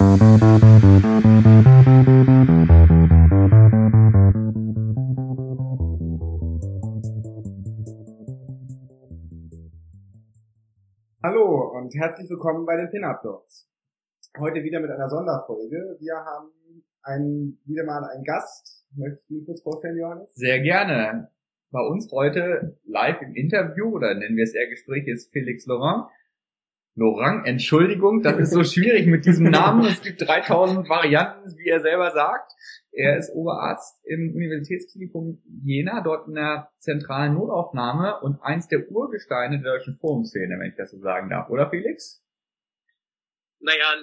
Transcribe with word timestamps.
Hallo 0.00 0.16
und 11.76 11.94
herzlich 11.94 12.30
willkommen 12.30 12.64
bei 12.64 12.76
den 12.76 12.88
Pin-Up 12.88 13.20
Dogs. 13.22 13.68
Heute 14.38 14.62
wieder 14.62 14.80
mit 14.80 14.90
einer 14.90 15.10
Sonderfolge. 15.10 15.98
Wir 16.00 16.14
haben 16.14 16.48
einen, 17.02 17.60
wieder 17.66 17.84
mal 17.84 18.02
einen 18.02 18.24
Gast. 18.24 18.86
Möchtest 18.96 19.28
du 19.28 19.34
dich 19.34 19.44
kurz 19.44 19.60
vorstellen, 19.60 19.98
Johannes? 19.98 20.34
Sehr 20.34 20.60
gerne. 20.60 21.30
Bei 21.70 21.82
uns 21.82 22.10
heute 22.10 22.78
live 22.86 23.20
im 23.20 23.34
Interview, 23.34 23.96
oder 23.96 24.14
nennen 24.14 24.38
wir 24.38 24.44
es 24.44 24.54
eher 24.54 24.70
Gespräch, 24.70 25.06
ist 25.08 25.30
Felix 25.30 25.66
Laurent. 25.66 26.06
Laurent, 27.00 27.46
Entschuldigung, 27.46 28.20
das 28.22 28.38
ist 28.38 28.52
so 28.52 28.62
schwierig 28.62 29.06
mit 29.06 29.24
diesem 29.24 29.48
Namen. 29.50 29.86
Es 29.86 30.02
gibt 30.02 30.20
3000 30.20 30.86
Varianten, 30.86 31.56
wie 31.56 31.70
er 31.70 31.80
selber 31.80 32.10
sagt. 32.10 32.52
Er 32.92 33.16
ist 33.16 33.32
Oberarzt 33.34 33.98
im 34.04 34.34
Universitätsklinikum 34.34 35.42
Jena, 35.64 36.02
dort 36.02 36.28
in 36.28 36.34
der 36.34 36.70
zentralen 36.78 37.32
Notaufnahme 37.32 38.20
und 38.20 38.42
eins 38.42 38.68
der 38.68 38.90
Urgesteine 38.90 39.62
der 39.62 39.72
deutschen 39.72 39.96
Forumszene, 39.96 40.58
wenn 40.58 40.72
ich 40.72 40.76
das 40.76 40.90
so 40.90 40.98
sagen 40.98 41.30
darf, 41.30 41.48
oder 41.48 41.70
Felix? 41.70 42.22
Naja, 43.60 43.94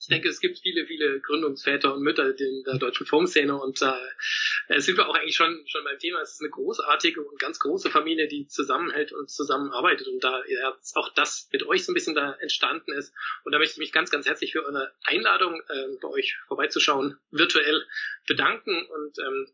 ich 0.00 0.06
denke, 0.06 0.28
es 0.28 0.40
gibt 0.40 0.58
viele, 0.60 0.86
viele 0.86 1.20
Gründungsväter 1.20 1.94
und 1.94 2.02
Mütter 2.02 2.38
in 2.38 2.62
der 2.64 2.78
deutschen 2.78 3.06
Filmszene 3.06 3.60
und 3.60 3.82
äh, 3.82 4.80
sind 4.80 4.96
wir 4.96 5.08
auch 5.08 5.14
eigentlich 5.14 5.36
schon 5.36 5.64
schon 5.66 5.84
beim 5.84 5.98
Thema. 5.98 6.20
Es 6.20 6.34
ist 6.34 6.40
eine 6.40 6.50
großartige 6.50 7.22
und 7.22 7.38
ganz 7.38 7.58
große 7.58 7.90
Familie, 7.90 8.28
die 8.28 8.46
zusammenhält 8.46 9.12
und 9.12 9.28
zusammenarbeitet 9.28 10.06
und 10.08 10.22
da 10.22 10.42
ja, 10.46 10.76
auch 10.94 11.12
das 11.14 11.48
mit 11.52 11.64
euch 11.66 11.84
so 11.84 11.92
ein 11.92 11.94
bisschen 11.94 12.14
da 12.14 12.32
entstanden 12.34 12.92
ist. 12.92 13.12
Und 13.44 13.52
da 13.52 13.58
möchte 13.58 13.74
ich 13.74 13.78
mich 13.78 13.92
ganz, 13.92 14.10
ganz 14.10 14.26
herzlich 14.26 14.52
für 14.52 14.64
eure 14.64 14.92
Einladung 15.02 15.60
äh, 15.68 15.96
bei 16.00 16.08
euch 16.08 16.36
vorbeizuschauen 16.46 17.18
virtuell 17.30 17.84
bedanken 18.26 18.86
und 18.86 19.18
ähm, 19.18 19.48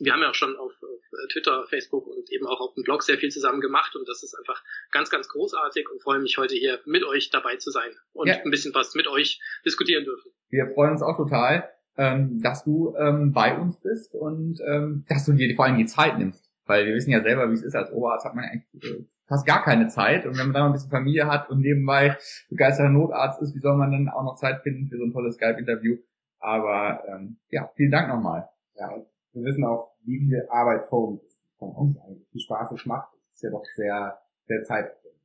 wir 0.00 0.12
haben 0.12 0.22
ja 0.22 0.30
auch 0.30 0.34
schon 0.34 0.56
auf, 0.56 0.72
auf, 0.82 1.28
Twitter, 1.32 1.64
Facebook 1.68 2.06
und 2.06 2.30
eben 2.30 2.46
auch 2.46 2.60
auf 2.60 2.74
dem 2.74 2.82
Blog 2.82 3.02
sehr 3.02 3.18
viel 3.18 3.30
zusammen 3.30 3.60
gemacht 3.60 3.96
und 3.96 4.08
das 4.08 4.22
ist 4.22 4.34
einfach 4.38 4.62
ganz, 4.90 5.10
ganz 5.10 5.28
großartig 5.28 5.88
und 5.90 6.02
freue 6.02 6.18
mich 6.18 6.38
heute 6.38 6.54
hier 6.54 6.80
mit 6.84 7.04
euch 7.04 7.30
dabei 7.30 7.56
zu 7.56 7.70
sein 7.70 7.90
und 8.12 8.28
ja. 8.28 8.36
ein 8.36 8.50
bisschen 8.50 8.74
was 8.74 8.94
mit 8.94 9.08
euch 9.08 9.40
diskutieren 9.64 10.04
dürfen. 10.04 10.30
Wir 10.50 10.66
freuen 10.66 10.92
uns 10.92 11.02
auch 11.02 11.16
total, 11.16 11.68
ähm, 11.96 12.40
dass 12.42 12.64
du 12.64 12.94
ähm, 12.96 13.32
bei 13.32 13.56
uns 13.56 13.80
bist 13.80 14.14
und 14.14 14.60
ähm, 14.66 15.04
dass 15.08 15.24
du 15.24 15.32
dir 15.32 15.54
vor 15.56 15.64
allem 15.64 15.78
die 15.78 15.86
Zeit 15.86 16.18
nimmst, 16.18 16.50
weil 16.66 16.86
wir 16.86 16.94
wissen 16.94 17.10
ja 17.10 17.22
selber, 17.22 17.48
wie 17.50 17.54
es 17.54 17.62
ist 17.62 17.74
als 17.74 17.90
Oberarzt, 17.92 18.26
hat 18.26 18.34
man 18.34 18.44
eigentlich 18.44 18.84
äh, 18.84 19.04
fast 19.26 19.46
gar 19.46 19.62
keine 19.64 19.88
Zeit 19.88 20.26
und 20.26 20.38
wenn 20.38 20.46
man 20.46 20.52
dann 20.52 20.62
noch 20.62 20.70
ein 20.70 20.72
bisschen 20.74 20.90
Familie 20.90 21.26
hat 21.26 21.50
und 21.50 21.60
nebenbei 21.60 22.16
begeisterter 22.50 22.90
Notarzt 22.90 23.40
ist, 23.42 23.54
wie 23.54 23.60
soll 23.60 23.76
man 23.76 23.90
dann 23.90 24.08
auch 24.08 24.22
noch 24.22 24.36
Zeit 24.36 24.62
finden 24.62 24.88
für 24.88 24.98
so 24.98 25.04
ein 25.04 25.12
tolles 25.12 25.36
Skype-Interview? 25.36 25.96
Aber 26.38 27.02
ähm, 27.08 27.38
ja, 27.48 27.70
vielen 27.74 27.90
Dank 27.90 28.08
nochmal. 28.08 28.48
Ja, 28.74 28.90
wir 29.36 29.44
wissen 29.44 29.64
auch, 29.64 29.92
wie 30.04 30.18
viel 30.18 30.46
Arbeit 30.48 30.86
von 30.88 31.20
uns 31.58 31.98
eigentlich, 31.98 32.26
wie 32.32 32.40
Spaß 32.40 32.72
es 32.72 32.86
macht. 32.86 33.12
Das 33.12 33.34
ist 33.34 33.42
ja 33.42 33.50
doch 33.50 33.64
sehr, 33.76 34.18
sehr 34.46 34.64
zeitaufwendig. 34.64 35.22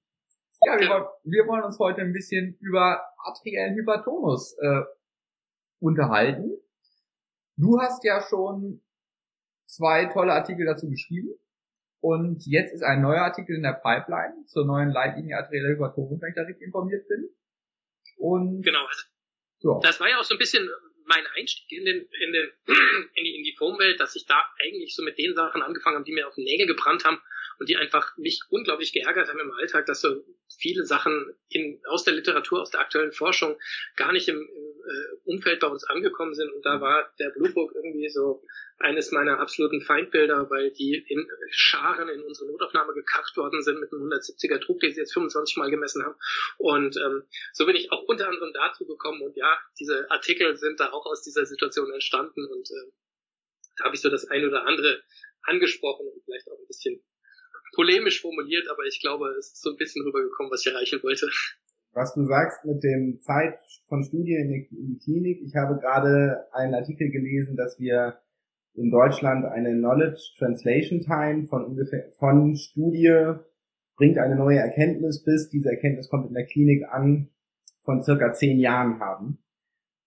Ja, 0.64 0.80
wir, 0.80 0.90
wollen, 0.90 1.06
wir 1.24 1.48
wollen 1.48 1.64
uns 1.64 1.80
heute 1.80 2.02
ein 2.02 2.14
bisschen 2.14 2.58
über 2.60 3.02
arteriellen 3.18 3.76
Hypertonus 3.76 4.56
äh, 4.60 4.82
unterhalten. 5.80 6.52
Du 7.56 7.80
hast 7.80 8.04
ja 8.04 8.22
schon 8.22 8.82
zwei 9.66 10.06
tolle 10.06 10.34
Artikel 10.34 10.66
dazu 10.66 10.90
geschrieben. 10.90 11.34
Und 12.02 12.46
jetzt 12.46 12.74
ist 12.74 12.84
ein 12.84 13.02
neuer 13.02 13.22
Artikel 13.22 13.56
in 13.56 13.64
der 13.64 13.74
Pipeline 13.74 14.46
zur 14.46 14.66
neuen 14.66 14.90
Leitlinie 14.90 15.38
arterieller 15.38 15.70
Hypertonus, 15.70 16.20
wenn 16.20 16.30
ich 16.30 16.36
da 16.36 16.42
richtig 16.42 16.68
informiert 16.68 17.08
bin. 17.08 17.30
Und 18.18 18.64
genau, 18.64 18.86
also 18.88 19.04
ja. 19.60 19.80
das 19.82 20.00
war 20.00 20.10
ja 20.10 20.20
auch 20.20 20.24
so 20.24 20.36
ein 20.36 20.40
bisschen 20.40 20.68
mein 21.12 21.28
Einstieg 21.36 21.70
in, 21.72 21.86
den, 21.86 21.98
in, 21.98 22.32
den, 22.32 22.52
in 23.16 23.24
die, 23.24 23.36
in 23.36 23.44
die 23.44 23.56
Foamwelt, 23.58 24.00
dass 24.00 24.16
ich 24.16 24.26
da 24.26 24.42
eigentlich 24.60 24.96
so 24.96 25.04
mit 25.04 25.18
den 25.18 25.36
Sachen 25.36 25.62
angefangen 25.62 25.98
habe, 25.98 26.06
die 26.06 26.14
mir 26.14 26.28
auf 26.28 26.36
den 26.36 26.46
Nägel 26.46 26.68
gebrannt 26.68 27.04
haben 27.04 27.22
und 27.62 27.70
die 27.70 27.78
einfach 27.78 28.18
mich 28.18 28.42
unglaublich 28.50 28.92
geärgert 28.92 29.30
haben 29.30 29.40
im 29.40 29.52
Alltag, 29.52 29.86
dass 29.86 30.02
so 30.02 30.26
viele 30.58 30.84
Sachen 30.84 31.32
in, 31.48 31.80
aus 31.86 32.04
der 32.04 32.16
Literatur, 32.16 32.60
aus 32.60 32.72
der 32.72 32.80
aktuellen 32.80 33.12
Forschung 33.12 33.56
gar 33.96 34.12
nicht 34.12 34.28
im, 34.28 34.38
im 34.38 34.72
äh, 34.82 35.18
Umfeld 35.26 35.60
bei 35.60 35.68
uns 35.68 35.84
angekommen 35.84 36.34
sind. 36.34 36.52
Und 36.52 36.66
da 36.66 36.82
war 36.82 37.14
der 37.20 37.30
Blue 37.30 37.52
Book 37.54 37.72
irgendwie 37.76 38.10
so 38.10 38.44
eines 38.80 39.12
meiner 39.12 39.40
absoluten 39.40 39.82
Feindbilder, 39.82 40.50
weil 40.50 40.72
die 40.72 41.06
in 41.08 41.28
Scharen 41.52 42.10
in 42.10 42.24
unsere 42.24 42.50
Notaufnahme 42.50 42.94
gekarrt 42.96 43.32
worden 43.38 43.62
sind 43.62 43.80
mit 43.80 43.94
einem 43.94 44.10
170er 44.10 44.58
Druck, 44.58 44.80
den 44.80 44.92
sie 44.96 45.02
jetzt 45.02 45.14
25 45.14 45.58
Mal 45.58 45.70
gemessen 45.70 46.04
haben. 46.04 46.16
Und 46.58 46.98
ähm, 46.98 47.26
so 47.54 47.68
bin 47.68 47.76
ich 47.76 47.92
auch 47.92 48.02
unter 48.08 48.28
anderem 48.28 48.54
dazu 48.54 48.88
gekommen. 48.88 49.22
Und 49.22 49.38
ja, 49.38 49.56
diese 49.80 50.10
Artikel 50.10 50.58
sind 50.58 50.80
da 50.80 50.90
auch 50.90 51.06
aus 51.06 51.22
dieser 51.22 51.46
Situation 51.46 51.94
entstanden. 51.94 52.44
Und 52.44 52.72
äh, 52.72 52.92
da 53.78 53.86
habe 53.86 53.94
ich 53.94 54.02
so 54.02 54.10
das 54.10 54.26
ein 54.26 54.48
oder 54.48 54.66
andere 54.66 55.04
angesprochen 55.44 56.08
und 56.08 56.24
vielleicht 56.26 56.48
auch 56.48 56.58
ein 56.58 56.66
bisschen 56.66 57.04
polemisch 57.74 58.22
formuliert, 58.22 58.68
aber 58.70 58.84
ich 58.88 59.00
glaube, 59.02 59.28
es 59.40 59.54
ist 59.54 59.62
so 59.62 59.72
ein 59.72 59.78
bisschen 59.78 60.04
rübergekommen, 60.06 60.52
was 60.52 60.66
ich 60.66 60.74
erreichen 60.74 61.00
wollte. 61.04 61.28
Was 61.94 62.14
du 62.14 62.24
sagst 62.26 62.64
mit 62.66 62.84
dem 62.84 63.20
Zeit 63.20 63.60
von 63.88 64.04
Studien 64.04 64.50
in 64.72 64.88
die 64.88 65.00
Klinik, 65.04 65.42
ich 65.42 65.56
habe 65.56 65.80
gerade 65.80 66.46
einen 66.54 66.74
Artikel 66.74 67.10
gelesen, 67.12 67.58
dass 67.58 67.80
wir 67.80 68.18
in 68.74 68.90
Deutschland 68.90 69.46
eine 69.46 69.74
Knowledge 69.74 70.22
Translation 70.38 71.02
Time 71.02 71.48
von 71.48 71.66
ungefähr 71.66 72.10
von 72.18 72.56
Studie 72.56 73.34
bringt 73.98 74.18
eine 74.18 74.36
neue 74.36 74.60
Erkenntnis 74.60 75.24
bis 75.24 75.50
diese 75.50 75.70
Erkenntnis 75.70 76.10
kommt 76.10 76.28
in 76.28 76.34
der 76.34 76.46
Klinik 76.46 76.86
an 76.90 77.30
von 77.84 78.02
circa 78.04 78.34
zehn 78.34 78.60
Jahren 78.60 79.00
haben. 79.00 79.40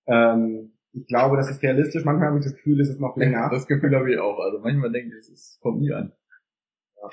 Ähm, 0.06 0.72
ich 0.92 1.06
glaube, 1.06 1.36
das 1.36 1.50
ist 1.50 1.62
realistisch. 1.62 2.04
Manchmal 2.04 2.28
habe 2.28 2.38
ich 2.38 2.44
das 2.44 2.54
Gefühl, 2.54 2.80
es 2.80 2.88
ist 2.88 3.00
noch 3.00 3.16
länger. 3.16 3.50
Das 3.50 3.66
Gefühl 3.66 3.94
habe 3.94 4.12
ich 4.12 4.18
auch. 4.18 4.38
Also 4.38 4.60
manchmal 4.60 4.92
denke 4.92 5.16
ich, 5.18 5.28
es 5.28 5.58
kommt 5.60 5.80
nie 5.80 5.92
an. 5.92 6.12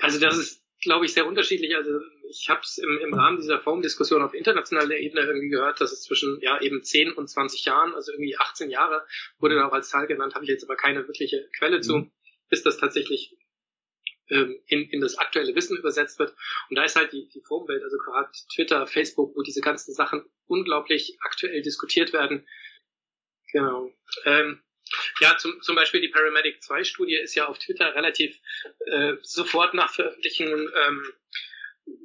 Also 0.00 0.20
das 0.20 0.38
ist, 0.38 0.62
glaube 0.80 1.04
ich, 1.04 1.12
sehr 1.12 1.26
unterschiedlich. 1.26 1.74
Also 1.76 2.00
ich 2.28 2.48
habe 2.48 2.60
es 2.62 2.78
im, 2.78 2.98
im 2.98 3.14
Rahmen 3.14 3.38
dieser 3.38 3.60
Formdiskussion 3.60 4.22
auf 4.22 4.34
internationaler 4.34 4.96
Ebene 4.96 5.22
irgendwie 5.22 5.48
gehört, 5.48 5.80
dass 5.80 5.92
es 5.92 6.02
zwischen 6.02 6.40
ja 6.40 6.60
eben 6.60 6.82
10 6.82 7.12
und 7.12 7.28
20 7.28 7.64
Jahren, 7.64 7.94
also 7.94 8.12
irgendwie 8.12 8.36
18 8.36 8.70
Jahre, 8.70 9.06
wurde 9.38 9.56
da 9.56 9.68
auch 9.68 9.72
als 9.72 9.88
Zahl 9.88 10.06
genannt, 10.06 10.34
habe 10.34 10.44
ich 10.44 10.50
jetzt 10.50 10.64
aber 10.64 10.76
keine 10.76 11.06
wirkliche 11.06 11.48
Quelle 11.58 11.78
mhm. 11.78 11.82
zu, 11.82 12.12
bis 12.48 12.62
das 12.62 12.78
tatsächlich 12.78 13.36
ähm, 14.28 14.60
in, 14.66 14.88
in 14.88 15.00
das 15.00 15.18
aktuelle 15.18 15.54
Wissen 15.54 15.76
übersetzt 15.76 16.18
wird. 16.18 16.34
Und 16.70 16.76
da 16.76 16.84
ist 16.84 16.96
halt 16.96 17.12
die, 17.12 17.28
die 17.28 17.42
Formwelt, 17.42 17.82
also 17.82 17.98
gerade 17.98 18.30
Twitter, 18.54 18.86
Facebook, 18.86 19.36
wo 19.36 19.42
diese 19.42 19.60
ganzen 19.60 19.92
Sachen 19.94 20.24
unglaublich 20.46 21.18
aktuell 21.20 21.62
diskutiert 21.62 22.12
werden. 22.12 22.46
Genau. 23.52 23.92
Ähm, 24.24 24.62
ja, 25.20 25.36
zum, 25.38 25.60
zum 25.62 25.76
Beispiel 25.76 26.00
die 26.00 26.08
Paramedic 26.08 26.62
2 26.62 26.84
Studie 26.84 27.16
ist 27.16 27.34
ja 27.34 27.46
auf 27.46 27.58
Twitter 27.58 27.94
relativ 27.94 28.38
äh, 28.86 29.14
sofort 29.22 29.74
nach 29.74 29.92
Veröffentlichung 29.92 30.48
ähm, 30.48 31.12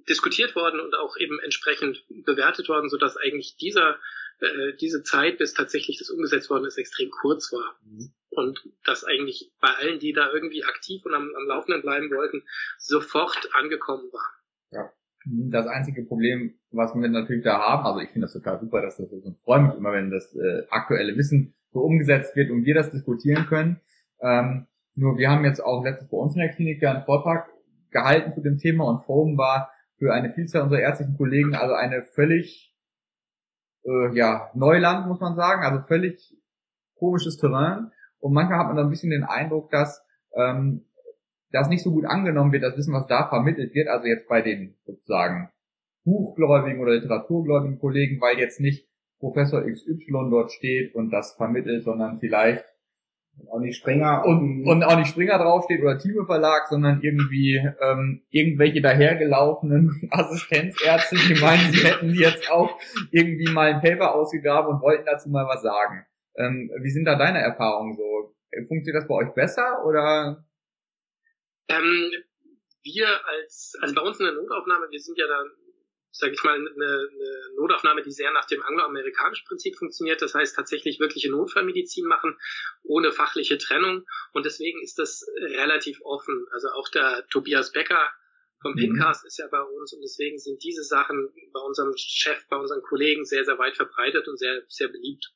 diskutiert 0.10 0.56
worden 0.56 0.80
und 0.80 0.96
auch 0.96 1.18
eben 1.18 1.40
entsprechend 1.40 2.04
bewertet 2.10 2.68
worden, 2.70 2.90
sodass 2.90 3.18
eigentlich 3.18 3.58
dieser 3.58 4.00
äh, 4.40 4.74
diese 4.80 5.02
Zeit, 5.02 5.40
bis 5.40 5.54
tatsächlich 5.54 5.98
das 5.98 6.10
umgesetzt 6.12 6.50
worden 6.50 6.66
ist, 6.66 6.78
extrem 6.78 7.10
kurz 7.10 7.52
war. 7.52 7.76
Mhm. 7.84 8.12
Und 8.30 8.70
das 8.86 9.04
eigentlich 9.04 9.52
bei 9.60 9.70
allen, 9.70 10.00
die 10.00 10.14
da 10.14 10.32
irgendwie 10.32 10.64
aktiv 10.64 11.04
und 11.06 11.16
am, 11.16 11.34
am 11.36 11.48
Laufenden 11.48 11.82
bleiben 11.82 12.12
wollten, 12.12 12.44
sofort 12.78 13.50
angekommen 13.54 14.12
war. 14.12 14.32
Ja. 14.72 14.94
Das 15.26 15.66
einzige 15.66 16.04
Problem, 16.06 16.58
was 16.72 16.94
wir 16.94 17.10
natürlich 17.10 17.44
da 17.44 17.58
haben, 17.58 17.86
also 17.86 18.00
ich 18.00 18.10
finde 18.12 18.26
das 18.28 18.34
total 18.34 18.60
super, 18.60 18.82
dass 18.82 18.98
das 18.98 19.10
so 19.10 19.18
und 19.18 19.40
freue 19.40 19.64
mich 19.64 19.76
immer, 19.76 19.92
wenn 19.92 20.12
das 20.12 20.34
äh, 20.36 20.68
aktuelle 20.70 21.18
Wissen 21.18 21.56
so 21.72 21.82
umgesetzt 21.82 22.36
wird 22.36 22.52
und 22.52 22.66
wir 22.66 22.76
das 22.76 22.92
diskutieren 22.92 23.46
können. 23.46 23.82
Ähm, 24.22 24.68
nur 24.96 25.18
wir 25.18 25.30
haben 25.30 25.46
jetzt 25.46 25.60
auch 25.60 25.84
letztes 25.84 26.10
bei 26.10 26.18
uns 26.18 26.34
in 26.36 26.42
der 26.42 26.54
Klinik 26.54 26.82
ja 26.82 26.92
einen 26.92 27.04
Vortrag 27.04 27.50
gehalten 27.92 28.34
zu 28.34 28.42
dem 28.42 28.58
Thema 28.58 28.86
und 28.86 29.06
Forum 29.06 29.38
war 29.38 29.72
für 29.98 30.14
eine 30.14 30.34
Vielzahl 30.34 30.64
unserer 30.64 30.82
ärztlichen 30.82 31.18
Kollegen 31.18 31.56
also 31.56 31.74
eine 31.74 32.04
völlig 32.04 32.76
äh, 33.86 34.16
ja 34.16 34.50
Neuland 34.54 35.08
muss 35.08 35.20
man 35.20 35.36
sagen, 35.36 35.64
also 35.64 35.86
völlig 35.86 36.36
komisches 36.96 37.38
Terrain 37.38 37.92
und 38.20 38.34
manchmal 38.34 38.60
hat 38.60 38.68
man 38.68 38.76
dann 38.76 38.88
ein 38.88 38.92
bisschen 38.92 39.12
den 39.12 39.24
Eindruck, 39.24 39.70
dass 39.70 40.04
ähm, 40.36 40.86
das 41.52 41.70
nicht 41.70 41.84
so 41.84 41.92
gut 41.92 42.06
angenommen 42.06 42.52
wird, 42.52 42.64
das 42.64 42.78
Wissen, 42.78 42.94
was 42.94 43.08
da 43.08 43.30
vermittelt 43.30 43.74
wird, 43.74 43.88
also 43.88 44.08
jetzt 44.08 44.28
bei 44.28 44.42
den 44.42 44.76
sozusagen 44.86 45.50
buchgläubigen 46.04 46.82
oder 46.82 46.94
literaturgläubigen 46.94 47.80
Kollegen, 47.80 48.22
weil 48.22 48.38
jetzt 48.38 48.60
nicht 48.60 48.87
Professor 49.20 49.64
XY 49.64 50.30
dort 50.30 50.52
steht 50.52 50.94
und 50.96 51.12
das 51.12 51.34
vermittelt, 51.34 51.84
sondern 51.84 52.20
vielleicht 52.20 52.66
auch 53.52 53.60
nicht 53.60 53.78
Springer 53.78 54.26
und, 54.26 54.66
und 54.66 54.84
auch 54.84 54.98
nicht 54.98 55.10
Springer 55.10 55.38
draufsteht 55.38 55.82
oder 55.82 55.98
Thieme 55.98 56.26
Verlag, 56.26 56.68
sondern 56.68 57.02
irgendwie 57.02 57.58
ähm, 57.80 58.24
irgendwelche 58.30 58.82
dahergelaufenen 58.82 60.08
Assistenzärzte, 60.12 61.16
die 61.16 61.40
meinen, 61.40 61.72
sie 61.72 61.86
hätten 61.86 62.14
jetzt 62.14 62.50
auch 62.50 62.80
irgendwie 63.12 63.52
mal 63.52 63.74
ein 63.74 63.82
Paper 63.82 64.16
ausgegraben 64.16 64.76
und 64.76 64.82
wollten 64.82 65.06
dazu 65.06 65.30
mal 65.30 65.46
was 65.46 65.62
sagen. 65.62 66.06
Ähm, 66.36 66.72
wie 66.82 66.90
sind 66.90 67.06
da 67.06 67.16
deine 67.16 67.40
Erfahrungen 67.40 67.96
so? 67.96 68.34
Funktioniert 68.68 68.96
das 68.96 69.08
bei 69.08 69.16
euch 69.16 69.34
besser 69.34 69.86
oder? 69.86 70.44
Ähm, 71.70 72.12
wir 72.84 73.08
als, 73.28 73.74
also 73.82 73.94
bei 73.94 74.02
uns 74.02 74.20
in 74.20 74.26
der 74.26 74.36
Notaufnahme, 74.36 74.88
wir 74.90 75.00
sind 75.00 75.18
ja 75.18 75.28
dann 75.28 75.48
sage 76.12 76.34
ich 76.34 76.44
mal, 76.44 76.56
eine, 76.56 76.68
eine 76.68 77.56
Notaufnahme, 77.56 78.02
die 78.02 78.12
sehr 78.12 78.32
nach 78.32 78.46
dem 78.46 78.64
angloamerikanischen 78.64 79.46
Prinzip 79.48 79.78
funktioniert. 79.78 80.22
Das 80.22 80.34
heißt 80.34 80.56
tatsächlich 80.56 81.00
wirkliche 81.00 81.32
Notfallmedizin 81.32 82.06
machen, 82.06 82.38
ohne 82.84 83.12
fachliche 83.12 83.58
Trennung. 83.58 84.06
Und 84.34 84.46
deswegen 84.46 84.82
ist 84.82 85.00
das 85.00 85.26
relativ 85.40 86.02
offen. 86.02 86.46
Also 86.52 86.70
auch 86.70 86.90
der 86.90 87.28
Tobias 87.30 87.72
Becker 87.72 88.12
vom 88.62 88.74
mhm. 88.74 88.78
Pincast 88.78 89.26
ist 89.26 89.38
ja 89.38 89.48
bei 89.48 89.62
uns 89.62 89.94
und 89.94 90.02
deswegen 90.02 90.40
sind 90.40 90.64
diese 90.64 90.84
Sachen 90.84 91.30
bei 91.54 91.60
unserem 91.60 91.94
Chef, 91.96 92.48
bei 92.50 92.58
unseren 92.58 92.82
Kollegen 92.82 93.26
sehr, 93.26 93.46
sehr 93.46 93.58
weit 93.60 93.76
verbreitet 93.76 94.28
und 94.28 94.38
sehr, 94.38 94.64
sehr 94.68 94.88
beliebt. 94.88 95.32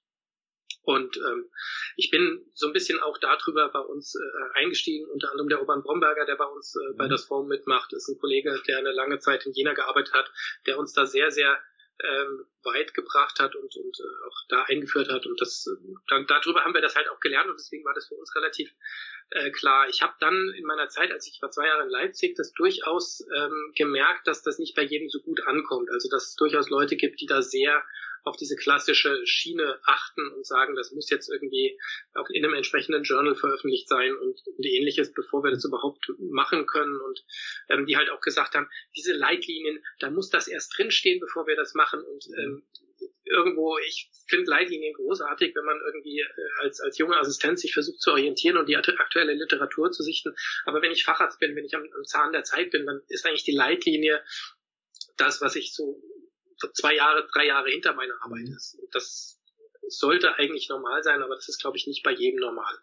Und 0.83 1.17
ähm, 1.17 1.49
ich 1.95 2.09
bin 2.09 2.45
so 2.53 2.67
ein 2.67 2.73
bisschen 2.73 2.99
auch 2.99 3.17
darüber 3.19 3.69
bei 3.69 3.79
uns 3.79 4.15
äh, 4.15 4.59
eingestiegen, 4.59 5.07
unter 5.09 5.29
anderem 5.31 5.49
der 5.49 5.59
Urban 5.59 5.83
Bromberger, 5.83 6.25
der 6.25 6.35
bei 6.35 6.45
uns 6.45 6.75
äh, 6.75 6.93
bei 6.95 7.05
mhm. 7.05 7.11
das 7.11 7.25
Forum 7.25 7.47
mitmacht, 7.47 7.93
ist 7.93 8.09
ein 8.09 8.17
Kollege, 8.19 8.59
der 8.67 8.79
eine 8.79 8.91
lange 8.91 9.19
Zeit 9.19 9.45
in 9.45 9.53
Jena 9.53 9.73
gearbeitet 9.73 10.13
hat, 10.13 10.31
der 10.65 10.79
uns 10.79 10.93
da 10.93 11.05
sehr, 11.05 11.29
sehr 11.31 11.59
ähm, 12.03 12.45
weit 12.63 12.93
gebracht 12.93 13.39
hat 13.39 13.55
und, 13.55 13.75
und 13.75 13.99
äh, 13.99 14.27
auch 14.27 14.37
da 14.49 14.63
eingeführt 14.63 15.09
hat. 15.09 15.25
Und 15.25 15.39
das 15.39 15.67
äh, 15.67 15.93
dann, 16.07 16.25
darüber 16.27 16.63
haben 16.63 16.73
wir 16.73 16.81
das 16.81 16.95
halt 16.95 17.09
auch 17.09 17.19
gelernt 17.19 17.49
und 17.49 17.59
deswegen 17.59 17.85
war 17.85 17.93
das 17.93 18.07
für 18.07 18.15
uns 18.15 18.35
relativ 18.35 18.73
äh, 19.31 19.51
klar. 19.51 19.87
Ich 19.89 20.01
habe 20.01 20.13
dann 20.19 20.53
in 20.57 20.65
meiner 20.65 20.89
Zeit, 20.89 21.11
als 21.11 21.27
ich 21.27 21.41
war 21.41 21.51
zwei 21.51 21.67
Jahre 21.67 21.83
in 21.83 21.89
Leipzig, 21.89 22.35
das 22.35 22.53
durchaus 22.53 23.23
ähm, 23.35 23.73
gemerkt, 23.75 24.27
dass 24.27 24.41
das 24.41 24.59
nicht 24.59 24.75
bei 24.75 24.83
jedem 24.83 25.09
so 25.09 25.19
gut 25.21 25.45
ankommt. 25.45 25.89
Also 25.91 26.09
dass 26.09 26.29
es 26.29 26.35
durchaus 26.35 26.69
Leute 26.69 26.95
gibt, 26.95 27.21
die 27.21 27.27
da 27.27 27.41
sehr 27.41 27.83
auf 28.23 28.37
diese 28.37 28.55
klassische 28.55 29.21
Schiene 29.25 29.79
achten 29.85 30.27
und 30.33 30.45
sagen, 30.45 30.75
das 30.75 30.91
muss 30.91 31.09
jetzt 31.09 31.29
irgendwie 31.29 31.79
auch 32.13 32.29
in 32.29 32.45
einem 32.45 32.53
entsprechenden 32.53 33.03
Journal 33.03 33.35
veröffentlicht 33.35 33.87
sein 33.87 34.15
und, 34.15 34.39
und 34.45 34.65
ähnliches, 34.65 35.13
bevor 35.13 35.43
wir 35.43 35.51
das 35.51 35.65
überhaupt 35.65 36.05
machen 36.19 36.65
können. 36.65 36.99
Und 36.99 37.23
ähm, 37.69 37.85
die 37.85 37.97
halt 37.97 38.09
auch 38.09 38.21
gesagt 38.21 38.55
haben, 38.55 38.69
diese 38.95 39.13
Leitlinien, 39.13 39.83
da 39.99 40.09
muss 40.09 40.29
das 40.29 40.47
erst 40.47 40.77
drinstehen, 40.77 41.19
bevor 41.19 41.47
wir 41.47 41.55
das 41.55 41.73
machen. 41.73 42.01
Und 42.01 42.25
ähm, 42.37 42.63
irgendwo, 43.25 43.77
ich 43.79 44.09
finde 44.27 44.49
Leitlinien 44.49 44.93
großartig, 44.93 45.55
wenn 45.55 45.65
man 45.65 45.79
irgendwie 45.85 46.19
äh, 46.19 46.27
als, 46.61 46.79
als 46.81 46.97
junger 46.97 47.19
Assistent 47.19 47.59
sich 47.59 47.73
versucht 47.73 48.01
zu 48.01 48.11
orientieren 48.11 48.57
und 48.57 48.67
die 48.67 48.77
aktuelle 48.77 49.33
Literatur 49.33 49.91
zu 49.91 50.03
sichten. 50.03 50.35
Aber 50.65 50.81
wenn 50.81 50.91
ich 50.91 51.03
Facharzt 51.03 51.39
bin, 51.39 51.55
wenn 51.55 51.65
ich 51.65 51.75
am, 51.75 51.83
am 51.83 52.05
Zahn 52.05 52.31
der 52.31 52.43
Zeit 52.43 52.71
bin, 52.71 52.85
dann 52.85 53.01
ist 53.07 53.25
eigentlich 53.25 53.43
die 53.43 53.55
Leitlinie 53.55 54.23
das, 55.17 55.41
was 55.41 55.55
ich 55.55 55.73
so 55.73 56.01
zwei 56.69 56.95
Jahre, 56.95 57.27
drei 57.33 57.47
Jahre 57.47 57.69
hinter 57.69 57.93
meiner 57.93 58.15
Arbeit 58.21 58.47
mhm. 58.47 58.55
ist. 58.55 58.77
Das 58.91 59.39
sollte 59.87 60.35
eigentlich 60.35 60.69
normal 60.69 61.03
sein, 61.03 61.21
aber 61.21 61.35
das 61.35 61.49
ist, 61.49 61.59
glaube 61.59 61.77
ich, 61.77 61.87
nicht 61.87 62.03
bei 62.03 62.11
jedem 62.11 62.39
normal. 62.39 62.73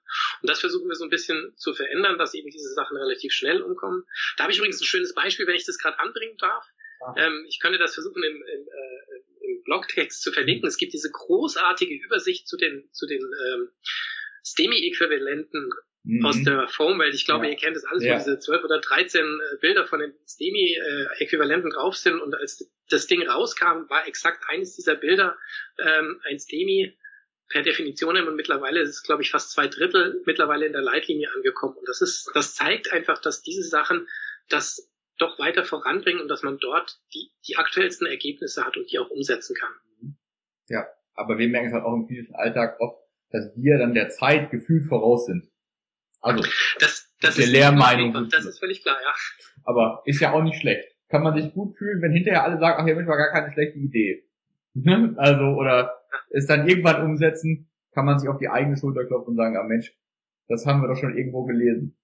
Und 0.43 0.51
das 0.51 0.61
versuchen 0.61 0.89
wir 0.89 0.97
so 0.97 1.05
ein 1.05 1.11
bisschen 1.11 1.55
zu 1.57 1.73
verändern, 1.73 2.19
dass 2.19 2.35
eben 2.35 2.51
diese 2.51 2.73
Sachen 2.75 2.97
relativ 2.97 3.33
schnell 3.33 3.63
umkommen. 3.63 4.05
Da 4.37 4.45
habe 4.45 4.53
ich 4.53 4.59
übrigens 4.59 4.81
ein 4.81 4.87
schönes 4.87 5.15
Beispiel, 5.15 5.47
wenn 5.47 5.55
ich 5.55 5.67
das 5.67 5.79
gerade 5.79 5.99
anbringen 5.99 6.37
darf. 6.39 6.67
Ähm, 7.17 7.45
ich 7.49 7.61
könnte 7.61 7.79
das 7.79 7.95
versuchen 7.95 8.23
im, 8.23 8.43
im, 8.43 8.69
äh, 8.69 9.47
im 9.47 9.63
Blogtext 9.63 10.21
zu 10.21 10.33
verlinken. 10.33 10.69
Es 10.69 10.77
gibt 10.77 10.93
diese 10.93 11.11
großartige 11.11 11.95
Übersicht 11.95 12.49
zu 12.49 12.57
den, 12.57 12.91
zu 12.93 13.07
den 13.07 13.23
ähm, 13.23 13.71
STEMI-Äquivalenten 14.45 15.71
mhm. 16.09 16.25
aus 16.25 16.43
der 16.43 16.69
Foam-Welt. 16.69 17.15
Ich 17.15 17.27
glaube, 17.27 17.47
ja. 17.47 17.53
ihr 17.53 17.57
kennt 17.57 17.77
es 17.77 17.85
alles, 17.85 18.03
ja. 18.03 18.15
wo 18.15 18.19
diese 18.19 18.39
12 18.39 18.65
oder 18.65 18.81
13 18.81 19.23
äh, 19.23 19.57
Bilder 19.61 19.87
von 19.87 20.01
den 20.01 20.15
STEMI-Äquivalenten 20.27 21.71
drauf 21.71 21.97
sind. 21.97 22.21
Und 22.21 22.35
als 22.35 22.69
das 22.89 23.07
Ding 23.07 23.23
rauskam, 23.29 23.89
war 23.89 24.09
exakt 24.09 24.45
eines 24.49 24.75
dieser 24.75 24.97
Bilder 24.97 25.37
ähm, 25.79 26.21
ein 26.25 26.39
STEMI 26.39 26.97
per 27.49 27.63
Definition 27.63 28.17
und 28.17 28.37
mittlerweile 28.37 28.81
ist 28.81 28.91
es, 28.91 29.03
glaube 29.03 29.23
ich, 29.23 29.31
fast 29.31 29.53
zwei 29.53 29.69
Drittel 29.69 30.23
mittlerweile 30.27 30.67
in 30.67 30.73
der 30.73 30.83
Leitlinie 30.83 31.31
angekommen. 31.35 31.77
Und 31.77 31.89
das 31.89 32.03
ist, 32.03 32.31
das 32.35 32.55
zeigt 32.55 32.93
einfach, 32.93 33.21
dass 33.21 33.41
diese 33.41 33.63
Sachen 33.63 34.07
das 34.51 34.91
doch 35.17 35.39
weiter 35.39 35.65
voranbringen 35.65 36.21
und 36.21 36.29
dass 36.29 36.43
man 36.43 36.59
dort 36.59 37.01
die, 37.15 37.31
die 37.49 37.57
aktuellsten 37.57 38.07
Ergebnisse 38.07 38.65
hat 38.65 38.77
und 38.77 38.91
die 38.91 38.99
auch 38.99 39.11
umsetzen 39.11 39.57
kann. 39.57 39.73
Ja, 40.69 40.87
aber 41.15 41.39
wir 41.39 41.49
merken 41.49 41.69
es 41.69 41.73
halt 41.73 41.85
auch 41.85 41.95
im 41.95 42.07
klinischen 42.07 42.35
Alltag 42.35 42.79
oft, 42.81 43.03
dass 43.31 43.51
wir 43.57 43.79
dann 43.79 43.95
der 43.95 44.11
Zeit 44.11 44.51
gefühlt 44.51 44.87
voraus 44.87 45.25
sind. 45.25 45.51
Also, 46.21 46.45
das, 46.81 47.13
das 47.21 47.37
der 47.37 47.45
ist 47.45 47.53
Lehrmeinung. 47.53 48.13
Das 48.31 48.45
ist 48.45 48.59
völlig 48.59 48.83
klar, 48.83 48.97
ja. 49.03 49.13
Aber 49.65 50.03
ist 50.05 50.21
ja 50.21 50.33
auch 50.33 50.43
nicht 50.43 50.61
schlecht. 50.61 50.89
Kann 51.09 51.23
man 51.23 51.35
sich 51.41 51.53
gut 51.53 51.77
fühlen, 51.77 52.03
wenn 52.03 52.13
hinterher 52.13 52.45
alle 52.45 52.59
sagen, 52.59 52.77
ach, 52.81 52.85
hier 52.85 52.97
war 53.07 53.17
gar 53.17 53.33
keine 53.33 53.53
schlechte 53.53 53.79
Idee. 53.79 54.25
Ne? 54.75 55.15
also, 55.17 55.45
oder 55.45 55.99
es 56.31 56.47
dann 56.47 56.69
irgendwann 56.69 57.03
umsetzen, 57.03 57.69
kann 57.93 58.05
man 58.05 58.19
sich 58.19 58.29
auf 58.29 58.39
die 58.39 58.49
eigene 58.49 58.77
Schulter 58.77 59.05
klopfen 59.05 59.31
und 59.31 59.37
sagen, 59.37 59.57
ah 59.57 59.65
Mensch, 59.65 59.93
das 60.47 60.67
haben 60.67 60.81
wir 60.83 60.89
doch 60.89 60.97
schon 60.97 61.17
irgendwo 61.17 61.45
gelesen. 61.45 61.97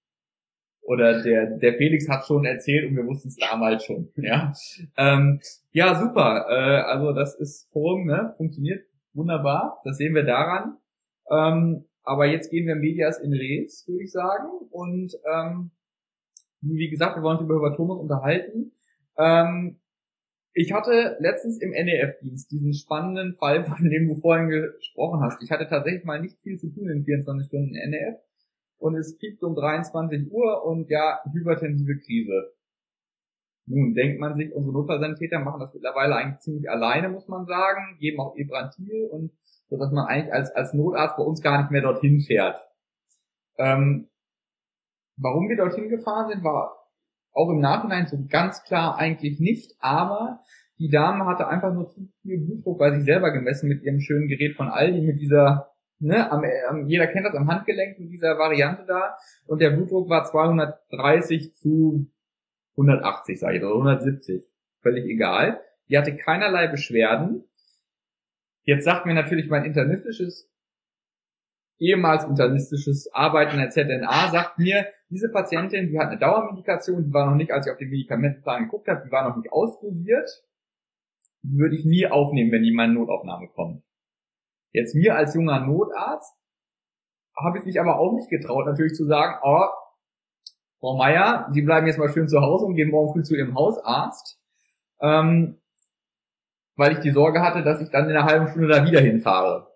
Oder 0.83 1.23
der, 1.23 1.57
der 1.59 1.75
Felix 1.75 2.09
hat 2.09 2.27
schon 2.27 2.45
erzählt 2.45 2.89
und 2.89 2.97
wir 2.97 3.07
wussten 3.07 3.29
es 3.29 3.37
damals 3.37 3.85
schon. 3.85 4.11
Ja, 4.17 4.53
ähm, 4.97 5.41
ja 5.73 5.95
super. 5.95 6.47
Äh, 6.49 6.83
also 6.83 7.13
das 7.13 7.35
ist 7.37 7.71
Forum, 7.73 8.07
ne? 8.07 8.35
funktioniert 8.37 8.85
wunderbar. 9.15 9.81
Das 9.85 9.97
sehen 9.97 10.15
wir 10.15 10.25
daran. 10.25 10.77
Ähm, 11.31 11.85
aber 12.05 12.27
jetzt 12.27 12.51
gehen 12.51 12.67
wir 12.67 12.77
Medias 12.77 13.19
in 13.19 13.33
Res, 13.33 13.89
würde 13.89 14.05
ich 14.05 14.13
sagen. 14.13 14.49
Und 14.71 15.15
ähm, 15.33 15.71
wie 16.61 16.91
gesagt, 16.91 17.17
wir 17.17 17.23
wollen 17.23 17.39
uns 17.39 17.45
über, 17.45 17.75
Thomas 17.75 17.99
unterhalten. 17.99 18.73
Ähm, 19.17 19.81
ich 20.53 20.73
hatte 20.73 21.17
letztens 21.19 21.61
im 21.61 21.71
NEF-Dienst 21.71 22.51
diesen 22.53 22.75
spannenden 22.75 23.35
Fall, 23.35 23.65
von 23.65 23.89
dem 23.89 24.09
du 24.09 24.15
vorhin 24.15 24.49
gesprochen 24.49 25.21
hast. 25.23 25.43
Ich 25.43 25.51
hatte 25.51 25.67
tatsächlich 25.67 26.05
mal 26.05 26.21
nicht 26.21 26.39
viel 26.41 26.59
zu 26.59 26.69
tun 26.69 26.89
in 26.91 27.05
24 27.05 27.49
Stunden 27.49 27.73
NEF. 27.73 28.19
Und 28.77 28.97
es 28.97 29.17
piept 29.17 29.43
um 29.43 29.55
23 29.55 30.31
Uhr 30.31 30.65
und 30.65 30.91
ja, 30.91 31.21
hypertensive 31.33 31.99
Krise. 32.01 32.53
Nun 33.67 33.95
denkt 33.95 34.21
man 34.21 34.37
sich, 34.37 34.53
unsere 34.53 34.75
Notfallsanitäter 34.75 35.39
machen 35.39 35.61
das 35.61 35.73
mittlerweile 35.73 36.17
eigentlich 36.17 36.41
ziemlich 36.41 36.69
alleine, 36.69 37.09
muss 37.09 37.29
man 37.29 37.47
sagen, 37.47 37.97
geben 37.99 38.21
auch 38.21 38.37
Ebrantil 38.37 39.09
und 39.11 39.33
so 39.69 39.77
dass 39.77 39.93
man 39.93 40.07
eigentlich 40.07 40.33
als, 40.33 40.51
als 40.51 40.75
Notarzt 40.75 41.17
bei 41.17 41.23
uns 41.23 41.43
gar 41.43 41.61
nicht 41.61 41.71
mehr 41.71 41.83
dorthin 41.83 42.21
fährt. 42.21 42.61
Ähm, 43.59 44.09
warum 45.17 45.49
wir 45.49 45.57
dorthin 45.57 45.89
gefahren 45.89 46.31
sind, 46.31 46.45
war 46.45 46.77
auch 47.33 47.51
im 47.51 47.61
Nachhinein 47.61 48.07
so 48.07 48.17
ganz 48.29 48.63
klar 48.63 48.97
eigentlich 48.97 49.41
nicht, 49.41 49.75
aber 49.81 50.41
die 50.79 50.91
Dame 50.91 51.27
hatte 51.27 51.49
einfach 51.49 51.73
nur 51.73 51.89
zu 51.89 52.09
viel 52.23 52.39
Blutdruck 52.39 52.79
bei 52.79 52.91
sich 52.93 53.05
selber 53.05 53.31
gemessen 53.33 53.69
mit 53.69 53.83
ihrem 53.83 54.01
schönen 54.01 54.29
Gerät 54.29 54.57
von 54.57 54.69
Aldi, 54.69 55.03
mit 55.03 55.21
dieser, 55.21 55.73
ne, 55.99 56.31
am, 56.31 56.43
am, 56.69 56.87
jeder 56.87 57.07
kennt 57.07 57.27
das 57.27 57.35
am 57.35 57.49
Handgelenk 57.49 57.99
mit 57.99 58.11
dieser 58.11 58.39
Variante 58.39 58.85
da, 58.87 59.17
und 59.47 59.61
der 59.61 59.71
Blutdruck 59.71 60.09
war 60.09 60.25
230 60.25 61.55
zu 61.55 62.11
180, 62.73 63.39
sage 63.39 63.59
ich, 63.59 63.63
oder 63.63 63.75
170. 63.75 64.45
Völlig 64.83 65.05
egal. 65.07 65.61
Die 65.89 65.97
hatte 65.97 66.17
keinerlei 66.17 66.67
Beschwerden. 66.67 67.45
Jetzt 68.65 68.85
sagt 68.85 69.07
mir 69.07 69.15
natürlich 69.15 69.49
mein 69.49 69.65
internistisches, 69.65 70.51
ehemals 71.79 72.25
internistisches 72.25 73.13
Arbeiten 73.13 73.59
der 73.59 73.71
ZNA, 73.71 74.31
sagt 74.31 74.59
mir, 74.59 74.87
diese 75.11 75.31
Patientin, 75.31 75.91
die 75.91 75.99
hat 75.99 76.09
eine 76.09 76.19
Dauermedikation, 76.19 77.05
die 77.05 77.13
war 77.13 77.29
noch 77.29 77.37
nicht, 77.37 77.53
als 77.53 77.67
ich 77.67 77.73
auf 77.73 77.79
den 77.79 77.91
Medikamentenplan 77.91 78.65
geguckt 78.65 78.89
habe, 78.89 79.03
die 79.05 79.13
war 79.13 79.29
noch 79.29 79.37
nicht 79.37 79.53
ausdosiert, 79.53 80.29
die 81.43 81.59
würde 81.59 81.77
ich 81.77 81.85
nie 81.85 82.07
aufnehmen, 82.07 82.53
wenn 82.53 82.63
die 82.63 82.71
in 82.71 82.77
meine 82.77 82.95
Notaufnahme 82.95 83.49
kommt. 83.49 83.83
Jetzt 84.73 84.95
mir 84.95 85.15
als 85.15 85.35
junger 85.35 85.61
Notarzt 85.61 86.35
habe 87.37 87.59
ich 87.59 87.65
mich 87.65 87.79
aber 87.79 87.99
auch 87.99 88.13
nicht 88.13 88.31
getraut, 88.31 88.67
natürlich 88.67 88.95
zu 88.95 89.05
sagen, 89.05 89.39
oh, 89.43 89.67
Frau 90.81 90.97
Meier, 90.97 91.49
Sie 91.53 91.63
bleiben 91.63 91.87
jetzt 91.87 91.99
mal 91.99 92.09
schön 92.09 92.29
zu 92.29 92.41
Hause 92.41 92.67
und 92.67 92.75
gehen 92.75 92.91
morgen 92.91 93.13
früh 93.13 93.23
zu 93.23 93.35
Ihrem 93.35 93.55
Hausarzt. 93.55 94.41
Ähm, 95.01 95.61
weil 96.77 96.93
ich 96.93 96.99
die 96.99 97.11
Sorge 97.11 97.41
hatte, 97.41 97.63
dass 97.63 97.81
ich 97.81 97.91
dann 97.91 98.09
in 98.09 98.17
einer 98.17 98.27
halben 98.27 98.49
Stunde 98.49 98.69
da 98.69 98.85
wieder 98.85 99.01
hinfahre. 99.01 99.69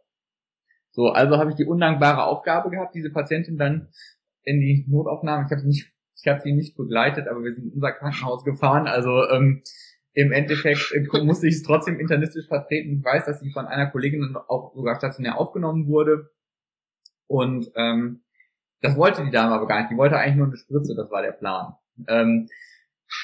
So, 0.90 1.08
also 1.08 1.38
habe 1.38 1.50
ich 1.50 1.56
die 1.56 1.64
undankbare 1.64 2.24
Aufgabe 2.24 2.70
gehabt, 2.70 2.94
diese 2.94 3.10
Patientin 3.10 3.56
dann 3.56 3.88
in 4.42 4.60
die 4.60 4.84
Notaufnahme, 4.88 5.44
ich 5.46 5.50
habe 5.50 5.60
sie 5.60 5.68
nicht, 5.68 5.92
ich 6.16 6.26
habe 6.26 6.40
sie 6.40 6.52
nicht 6.52 6.76
begleitet, 6.76 7.28
aber 7.28 7.44
wir 7.44 7.54
sind 7.54 7.66
in 7.66 7.72
unser 7.74 7.92
Krankenhaus 7.92 8.44
gefahren, 8.44 8.86
also 8.88 9.28
ähm, 9.30 9.62
im 10.18 10.32
Endeffekt 10.32 10.92
äh, 10.92 11.22
musste 11.22 11.46
ich 11.46 11.54
es 11.54 11.62
trotzdem 11.62 12.00
internistisch 12.00 12.48
vertreten. 12.48 12.98
Ich 12.98 13.04
weiß, 13.04 13.26
dass 13.26 13.38
sie 13.38 13.52
von 13.52 13.66
einer 13.66 13.86
Kollegin 13.86 14.34
auch 14.48 14.74
sogar 14.74 14.96
stationär 14.96 15.38
aufgenommen 15.38 15.86
wurde. 15.86 16.30
Und 17.28 17.70
ähm, 17.76 18.24
das 18.80 18.96
wollte 18.96 19.24
die 19.24 19.30
Dame 19.30 19.54
aber 19.54 19.68
gar 19.68 19.80
nicht. 19.80 19.92
Die 19.92 19.96
wollte 19.96 20.18
eigentlich 20.18 20.34
nur 20.34 20.48
eine 20.48 20.56
Spritze, 20.56 20.96
das 20.96 21.08
war 21.12 21.22
der 21.22 21.32
Plan. 21.32 21.74
Ähm, 22.08 22.48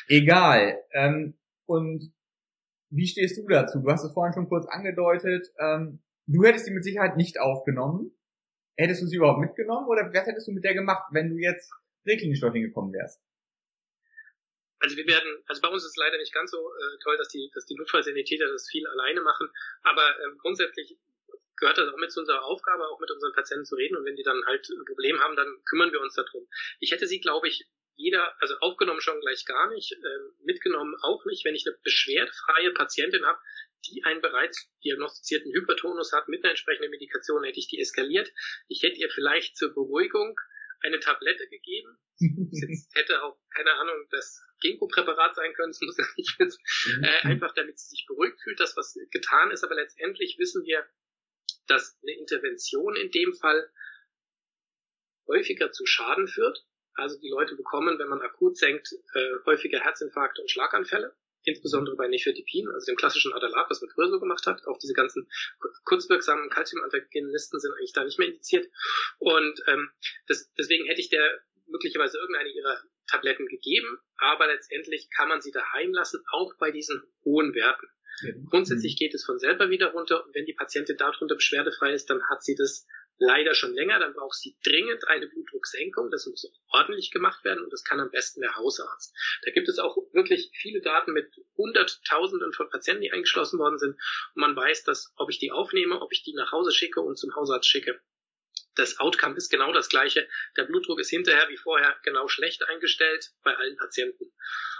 egal. 0.06 0.78
Ähm, 0.92 1.34
und 1.66 2.12
wie 2.94 3.06
stehst 3.06 3.36
du 3.36 3.46
dazu? 3.48 3.80
Du 3.80 3.90
hast 3.90 4.04
es 4.04 4.12
vorhin 4.12 4.34
schon 4.34 4.48
kurz 4.48 4.66
angedeutet. 4.66 5.48
Ähm, 5.58 6.02
du 6.26 6.44
hättest 6.44 6.66
sie 6.66 6.72
mit 6.72 6.84
Sicherheit 6.84 7.16
nicht 7.16 7.40
aufgenommen. 7.40 8.14
Hättest 8.76 9.02
du 9.02 9.06
sie 9.06 9.16
überhaupt 9.16 9.40
mitgenommen 9.40 9.86
oder 9.88 10.10
was 10.12 10.26
hättest 10.26 10.48
du 10.48 10.52
mit 10.52 10.64
der 10.64 10.74
gemacht, 10.74 11.04
wenn 11.10 11.30
du 11.30 11.36
jetzt 11.36 11.70
reklinisch 12.06 12.40
dorthin 12.40 12.62
gekommen 12.62 12.92
wärst? 12.92 13.20
Also 14.78 14.96
wir 14.96 15.06
werden, 15.06 15.42
also 15.46 15.62
bei 15.62 15.68
uns 15.68 15.82
ist 15.82 15.90
es 15.90 15.96
leider 15.96 16.18
nicht 16.18 16.34
ganz 16.34 16.50
so 16.50 16.58
äh, 16.58 16.98
toll, 17.02 17.16
dass 17.16 17.28
die, 17.28 17.50
dass 17.54 17.66
die 17.66 17.74
Notfallsanitäter 17.74 18.46
das 18.46 18.68
viel 18.68 18.86
alleine 18.86 19.22
machen, 19.22 19.48
aber 19.82 20.02
ähm, 20.26 20.36
grundsätzlich 20.38 20.98
gehört 21.56 21.78
das 21.78 21.88
auch 21.88 21.96
mit 21.96 22.12
zu 22.12 22.20
unserer 22.20 22.44
Aufgabe, 22.44 22.86
auch 22.88 23.00
mit 23.00 23.10
unseren 23.10 23.32
Patienten 23.32 23.64
zu 23.64 23.76
reden 23.76 23.96
und 23.96 24.04
wenn 24.04 24.16
die 24.16 24.22
dann 24.22 24.44
halt 24.44 24.68
ein 24.68 24.84
Problem 24.84 25.18
haben, 25.20 25.36
dann 25.36 25.48
kümmern 25.64 25.90
wir 25.90 26.00
uns 26.00 26.14
darum. 26.14 26.46
Ich 26.80 26.92
hätte 26.92 27.06
sie, 27.06 27.20
glaube 27.20 27.48
ich, 27.48 27.66
jeder, 27.96 28.34
also 28.40 28.54
aufgenommen 28.60 29.00
schon 29.00 29.20
gleich 29.20 29.44
gar 29.44 29.70
nicht, 29.70 29.92
äh, 29.92 30.44
mitgenommen 30.44 30.94
auch 31.02 31.24
nicht. 31.26 31.44
Wenn 31.44 31.54
ich 31.54 31.66
eine 31.66 31.76
beschwerdefreie 31.82 32.72
Patientin 32.72 33.24
habe, 33.24 33.38
die 33.86 34.02
einen 34.04 34.20
bereits 34.20 34.68
diagnostizierten 34.84 35.52
Hypertonus 35.52 36.12
hat 36.12 36.28
mit 36.28 36.42
einer 36.42 36.50
entsprechenden 36.50 36.90
Medikation, 36.90 37.44
hätte 37.44 37.58
ich 37.58 37.68
die 37.68 37.80
eskaliert. 37.80 38.32
Ich 38.68 38.82
hätte 38.82 38.98
ihr 38.98 39.10
vielleicht 39.10 39.56
zur 39.56 39.74
Beruhigung 39.74 40.36
eine 40.80 41.00
Tablette 41.00 41.48
gegeben. 41.48 41.98
Es 42.52 42.88
hätte 42.94 43.22
auch, 43.22 43.36
keine 43.50 43.72
Ahnung, 43.72 44.06
das 44.10 44.40
Ginkgo-Präparat 44.60 45.34
sein 45.34 45.52
können, 45.54 45.70
es 45.70 45.80
muss 45.80 45.98
ja 45.98 46.04
nicht 46.16 46.38
mhm. 46.38 47.04
äh, 47.04 47.28
einfach 47.28 47.52
damit 47.54 47.78
sie 47.78 47.88
sich 47.88 48.06
beruhigt 48.06 48.40
fühlt, 48.42 48.60
dass 48.60 48.76
was 48.76 48.96
getan 49.10 49.50
ist, 49.50 49.64
aber 49.64 49.74
letztendlich 49.74 50.36
wissen 50.38 50.64
wir, 50.64 50.86
dass 51.66 51.98
eine 52.02 52.16
Intervention 52.16 52.96
in 52.96 53.10
dem 53.10 53.34
Fall 53.34 53.70
häufiger 55.26 55.72
zu 55.72 55.86
Schaden 55.86 56.28
führt. 56.28 56.64
Also 56.94 57.18
die 57.20 57.28
Leute 57.28 57.56
bekommen, 57.56 57.98
wenn 57.98 58.08
man 58.08 58.20
akut 58.20 58.56
senkt, 58.56 58.92
äh, 59.14 59.30
häufiger 59.46 59.80
Herzinfarkte 59.80 60.42
und 60.42 60.50
Schlaganfälle, 60.50 61.14
insbesondere 61.42 61.96
bei 61.96 62.08
Nifedipin, 62.08 62.68
also 62.68 62.86
dem 62.86 62.96
klassischen 62.96 63.32
Adalat, 63.32 63.68
was 63.68 63.80
man 63.80 63.90
früher 63.90 64.08
so 64.08 64.20
gemacht 64.20 64.46
hat. 64.46 64.66
Auch 64.66 64.78
diese 64.78 64.94
ganzen 64.94 65.28
kurzwirksamen 65.84 66.50
Calciumantagonisten 66.50 67.60
sind 67.60 67.72
eigentlich 67.72 67.92
da 67.92 68.04
nicht 68.04 68.18
mehr 68.18 68.28
indiziert. 68.28 68.68
Und 69.18 69.60
ähm, 69.66 69.90
das, 70.26 70.52
deswegen 70.58 70.86
hätte 70.86 71.00
ich 71.00 71.10
der 71.10 71.40
möglicherweise 71.66 72.18
irgendeine 72.18 72.50
ihrer 72.50 72.82
Tabletten 73.06 73.46
gegeben, 73.46 73.98
aber 74.18 74.46
letztendlich 74.46 75.08
kann 75.10 75.28
man 75.28 75.40
sie 75.40 75.50
daheim 75.50 75.92
lassen, 75.92 76.22
auch 76.32 76.54
bei 76.58 76.70
diesen 76.70 77.02
hohen 77.24 77.54
Werten. 77.54 77.86
Grundsätzlich 78.48 78.96
geht 78.96 79.14
es 79.14 79.24
von 79.24 79.38
selber 79.38 79.70
wieder 79.70 79.92
runter 79.92 80.24
und 80.24 80.34
wenn 80.34 80.46
die 80.46 80.52
Patientin 80.52 80.96
darunter 80.96 81.34
beschwerdefrei 81.34 81.92
ist, 81.92 82.08
dann 82.10 82.22
hat 82.30 82.44
sie 82.44 82.54
das 82.54 82.86
leider 83.18 83.54
schon 83.54 83.74
länger, 83.74 83.98
dann 83.98 84.14
braucht 84.14 84.34
sie 84.34 84.56
dringend 84.64 85.06
eine 85.08 85.26
Blutdrucksenkung. 85.26 86.10
Das 86.10 86.26
muss 86.26 86.50
ordentlich 86.68 87.10
gemacht 87.10 87.44
werden 87.44 87.64
und 87.64 87.72
das 87.72 87.84
kann 87.84 88.00
am 88.00 88.10
besten 88.10 88.40
der 88.40 88.56
Hausarzt. 88.56 89.14
Da 89.44 89.50
gibt 89.50 89.68
es 89.68 89.78
auch 89.78 89.96
wirklich 90.12 90.50
viele 90.54 90.80
Daten 90.80 91.12
mit 91.12 91.32
Hunderttausenden 91.56 92.52
von 92.52 92.68
Patienten, 92.70 93.02
die 93.02 93.12
eingeschlossen 93.12 93.58
worden 93.58 93.78
sind. 93.78 93.92
Und 94.34 94.40
man 94.40 94.56
weiß, 94.56 94.84
dass 94.84 95.12
ob 95.16 95.30
ich 95.30 95.38
die 95.38 95.52
aufnehme, 95.52 96.00
ob 96.00 96.12
ich 96.12 96.22
die 96.22 96.34
nach 96.34 96.52
Hause 96.52 96.72
schicke 96.72 97.00
und 97.00 97.16
zum 97.16 97.34
Hausarzt 97.34 97.68
schicke, 97.68 98.00
das 98.76 98.98
Outcome 98.98 99.36
ist 99.36 99.50
genau 99.50 99.72
das 99.72 99.88
gleiche. 99.88 100.28
Der 100.56 100.64
Blutdruck 100.64 100.98
ist 100.98 101.10
hinterher 101.10 101.48
wie 101.48 101.56
vorher 101.56 101.96
genau 102.02 102.26
schlecht 102.26 102.68
eingestellt 102.68 103.30
bei 103.44 103.56
allen 103.56 103.76
Patienten. 103.76 104.32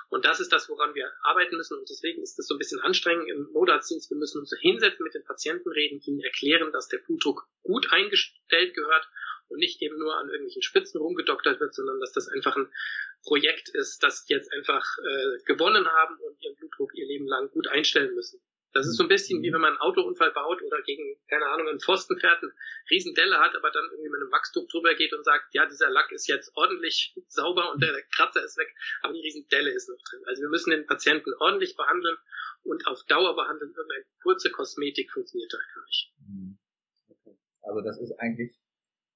Und 0.09 0.25
das 0.25 0.41
ist 0.41 0.53
das, 0.53 0.69
woran 0.69 0.95
wir 0.95 1.11
arbeiten 1.23 1.57
müssen. 1.57 1.79
Und 1.79 1.89
deswegen 1.89 2.23
ist 2.23 2.39
das 2.39 2.47
so 2.47 2.55
ein 2.55 2.59
bisschen 2.59 2.81
anstrengend 2.81 3.29
im 3.29 3.51
Notarztdienst. 3.53 4.11
Wir 4.11 4.17
müssen 4.17 4.39
uns 4.39 4.55
hinsetzen, 4.61 5.05
mit 5.05 5.15
den 5.15 5.25
Patienten 5.25 5.71
reden, 5.71 6.01
ihnen 6.05 6.21
erklären, 6.21 6.73
dass 6.73 6.89
der 6.89 6.99
Blutdruck 6.99 7.47
gut 7.63 7.89
eingestellt 7.91 8.75
gehört 8.75 9.09
und 9.49 9.59
nicht 9.59 9.81
eben 9.83 9.99
nur 9.99 10.17
an 10.17 10.29
irgendwelchen 10.29 10.63
Spitzen 10.63 11.01
rumgedoktert 11.01 11.61
wird, 11.61 11.75
sondern 11.75 12.01
dass 12.01 12.13
das 12.13 12.29
einfach 12.29 12.57
ein 12.57 12.73
Projekt 13.25 13.69
ist, 13.71 14.03
das 14.03 14.25
jetzt 14.29 14.53
einfach 14.53 14.85
äh, 14.99 15.43
gewonnen 15.45 15.87
haben 15.87 16.19
und 16.19 16.43
ihren 16.43 16.57
Blutdruck 16.57 16.95
ihr 16.95 17.07
Leben 17.07 17.27
lang 17.27 17.51
gut 17.51 17.69
einstellen 17.69 18.15
müssen. 18.15 18.41
Das 18.75 18.87
ist 18.87 18.97
so 18.97 19.05
ein 19.05 19.09
bisschen 19.09 19.41
wie 19.41 19.53
wenn 19.53 19.61
man 19.61 19.71
einen 19.71 19.81
Autounfall 19.81 20.33
baut 20.33 20.61
oder 20.61 20.83
gegen, 20.83 21.17
keine 21.29 21.47
Ahnung, 21.47 21.69
einen 21.69 21.79
Pfosten 21.79 22.19
fährt, 22.19 22.43
einen 22.43 22.53
riesen 22.91 23.15
Delle 23.15 23.39
hat, 23.39 23.55
aber 23.55 23.71
dann 23.71 23.85
irgendwie 23.93 24.11
mit 24.11 24.21
einem 24.21 24.33
Wachstuch 24.33 24.67
drüber 24.69 24.95
geht 24.95 25.15
und 25.15 25.25
sagt, 25.25 25.55
ja, 25.55 25.65
dieser 25.65 25.91
Lack 25.91 26.11
ist 26.11 26.27
jetzt 26.27 26.51
ordentlich 26.57 27.15
sauber 27.29 27.73
und 27.73 27.81
der 27.81 27.95
Kratzer 28.17 28.45
ist 28.45 28.59
weg, 28.59 28.75
aber 29.03 29.13
die 29.13 29.21
riesen 29.21 29.47
Delle 29.49 29.71
ist 29.71 29.89
noch 29.89 30.03
drin. 30.11 30.23
Also 30.27 30.43
wir 30.43 30.49
müssen 30.49 30.71
den 30.71 30.87
Patienten 30.87 31.33
ordentlich 31.39 31.77
behandeln 31.77 32.17
und 32.65 32.87
auf 32.89 33.05
Dauer 33.07 33.37
behandeln. 33.37 33.71
Irgendeine 33.71 34.05
kurze 34.23 34.51
Kosmetik 34.51 35.11
funktioniert 35.13 35.53
da 35.53 35.59
einfach 35.59 35.87
nicht. 35.87 36.13
Mhm. 36.19 36.59
Also 37.63 37.81
das 37.81 37.99
ist 38.01 38.19
eigentlich, 38.19 38.59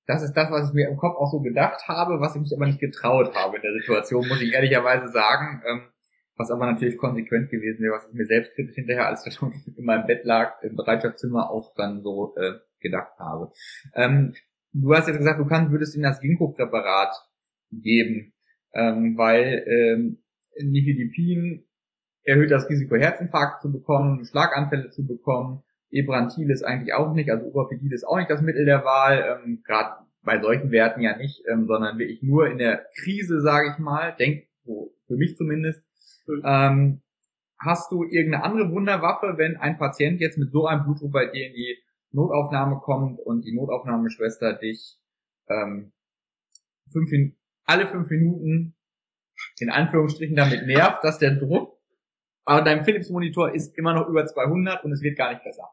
das 0.06 0.22
ist 0.22 0.34
das, 0.34 0.50
was 0.50 0.68
ich 0.68 0.74
mir 0.74 0.88
im 0.88 0.96
Kopf 0.96 1.16
auch 1.16 1.30
so 1.30 1.40
gedacht 1.40 1.82
habe, 1.88 2.20
was 2.20 2.36
ich 2.36 2.42
mich 2.42 2.54
aber 2.54 2.66
nicht 2.66 2.80
getraut 2.80 3.34
habe 3.34 3.56
in 3.56 3.62
der 3.62 3.74
Situation, 3.74 4.26
muss 4.28 4.40
ich 4.40 4.52
ehrlicherweise 4.52 5.08
sagen. 5.08 5.92
Was 6.38 6.52
aber 6.52 6.66
natürlich 6.66 6.96
konsequent 6.96 7.50
gewesen 7.50 7.82
wäre, 7.82 7.94
was 7.94 8.08
ich 8.08 8.14
mir 8.14 8.24
selbstkritisch 8.24 8.76
hinterher, 8.76 9.08
als 9.08 9.26
ich 9.26 9.38
in 9.76 9.84
meinem 9.84 10.06
Bett 10.06 10.24
lag, 10.24 10.62
im 10.62 10.76
Bereitschaftszimmer 10.76 11.50
auch 11.50 11.74
dann 11.74 12.00
so 12.02 12.34
äh, 12.36 12.54
gedacht 12.80 13.18
habe. 13.18 13.52
Ähm, 13.94 14.34
du 14.72 14.94
hast 14.94 15.08
jetzt 15.08 15.18
gesagt, 15.18 15.40
du 15.40 15.46
kannst, 15.46 15.72
würdest 15.72 15.94
ihnen 15.94 16.04
das 16.04 16.20
Ginkgo-Präparat 16.20 17.12
geben, 17.72 18.32
ähm, 18.72 19.18
weil 19.18 19.64
ähm, 19.66 20.22
Nifedipin 20.60 21.66
erhöht 22.22 22.50
das 22.50 22.68
Risiko, 22.68 22.96
Herzinfarkt 22.96 23.62
zu 23.62 23.72
bekommen, 23.72 24.24
Schlaganfälle 24.24 24.90
zu 24.90 25.06
bekommen. 25.06 25.64
Ebrantil 25.90 26.50
ist 26.50 26.62
eigentlich 26.62 26.94
auch 26.94 27.14
nicht, 27.14 27.30
also 27.30 27.46
Urapidil 27.46 27.92
ist 27.92 28.06
auch 28.06 28.18
nicht 28.18 28.30
das 28.30 28.42
Mittel 28.42 28.64
der 28.64 28.84
Wahl, 28.84 29.40
ähm, 29.44 29.62
gerade 29.64 30.04
bei 30.22 30.40
solchen 30.40 30.70
Werten 30.70 31.00
ja 31.00 31.16
nicht, 31.16 31.42
ähm, 31.50 31.66
sondern 31.66 31.98
wirklich 31.98 32.22
nur 32.22 32.48
in 32.50 32.58
der 32.58 32.86
Krise, 32.96 33.40
sage 33.40 33.72
ich 33.72 33.78
mal, 33.78 34.14
denk, 34.18 34.46
so 34.64 34.94
für 35.06 35.16
mich 35.16 35.36
zumindest, 35.36 35.82
ähm, 36.44 37.02
hast 37.58 37.90
du 37.90 38.04
irgendeine 38.04 38.44
andere 38.44 38.70
Wunderwaffe, 38.70 39.34
wenn 39.36 39.56
ein 39.56 39.78
Patient 39.78 40.20
jetzt 40.20 40.38
mit 40.38 40.52
so 40.52 40.66
einem 40.66 40.84
Blutdruck 40.84 41.12
bei 41.12 41.26
dir 41.26 41.46
in 41.46 41.54
die 41.54 41.76
Notaufnahme 42.10 42.76
kommt 42.76 43.20
und 43.20 43.44
die 43.44 43.54
Notaufnahmeschwester 43.54 44.54
dich 44.54 44.98
ähm, 45.48 45.92
fünf, 46.90 47.10
alle 47.64 47.86
fünf 47.86 48.08
Minuten 48.10 48.74
in 49.58 49.70
Anführungsstrichen 49.70 50.36
damit 50.36 50.66
nervt, 50.66 51.04
dass 51.04 51.18
der 51.18 51.36
Druck 51.36 51.78
aber 52.48 52.62
dein 52.62 52.82
Philips-Monitor 52.82 53.54
ist 53.54 53.76
immer 53.76 53.92
noch 53.92 54.08
über 54.08 54.24
200 54.24 54.82
und 54.82 54.92
es 54.92 55.02
wird 55.02 55.18
gar 55.18 55.34
nicht 55.34 55.44
besser. 55.44 55.68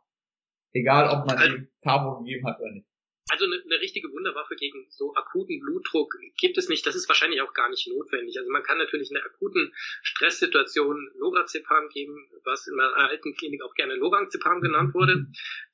Egal, 0.74 1.08
ob 1.08 1.26
man 1.26 1.38
also, 1.38 1.56
Tabo 1.82 2.18
gegeben 2.18 2.46
hat 2.46 2.60
oder 2.60 2.74
nicht. 2.74 2.86
Also 3.30 3.46
eine, 3.46 3.56
eine 3.56 3.82
richtige 3.82 4.12
Wunderwaffe 4.12 4.56
gegen 4.56 4.86
so 4.90 5.16
akuten 5.16 5.60
Blutdruck 5.60 6.16
gibt 6.38 6.58
es 6.60 6.70
nicht. 6.70 6.86
Das 6.86 6.96
ist 6.96 7.08
wahrscheinlich 7.10 7.42
auch 7.42 7.54
gar 7.54 7.70
nicht 7.70 7.88
notwendig. 7.88 8.38
Also 8.38 8.52
man 8.52 8.62
kann 8.62 8.78
natürlich 8.78 9.10
in 9.10 9.18
einer 9.18 9.26
akuten 9.26 9.74
Stresssituation 10.04 11.12
Lorazepam 11.16 11.90
geben, 11.90 12.30
was 12.44 12.68
in 12.68 12.76
meiner 12.76 12.96
alten 12.96 13.36
Klinik 13.36 13.64
auch 13.64 13.74
gerne 13.74 13.96
Lorazepam 13.96 14.62
genannt 14.62 14.94
wurde, 14.94 15.26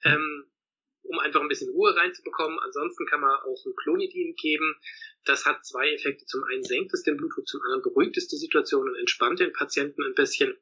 ähm, 0.05 0.45
um 1.03 1.19
einfach 1.19 1.41
ein 1.41 1.49
bisschen 1.49 1.71
Ruhe 1.71 1.93
reinzubekommen. 1.93 2.57
Ansonsten 2.59 3.05
kann 3.05 3.19
man 3.19 3.41
auch 3.41 3.65
ein 3.65 3.75
Clonidin 3.75 4.33
geben. 4.35 4.73
Das 5.25 5.45
hat 5.45 5.65
zwei 5.65 5.91
Effekte. 5.91 6.25
Zum 6.25 6.45
einen 6.45 6.63
senkt 6.63 6.93
es 6.93 7.03
den 7.03 7.17
Blutdruck, 7.17 7.47
zum 7.47 7.61
anderen 7.63 7.81
beruhigt 7.81 8.15
es 8.15 8.29
die 8.29 8.37
Situation 8.37 8.87
und 8.87 8.95
entspannt 8.95 9.41
den 9.41 9.51
Patienten 9.51 10.03
ein 10.03 10.13
bisschen. 10.13 10.57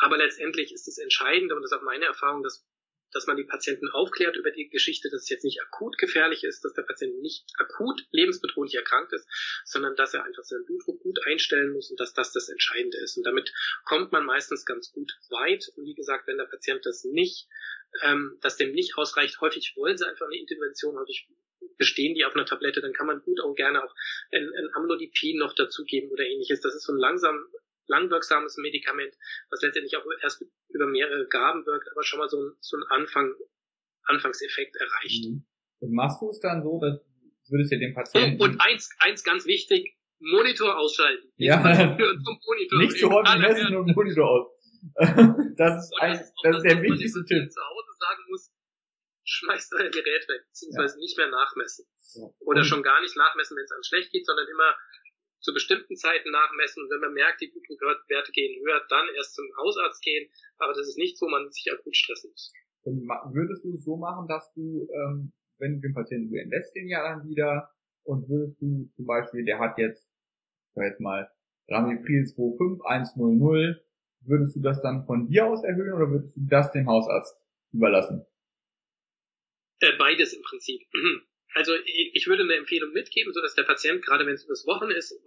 Aber 0.00 0.16
letztendlich 0.16 0.72
ist 0.72 0.86
das 0.86 0.96
Entscheidende, 0.96 1.54
und 1.54 1.60
das 1.60 1.72
ist 1.72 1.76
auch 1.76 1.82
meine 1.82 2.06
Erfahrung, 2.06 2.42
dass 2.42 2.66
dass 3.12 3.26
man 3.26 3.36
die 3.36 3.44
Patienten 3.44 3.88
aufklärt 3.90 4.36
über 4.36 4.50
die 4.50 4.68
Geschichte, 4.68 5.08
dass 5.10 5.22
es 5.22 5.28
jetzt 5.28 5.44
nicht 5.44 5.60
akut 5.62 5.98
gefährlich 5.98 6.44
ist, 6.44 6.64
dass 6.64 6.74
der 6.74 6.82
Patient 6.82 7.20
nicht 7.20 7.44
akut 7.58 8.02
lebensbedrohlich 8.10 8.74
erkrankt 8.74 9.12
ist, 9.12 9.28
sondern 9.64 9.96
dass 9.96 10.14
er 10.14 10.24
einfach 10.24 10.44
seinen 10.44 10.64
Blutdruck 10.64 11.00
gut 11.02 11.18
einstellen 11.26 11.72
muss 11.72 11.90
und 11.90 12.00
dass 12.00 12.14
das 12.14 12.32
das 12.32 12.48
Entscheidende 12.48 12.98
ist. 12.98 13.16
Und 13.16 13.24
damit 13.24 13.52
kommt 13.84 14.12
man 14.12 14.24
meistens 14.24 14.64
ganz 14.64 14.92
gut 14.92 15.12
weit. 15.30 15.70
Und 15.76 15.86
wie 15.86 15.94
gesagt, 15.94 16.26
wenn 16.26 16.38
der 16.38 16.44
Patient 16.44 16.84
das 16.84 17.04
nicht, 17.04 17.48
ähm, 18.02 18.38
dass 18.40 18.56
dem 18.56 18.72
nicht 18.72 18.96
ausreicht, 18.96 19.40
häufig 19.40 19.74
wollen 19.76 19.96
sie 19.96 20.06
einfach 20.06 20.26
eine 20.26 20.38
Intervention, 20.38 20.96
häufig 20.96 21.28
bestehen 21.76 22.14
die 22.14 22.24
auf 22.24 22.34
einer 22.34 22.46
Tablette, 22.46 22.80
dann 22.80 22.92
kann 22.92 23.06
man 23.06 23.22
gut 23.22 23.40
auch 23.40 23.54
gerne 23.54 23.82
auch 23.84 23.94
ein, 24.30 24.48
ein 24.56 24.70
Amlodipin 24.74 25.38
noch 25.38 25.54
dazugeben 25.54 26.10
oder 26.10 26.24
ähnliches. 26.24 26.60
Das 26.60 26.74
ist 26.74 26.84
so 26.84 26.92
ein 26.92 26.98
langsam 26.98 27.46
langwirksames 27.90 28.56
Medikament, 28.56 29.14
was 29.50 29.60
letztendlich 29.62 29.96
auch 29.96 30.04
erst 30.22 30.44
über 30.68 30.86
mehrere 30.86 31.26
Gaben 31.28 31.66
wirkt, 31.66 31.88
aber 31.90 32.02
schon 32.02 32.20
mal 32.20 32.28
so 32.28 32.38
ein, 32.38 32.52
so 32.60 32.76
ein 32.76 32.84
Anfang, 32.88 33.34
Anfangseffekt 34.04 34.76
erreicht. 34.76 35.28
Mhm. 35.28 35.44
Und 35.80 35.92
machst 35.92 36.22
du 36.22 36.30
es 36.30 36.40
dann 36.40 36.62
so, 36.62 36.80
dass 36.80 37.00
würdest 37.50 37.72
du 37.72 37.78
den 37.78 37.94
Patienten... 37.94 38.40
Und, 38.40 38.52
und 38.52 38.60
eins, 38.60 38.90
eins 39.00 39.24
ganz 39.24 39.44
wichtig, 39.44 39.96
Monitor 40.20 40.78
ausschalten. 40.78 41.32
Ja, 41.36 41.58
Monitor 41.98 42.78
nicht 42.78 42.98
zu 42.98 43.10
häufig 43.10 43.40
messen 43.40 43.76
und 43.76 43.94
Monitor 43.96 44.28
aus. 44.28 44.46
das 45.56 45.84
ist, 45.84 45.92
ein, 46.00 46.12
das, 46.12 46.32
das 46.42 46.56
ist 46.56 46.62
der 46.62 46.82
wichtigste 46.82 47.24
Tipp. 47.24 47.50
zu 47.50 47.60
Hause 47.60 47.90
sagen 47.98 48.22
muss, 48.30 48.52
schmeißt 49.24 49.74
euer 49.74 49.90
Gerät 49.90 50.28
weg, 50.28 50.42
beziehungsweise 50.48 50.96
ja. 50.96 51.00
nicht 51.00 51.16
mehr 51.18 51.28
nachmessen. 51.28 51.86
Ja. 52.14 52.28
Oder 52.40 52.64
schon 52.64 52.82
gar 52.82 53.00
nicht 53.02 53.16
nachmessen, 53.16 53.56
wenn 53.56 53.64
es 53.64 53.72
einem 53.72 53.82
schlecht 53.82 54.12
geht, 54.12 54.26
sondern 54.26 54.46
immer 54.48 54.74
zu 55.40 55.52
bestimmten 55.52 55.96
Zeiten 55.96 56.30
nachmessen. 56.30 56.84
Und 56.84 56.90
wenn 56.90 57.00
man 57.00 57.14
merkt, 57.14 57.40
die 57.40 57.48
Blutdruckwerte 57.48 58.32
gehen 58.32 58.60
höher, 58.62 58.80
dann 58.88 59.06
erst 59.16 59.34
zum 59.34 59.46
Hausarzt 59.56 60.02
gehen. 60.02 60.28
Aber 60.58 60.72
das 60.72 60.88
ist 60.88 60.98
nicht 60.98 61.18
so, 61.18 61.28
man 61.28 61.50
sich 61.50 61.72
akut 61.72 61.96
stressen 61.96 62.30
muss. 62.30 62.52
Und 62.82 63.08
würdest 63.32 63.64
du 63.64 63.74
es 63.74 63.84
so 63.84 63.96
machen, 63.96 64.26
dass 64.28 64.52
du, 64.54 64.88
ähm, 64.92 65.32
wenn 65.58 65.74
du 65.74 65.80
den 65.80 65.94
Patienten, 65.94 66.30
du 66.30 66.40
entlässt 66.40 66.74
den 66.74 66.88
ja 66.88 67.02
dann 67.02 67.28
wieder 67.28 67.70
und 68.04 68.28
würdest 68.28 68.60
du 68.60 68.88
zum 68.94 69.06
Beispiel, 69.06 69.44
der 69.44 69.58
hat 69.58 69.78
jetzt, 69.78 70.08
sag 70.74 70.84
jetzt 70.84 71.00
mal, 71.00 71.30
Ramipril 71.68 72.26
25100, 72.26 73.84
würdest 74.22 74.56
du 74.56 74.60
das 74.60 74.80
dann 74.82 75.04
von 75.04 75.28
dir 75.28 75.46
aus 75.46 75.62
erhöhen 75.62 75.92
oder 75.92 76.10
würdest 76.10 76.36
du 76.36 76.40
das 76.48 76.72
dem 76.72 76.86
Hausarzt 76.86 77.36
überlassen? 77.72 78.26
Äh, 79.80 79.96
beides 79.98 80.32
im 80.32 80.42
Prinzip. 80.42 80.82
Also 81.54 81.74
ich 81.84 82.26
würde 82.26 82.44
eine 82.44 82.54
Empfehlung 82.54 82.92
mitgeben, 82.92 83.32
so 83.32 83.40
dass 83.40 83.54
der 83.54 83.64
Patient, 83.64 84.04
gerade 84.04 84.24
wenn 84.26 84.34
es 84.34 84.46
das 84.46 84.66
Wochenende 84.66 84.96
ist, 84.96 85.18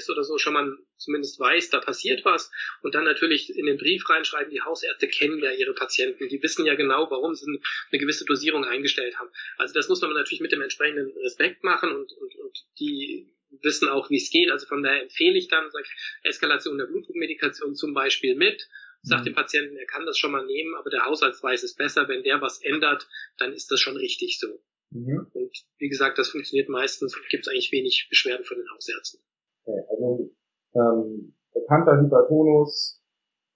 ist 0.00 0.10
oder 0.10 0.24
so, 0.24 0.38
schon 0.38 0.52
mal 0.52 0.76
zumindest 0.96 1.38
weiß, 1.38 1.70
da 1.70 1.80
passiert 1.80 2.24
was. 2.24 2.50
Und 2.82 2.94
dann 2.94 3.04
natürlich 3.04 3.56
in 3.56 3.66
den 3.66 3.78
Brief 3.78 4.08
reinschreiben, 4.08 4.50
die 4.50 4.62
Hausärzte 4.62 5.08
kennen 5.08 5.38
ja 5.38 5.52
ihre 5.52 5.74
Patienten, 5.74 6.28
die 6.28 6.42
wissen 6.42 6.66
ja 6.66 6.74
genau, 6.74 7.10
warum 7.10 7.34
sie 7.34 7.46
eine 7.46 7.98
gewisse 7.98 8.24
Dosierung 8.24 8.64
eingestellt 8.64 9.18
haben. 9.18 9.30
Also 9.56 9.74
das 9.74 9.88
muss 9.88 10.00
man 10.00 10.12
natürlich 10.12 10.40
mit 10.40 10.52
dem 10.52 10.62
entsprechenden 10.62 11.16
Respekt 11.18 11.62
machen 11.62 11.92
und, 11.92 12.12
und, 12.12 12.36
und 12.36 12.58
die 12.78 13.32
wissen 13.62 13.88
auch, 13.88 14.10
wie 14.10 14.16
es 14.16 14.30
geht. 14.30 14.50
Also 14.50 14.66
von 14.66 14.82
daher 14.82 15.02
empfehle 15.02 15.38
ich 15.38 15.48
dann 15.48 15.70
sag, 15.70 15.84
Eskalation 16.22 16.78
der 16.78 16.86
Blutdruckmedikation 16.86 17.74
zum 17.74 17.94
Beispiel 17.94 18.34
mit. 18.34 18.68
Sagt 19.02 19.22
mhm. 19.22 19.26
dem 19.26 19.34
Patienten, 19.34 19.76
er 19.76 19.86
kann 19.86 20.04
das 20.04 20.18
schon 20.18 20.30
mal 20.30 20.44
nehmen, 20.44 20.74
aber 20.74 20.90
der 20.90 21.06
Hausarzt 21.06 21.42
weiß 21.42 21.62
es 21.62 21.74
besser. 21.74 22.06
Wenn 22.08 22.22
der 22.22 22.42
was 22.42 22.62
ändert, 22.62 23.08
dann 23.38 23.52
ist 23.54 23.70
das 23.70 23.80
schon 23.80 23.96
richtig 23.96 24.38
so. 24.38 24.62
Mhm. 24.90 25.26
Und 25.32 25.52
wie 25.78 25.88
gesagt, 25.88 26.18
das 26.18 26.30
funktioniert 26.30 26.68
meistens 26.68 27.16
und 27.16 27.28
gibt 27.28 27.46
es 27.46 27.52
eigentlich 27.52 27.72
wenig 27.72 28.06
Beschwerden 28.10 28.44
von 28.44 28.56
den 28.56 28.66
Hausärzten. 28.74 29.20
Okay, 29.64 29.80
also 29.88 30.30
ähm, 30.74 31.34
bekannter 31.52 32.00
Hypertonus, 32.00 33.00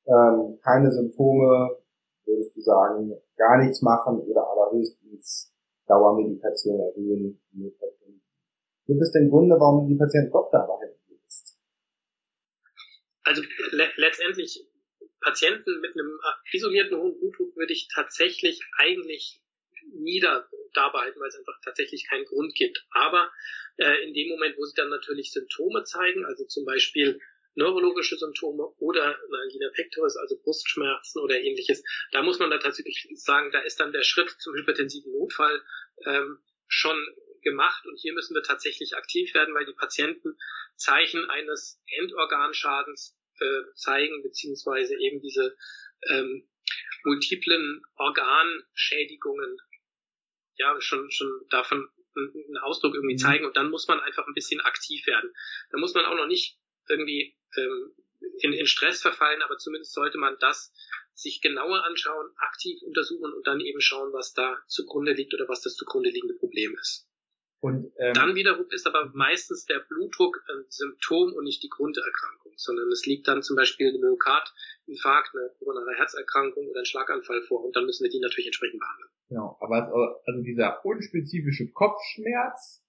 ähm, 0.06 0.58
keine 0.62 0.92
Symptome, 0.92 1.78
würdest 2.24 2.56
du 2.56 2.60
sagen, 2.60 3.12
gar 3.36 3.62
nichts 3.62 3.82
machen 3.82 4.20
oder 4.20 4.42
aber 4.42 4.70
höchstens 4.72 5.52
Dauermedikation 5.86 6.80
erhöhen. 6.80 7.40
Gibt 8.86 9.00
es 9.00 9.12
denn 9.12 9.30
Gründe, 9.30 9.56
warum 9.58 9.86
du 9.86 9.94
die 9.94 9.98
Patienten 9.98 10.32
doch 10.32 10.50
da 10.50 10.64
behalten 10.64 11.00
willst? 11.08 11.58
Also 13.22 13.42
le 13.72 13.88
letztendlich 13.96 14.66
Patienten 15.20 15.80
mit 15.80 15.92
einem 15.92 16.18
isolierten 16.52 16.98
hohen 16.98 17.18
Blutdruck 17.18 17.56
würde 17.56 17.72
ich 17.72 17.88
tatsächlich 17.94 18.60
eigentlich 18.78 19.42
nie 19.92 20.20
da, 20.20 20.48
da 20.74 20.88
behalten, 20.88 21.20
weil 21.20 21.28
es 21.28 21.36
einfach 21.36 21.58
tatsächlich 21.62 22.06
keinen 22.08 22.24
Grund 22.24 22.54
gibt. 22.54 22.84
Aber 22.90 23.30
äh, 23.76 24.04
in 24.04 24.14
dem 24.14 24.28
Moment, 24.28 24.56
wo 24.56 24.64
sie 24.64 24.74
dann 24.74 24.90
natürlich 24.90 25.32
Symptome 25.32 25.84
zeigen, 25.84 26.24
also 26.24 26.44
zum 26.46 26.64
Beispiel 26.64 27.20
neurologische 27.54 28.16
Symptome 28.16 28.64
oder 28.78 29.04
eine 29.04 29.38
Angina 29.42 29.68
pectoris, 29.72 30.16
also 30.16 30.36
Brustschmerzen 30.42 31.20
oder 31.20 31.40
ähnliches, 31.40 31.82
da 32.12 32.22
muss 32.22 32.38
man 32.38 32.50
dann 32.50 32.60
tatsächlich 32.60 33.06
sagen, 33.14 33.50
da 33.52 33.60
ist 33.60 33.78
dann 33.78 33.92
der 33.92 34.02
Schritt 34.02 34.30
zum 34.38 34.54
hypertensiven 34.54 35.12
Notfall 35.12 35.62
ähm, 36.04 36.38
schon 36.66 36.96
gemacht 37.42 37.86
und 37.86 37.96
hier 38.00 38.14
müssen 38.14 38.34
wir 38.34 38.42
tatsächlich 38.42 38.96
aktiv 38.96 39.34
werden, 39.34 39.54
weil 39.54 39.66
die 39.66 39.74
Patienten 39.74 40.36
Zeichen 40.76 41.28
eines 41.30 41.80
Endorganschadens 41.98 43.16
äh, 43.38 43.74
zeigen, 43.74 44.22
beziehungsweise 44.22 44.96
eben 44.98 45.20
diese 45.20 45.56
ähm, 46.08 46.48
multiplen 47.04 47.82
Organschädigungen 47.96 49.58
ja 50.56 50.80
schon 50.80 51.10
schon 51.10 51.28
davon 51.50 51.88
einen 52.16 52.58
Ausdruck 52.58 52.94
irgendwie 52.94 53.14
mhm. 53.14 53.18
zeigen 53.18 53.44
und 53.44 53.56
dann 53.56 53.70
muss 53.70 53.88
man 53.88 54.00
einfach 54.00 54.26
ein 54.26 54.34
bisschen 54.34 54.60
aktiv 54.60 55.06
werden. 55.06 55.32
Da 55.70 55.78
muss 55.78 55.94
man 55.94 56.04
auch 56.04 56.14
noch 56.14 56.26
nicht 56.26 56.58
irgendwie 56.88 57.36
ähm, 57.56 57.92
in, 58.38 58.52
in 58.52 58.66
Stress 58.66 59.02
verfallen, 59.02 59.42
aber 59.42 59.56
zumindest 59.58 59.92
sollte 59.92 60.18
man 60.18 60.36
das 60.38 60.72
sich 61.14 61.40
genauer 61.40 61.84
anschauen, 61.84 62.30
aktiv 62.36 62.82
untersuchen 62.82 63.32
und 63.32 63.46
dann 63.46 63.60
eben 63.60 63.80
schauen, 63.80 64.12
was 64.12 64.32
da 64.32 64.58
zugrunde 64.66 65.12
liegt 65.12 65.34
oder 65.34 65.48
was 65.48 65.62
das 65.62 65.74
zugrunde 65.74 66.10
liegende 66.10 66.34
Problem 66.34 66.76
ist. 66.80 67.08
Und, 67.60 67.92
ähm, 67.98 68.12
dann 68.12 68.34
wiederum 68.34 68.66
ist 68.70 68.86
aber 68.86 69.10
meistens 69.14 69.64
der 69.64 69.78
Blutdruck 69.78 70.42
ein 70.48 70.66
Symptom 70.68 71.32
und 71.32 71.44
nicht 71.44 71.62
die 71.62 71.70
Grunderkrankung, 71.70 72.52
sondern 72.56 72.90
es 72.92 73.06
liegt 73.06 73.26
dann 73.26 73.42
zum 73.42 73.56
Beispiel 73.56 73.88
ein 73.88 74.00
Myokardinfarkt, 74.00 75.34
eine 75.34 75.50
koronare 75.58 75.94
Herzerkrankung 75.96 76.68
oder 76.68 76.80
ein 76.80 76.84
Schlaganfall 76.84 77.42
vor 77.42 77.64
und 77.64 77.74
dann 77.74 77.86
müssen 77.86 78.04
wir 78.04 78.10
die 78.10 78.20
natürlich 78.20 78.48
entsprechend 78.48 78.80
behandeln. 78.80 79.10
Genau, 79.28 79.56
aber 79.60 79.92
also 80.26 80.42
dieser 80.42 80.84
unspezifische 80.84 81.70
Kopfschmerz 81.72 82.84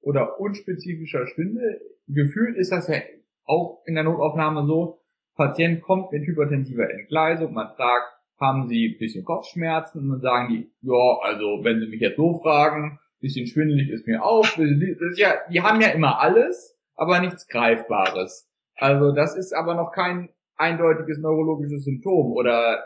oder 0.00 0.40
unspezifischer 0.40 1.26
Schwindel, 1.26 1.80
gefühlt 2.08 2.56
ist 2.56 2.72
das 2.72 2.88
ja 2.88 2.96
auch 3.44 3.82
in 3.86 3.94
der 3.94 4.04
Notaufnahme 4.04 4.66
so, 4.66 5.00
Patient 5.36 5.82
kommt 5.82 6.12
mit 6.12 6.26
hypertensiver 6.26 6.90
Entgleisung, 6.90 7.52
man 7.52 7.74
fragt, 7.76 8.16
haben 8.38 8.68
Sie 8.68 8.94
ein 8.94 8.98
bisschen 8.98 9.24
Kopfschmerzen? 9.24 10.00
Und 10.00 10.10
dann 10.10 10.20
sagen 10.20 10.48
die, 10.48 10.70
ja, 10.82 11.18
also 11.22 11.64
wenn 11.64 11.80
Sie 11.80 11.86
mich 11.86 12.00
jetzt 12.00 12.16
so 12.16 12.38
fragen, 12.40 12.98
bisschen 13.20 13.46
schwindelig 13.46 13.90
ist 13.90 14.06
mir 14.06 14.24
auch. 14.24 14.46
Ist 14.58 15.18
ja, 15.18 15.34
die 15.50 15.62
haben 15.62 15.80
ja 15.80 15.88
immer 15.88 16.20
alles, 16.20 16.78
aber 16.94 17.20
nichts 17.20 17.48
Greifbares. 17.48 18.48
Also 18.76 19.12
das 19.12 19.36
ist 19.36 19.52
aber 19.52 19.74
noch 19.74 19.92
kein 19.92 20.28
eindeutiges 20.56 21.18
neurologisches 21.18 21.84
Symptom. 21.84 22.32
Oder 22.32 22.84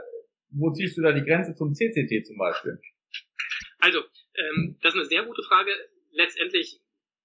wo 0.52 0.73
ziehst 0.73 0.97
du 0.97 1.02
da 1.02 1.12
die 1.12 1.25
Grenze 1.25 1.54
zum 1.54 1.75
CCT 1.75 2.26
zum 2.26 2.38
Beispiel? 2.38 2.80
Also, 3.78 4.00
ähm, 4.35 4.78
das 4.83 4.95
ist 4.95 5.00
eine 5.00 5.09
sehr 5.09 5.25
gute 5.25 5.42
Frage. 5.42 5.71
Letztendlich 6.12 6.80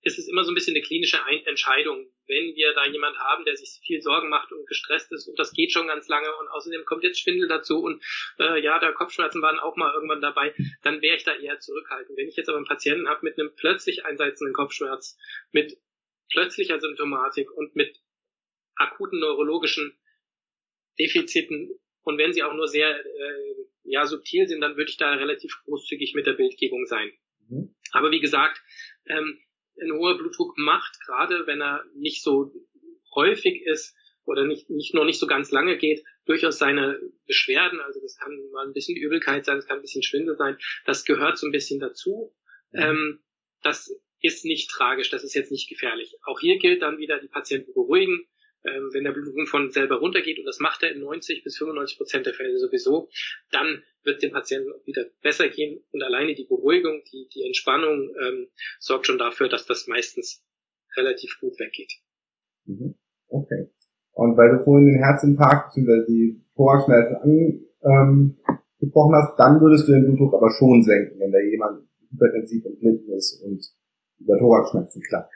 ist 0.05 0.19
es 0.19 0.27
immer 0.27 0.43
so 0.43 0.51
ein 0.51 0.55
bisschen 0.55 0.75
eine 0.75 0.83
klinische 0.83 1.17
Entscheidung, 1.45 2.05
wenn 2.27 2.55
wir 2.55 2.73
da 2.73 2.85
jemand 2.85 3.17
haben, 3.17 3.43
der 3.43 3.57
sich 3.57 3.81
viel 3.83 4.01
Sorgen 4.01 4.29
macht 4.29 4.51
und 4.51 4.67
gestresst 4.67 5.11
ist 5.11 5.27
und 5.27 5.37
das 5.39 5.51
geht 5.51 5.71
schon 5.71 5.87
ganz 5.87 6.07
lange 6.07 6.27
und 6.39 6.47
außerdem 6.47 6.85
kommt 6.85 7.03
jetzt 7.03 7.19
Schwindel 7.19 7.47
dazu 7.47 7.79
und 7.79 8.03
äh, 8.39 8.61
ja, 8.61 8.79
da 8.79 8.91
Kopfschmerzen 8.91 9.41
waren 9.41 9.57
auch 9.57 9.75
mal 9.75 9.91
irgendwann 9.93 10.21
dabei, 10.21 10.53
dann 10.83 11.01
wäre 11.01 11.15
ich 11.15 11.23
da 11.23 11.35
eher 11.35 11.59
zurückhaltend. 11.59 12.17
Wenn 12.17 12.27
ich 12.27 12.35
jetzt 12.35 12.49
aber 12.49 12.57
einen 12.57 12.67
Patienten 12.67 13.09
habe 13.09 13.21
mit 13.23 13.39
einem 13.39 13.51
plötzlich 13.55 14.05
einsetzenden 14.05 14.53
Kopfschmerz, 14.53 15.17
mit 15.51 15.75
plötzlicher 16.29 16.79
Symptomatik 16.79 17.51
und 17.51 17.75
mit 17.75 17.99
akuten 18.75 19.19
neurologischen 19.19 19.97
Defiziten 20.99 21.79
und 22.05 22.17
wenn 22.17 22.31
sie 22.31 22.43
auch 22.43 22.53
nur 22.53 22.67
sehr 22.67 23.03
äh, 23.03 23.55
ja 23.83 24.05
subtil 24.05 24.47
sind, 24.47 24.61
dann 24.61 24.77
würde 24.77 24.89
ich 24.89 24.97
da 24.97 25.13
relativ 25.13 25.57
großzügig 25.65 26.13
mit 26.15 26.25
der 26.25 26.33
Bildgebung 26.33 26.85
sein. 26.85 27.11
Mhm. 27.49 27.75
Aber 27.91 28.11
wie 28.11 28.19
gesagt, 28.19 28.61
ähm, 29.07 29.39
ein 29.81 29.91
hoher 29.91 30.17
Blutdruck 30.17 30.57
macht, 30.57 30.99
gerade 31.05 31.45
wenn 31.47 31.61
er 31.61 31.83
nicht 31.95 32.23
so 32.23 32.51
häufig 33.13 33.63
ist 33.65 33.95
oder 34.25 34.45
nicht, 34.45 34.69
nicht 34.69 34.93
noch 34.93 35.05
nicht 35.05 35.19
so 35.19 35.27
ganz 35.27 35.51
lange 35.51 35.77
geht, 35.77 36.03
durchaus 36.25 36.57
seine 36.57 36.99
Beschwerden. 37.27 37.79
Also 37.81 37.99
das 38.01 38.17
kann 38.17 38.31
mal 38.51 38.65
ein 38.65 38.73
bisschen 38.73 38.97
Übelkeit 38.97 39.45
sein, 39.45 39.57
es 39.57 39.67
kann 39.67 39.79
ein 39.79 39.81
bisschen 39.81 40.03
Schwindel 40.03 40.35
sein. 40.35 40.57
Das 40.85 41.05
gehört 41.05 41.37
so 41.37 41.47
ein 41.47 41.51
bisschen 41.51 41.79
dazu. 41.79 42.35
Mhm. 42.71 42.81
Ähm, 42.81 43.23
das 43.61 43.91
ist 44.21 44.45
nicht 44.45 44.69
tragisch, 44.69 45.09
das 45.09 45.23
ist 45.23 45.33
jetzt 45.33 45.51
nicht 45.51 45.69
gefährlich. 45.69 46.15
Auch 46.23 46.39
hier 46.39 46.57
gilt 46.57 46.81
dann 46.81 46.97
wieder 46.97 47.19
die 47.19 47.27
Patienten 47.27 47.73
beruhigen, 47.73 48.27
ähm, 48.65 48.89
wenn 48.93 49.03
der 49.03 49.11
Blutdruck 49.11 49.47
von 49.47 49.71
selber 49.71 49.97
runtergeht, 49.97 50.39
und 50.39 50.45
das 50.45 50.59
macht 50.59 50.83
er 50.83 50.91
in 50.91 51.01
90 51.01 51.43
bis 51.43 51.57
95 51.57 51.97
Prozent 51.97 52.25
der 52.25 52.33
Fälle 52.33 52.57
sowieso, 52.57 53.09
dann 53.51 53.83
wird 54.03 54.23
dem 54.23 54.31
Patienten 54.31 54.71
wieder 54.85 55.05
besser 55.21 55.49
gehen. 55.49 55.83
Und 55.91 56.03
alleine 56.03 56.35
die 56.35 56.45
Beruhigung, 56.45 57.01
die, 57.11 57.27
die 57.33 57.45
Entspannung 57.45 58.13
ähm, 58.21 58.47
sorgt 58.79 59.07
schon 59.07 59.17
dafür, 59.17 59.49
dass 59.49 59.65
das 59.65 59.87
meistens 59.87 60.43
relativ 60.95 61.37
gut 61.39 61.59
weggeht. 61.59 61.93
Mhm. 62.65 62.95
Okay. 63.27 63.69
Und 64.13 64.37
weil 64.37 64.57
du 64.57 64.63
vorhin 64.63 64.87
den 64.87 65.03
Herzinfarkt 65.03 65.75
bzw. 65.75 66.05
die 66.07 66.41
Thoraxschmerzen 66.55 67.17
angesprochen 67.17 69.13
ähm, 69.13 69.15
hast, 69.15 69.37
dann 69.37 69.59
würdest 69.59 69.87
du 69.87 69.91
den 69.91 70.05
Blutdruck 70.05 70.33
aber 70.35 70.51
schon 70.57 70.81
senken, 70.83 71.19
wenn 71.19 71.31
da 71.31 71.39
jemand 71.39 71.87
hypertensiv 72.11 72.65
entblinden 72.65 73.13
ist 73.13 73.41
und 73.43 73.61
über 74.19 74.37
Thoraxschmerzen 74.37 75.01
klappt. 75.01 75.33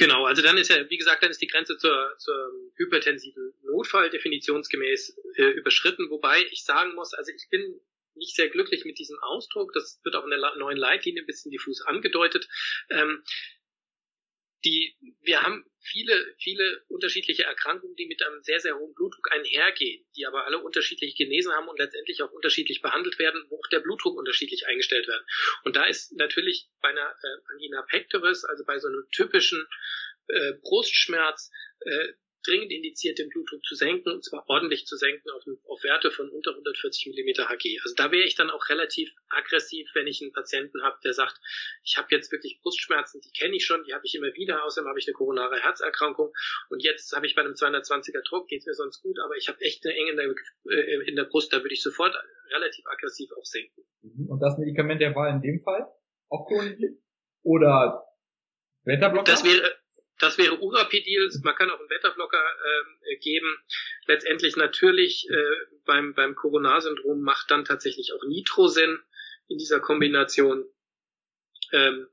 Genau, 0.00 0.24
also 0.24 0.40
dann 0.40 0.56
ist 0.56 0.70
ja, 0.70 0.88
wie 0.88 0.96
gesagt, 0.96 1.22
dann 1.22 1.30
ist 1.30 1.42
die 1.42 1.46
Grenze 1.46 1.76
zur, 1.76 2.16
zur 2.16 2.34
hypertensiven 2.76 3.52
Notfall 3.64 4.08
definitionsgemäß 4.08 5.14
äh, 5.34 5.50
überschritten, 5.50 6.08
wobei 6.08 6.42
ich 6.50 6.64
sagen 6.64 6.94
muss, 6.94 7.12
also 7.12 7.30
ich 7.32 7.46
bin 7.50 7.78
nicht 8.14 8.34
sehr 8.34 8.48
glücklich 8.48 8.86
mit 8.86 8.98
diesem 8.98 9.18
Ausdruck, 9.18 9.74
das 9.74 10.00
wird 10.02 10.16
auch 10.16 10.24
in 10.24 10.30
der 10.30 10.56
neuen 10.56 10.78
Leitlinie 10.78 11.22
ein 11.22 11.26
bisschen 11.26 11.50
diffus 11.50 11.82
angedeutet. 11.82 12.48
Ähm, 12.88 13.22
die, 14.64 14.96
wir 15.20 15.42
haben 15.42 15.69
viele, 15.80 16.34
viele 16.38 16.82
unterschiedliche 16.88 17.44
Erkrankungen, 17.44 17.96
die 17.96 18.06
mit 18.06 18.22
einem 18.22 18.42
sehr, 18.42 18.60
sehr 18.60 18.78
hohen 18.78 18.94
Blutdruck 18.94 19.32
einhergehen, 19.32 20.04
die 20.16 20.26
aber 20.26 20.46
alle 20.46 20.58
unterschiedlich 20.58 21.16
genesen 21.16 21.52
haben 21.52 21.68
und 21.68 21.78
letztendlich 21.78 22.22
auch 22.22 22.30
unterschiedlich 22.30 22.82
behandelt 22.82 23.18
werden, 23.18 23.44
wo 23.48 23.58
auch 23.58 23.68
der 23.68 23.80
Blutdruck 23.80 24.16
unterschiedlich 24.16 24.66
eingestellt 24.66 25.06
wird. 25.06 25.24
Und 25.64 25.76
da 25.76 25.84
ist 25.84 26.12
natürlich 26.12 26.68
bei 26.80 26.90
einer 26.90 27.10
äh, 27.22 27.52
Angina 27.52 27.82
pectoris, 27.82 28.44
also 28.44 28.64
bei 28.64 28.78
so 28.78 28.88
einem 28.88 29.06
typischen 29.12 29.66
äh, 30.28 30.52
Brustschmerz, 30.62 31.50
äh, 31.80 32.12
dringend 32.42 32.72
indiziert, 32.72 33.18
den 33.18 33.28
Blutdruck 33.28 33.64
zu 33.64 33.74
senken, 33.74 34.10
und 34.10 34.24
zwar 34.24 34.48
ordentlich 34.48 34.86
zu 34.86 34.96
senken 34.96 35.30
auf, 35.30 35.44
auf 35.66 35.82
Werte 35.82 36.10
von 36.10 36.28
unter 36.30 36.50
140 36.50 37.06
mm 37.06 37.48
Hg. 37.48 37.80
Also 37.82 37.94
da 37.96 38.10
wäre 38.10 38.24
ich 38.24 38.34
dann 38.34 38.50
auch 38.50 38.68
relativ 38.68 39.10
aggressiv, 39.28 39.88
wenn 39.94 40.06
ich 40.06 40.22
einen 40.22 40.32
Patienten 40.32 40.82
habe, 40.82 40.98
der 41.04 41.12
sagt, 41.12 41.40
ich 41.84 41.96
habe 41.96 42.08
jetzt 42.10 42.32
wirklich 42.32 42.60
Brustschmerzen, 42.62 43.20
die 43.20 43.32
kenne 43.32 43.56
ich 43.56 43.64
schon, 43.64 43.84
die 43.84 43.94
habe 43.94 44.04
ich 44.04 44.14
immer 44.14 44.32
wieder, 44.34 44.64
außerdem 44.64 44.88
habe 44.88 44.98
ich 44.98 45.06
eine 45.06 45.14
koronare 45.14 45.60
Herzerkrankung 45.60 46.32
und 46.68 46.82
jetzt 46.82 47.12
habe 47.12 47.26
ich 47.26 47.34
bei 47.34 47.42
einem 47.42 47.54
220er 47.54 48.22
Druck, 48.28 48.48
geht 48.48 48.66
mir 48.66 48.74
sonst 48.74 49.02
gut, 49.02 49.18
aber 49.20 49.36
ich 49.36 49.48
habe 49.48 49.60
echt 49.60 49.84
eine 49.84 49.94
Enge 49.94 50.10
in 50.10 50.16
der, 50.16 50.34
äh, 50.78 51.08
in 51.08 51.16
der 51.16 51.24
Brust, 51.24 51.52
da 51.52 51.58
würde 51.58 51.74
ich 51.74 51.82
sofort 51.82 52.14
relativ 52.50 52.84
aggressiv 52.86 53.30
auch 53.38 53.44
senken. 53.44 53.84
Mhm. 54.02 54.30
Und 54.30 54.40
das 54.40 54.58
Medikament 54.58 55.00
der 55.00 55.14
Wahl 55.14 55.30
in 55.30 55.40
dem 55.40 55.60
Fall? 55.60 55.86
Auch? 56.28 56.48
Oder 57.42 58.04
Beta-Blocker? 58.84 59.30
Das 59.30 59.44
wäre, 59.44 59.79
das 60.20 60.38
wäre 60.38 60.58
Urapidil, 60.58 61.30
man 61.42 61.54
kann 61.54 61.70
auch 61.70 61.78
einen 61.78 61.88
Beta-Blocker 61.88 62.38
äh, 62.38 63.16
geben. 63.16 63.56
Letztendlich 64.06 64.56
natürlich 64.56 65.28
äh, 65.30 65.76
beim, 65.86 66.14
beim 66.14 66.34
Coronarsyndrom 66.34 67.22
macht 67.22 67.50
dann 67.50 67.64
tatsächlich 67.64 68.12
auch 68.12 68.22
Nitro 68.24 68.68
Sinn 68.68 68.98
in 69.48 69.58
dieser 69.58 69.80
Kombination. 69.80 70.64
Ähm, 71.72 72.06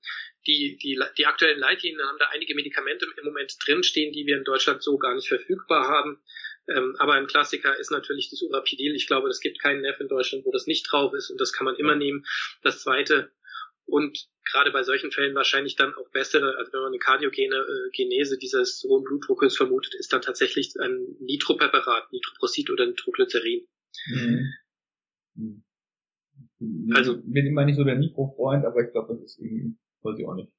die, 0.45 0.77
die, 0.77 0.99
die 1.17 1.25
aktuellen 1.25 1.59
Leitlinien 1.59 2.01
haben 2.07 2.19
da 2.19 2.29
einige 2.29 2.55
Medikamente 2.55 3.05
im 3.17 3.25
Moment 3.25 3.57
drinstehen, 3.65 4.13
die 4.13 4.25
wir 4.25 4.37
in 4.37 4.45
Deutschland 4.45 4.81
so 4.81 4.97
gar 4.97 5.13
nicht 5.13 5.27
verfügbar 5.27 5.89
haben. 5.89 6.21
Ähm, 6.69 6.95
aber 6.99 7.13
ein 7.13 7.27
Klassiker 7.27 7.77
ist 7.77 7.91
natürlich 7.91 8.29
das 8.29 8.41
Urapidil. 8.41 8.95
Ich 8.95 9.07
glaube, 9.07 9.29
es 9.29 9.41
gibt 9.41 9.59
keinen 9.59 9.81
Nerv 9.81 9.99
in 9.99 10.07
Deutschland, 10.07 10.45
wo 10.45 10.51
das 10.51 10.67
nicht 10.67 10.89
drauf 10.89 11.13
ist 11.13 11.29
und 11.29 11.41
das 11.41 11.51
kann 11.51 11.65
man 11.65 11.75
immer 11.75 11.95
nehmen. 11.95 12.25
Das 12.61 12.81
zweite 12.81 13.31
und 13.87 14.27
gerade 14.51 14.71
bei 14.71 14.83
solchen 14.83 15.11
Fällen 15.11 15.35
wahrscheinlich 15.35 15.75
dann 15.75 15.93
auch 15.95 16.09
bessere, 16.11 16.55
also 16.57 16.73
wenn 16.73 16.81
man 16.81 16.91
eine 16.91 16.99
kardiogene 16.99 17.55
äh, 17.55 17.89
Genese 17.95 18.37
dieses 18.37 18.85
hohen 18.87 19.03
Blutdruckes 19.03 19.55
vermutet, 19.55 19.95
ist 19.95 20.11
dann 20.11 20.21
tatsächlich 20.21 20.73
ein 20.79 21.15
Nitropräparat, 21.19 22.11
Nitroprosid 22.11 22.69
oder 22.69 22.85
Nitroglycerin. 22.85 23.65
Mhm. 24.07 24.53
Mhm. 26.59 26.93
Also 26.95 27.21
bin 27.21 27.47
immer 27.47 27.65
nicht 27.65 27.77
so 27.77 27.83
der 27.83 27.97
Nitro-Freund, 27.97 28.65
aber 28.65 28.83
ich 28.83 28.91
glaube, 28.91 29.13
das 29.13 29.23
ist 29.23 29.39
irgendwie, 29.39 29.77
weiß 30.01 30.19
ich 30.19 30.27
auch 30.27 30.35
nicht. 30.35 30.51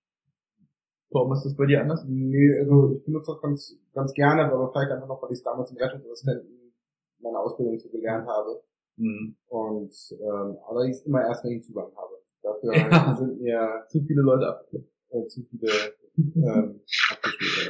Warum 1.11 1.33
ist 1.33 1.45
das 1.45 1.57
bei 1.57 1.67
dir 1.67 1.81
anders? 1.81 2.05
Nee, 2.07 2.59
also 2.59 2.97
ich 2.97 3.05
benutze 3.05 3.33
das 3.33 3.41
ganz, 3.41 3.79
ganz 3.95 4.13
gerne, 4.13 4.45
aber 4.45 4.71
vielleicht 4.73 4.93
einfach 4.93 5.09
noch, 5.09 5.23
weil 5.23 5.33
ich 5.33 5.39
es 5.39 5.43
damals 5.43 5.71
im 5.71 5.79
Rettungsassistenten 5.79 6.75
meine 7.21 7.39
Ausbildung 7.39 7.79
so 7.79 7.89
gelernt 7.89 8.27
habe. 8.27 8.63
Mhm. 8.97 9.37
Und 9.47 9.95
ähm, 10.13 10.59
allerdings 10.67 11.03
immer 11.03 11.23
erst, 11.23 11.45
wenn 11.45 11.53
ich 11.53 11.65
Zugang 11.65 11.95
habe. 11.97 12.18
Dafür 12.43 12.75
ja. 12.75 13.17
sind 13.17 13.41
mir 13.41 13.85
zu 13.89 14.01
viele 14.03 14.23
Leute 14.23 14.49
ab, 14.49 14.67
äh, 15.11 15.27
zu 15.27 15.43
viele 15.45 15.71
ähm, 16.17 16.81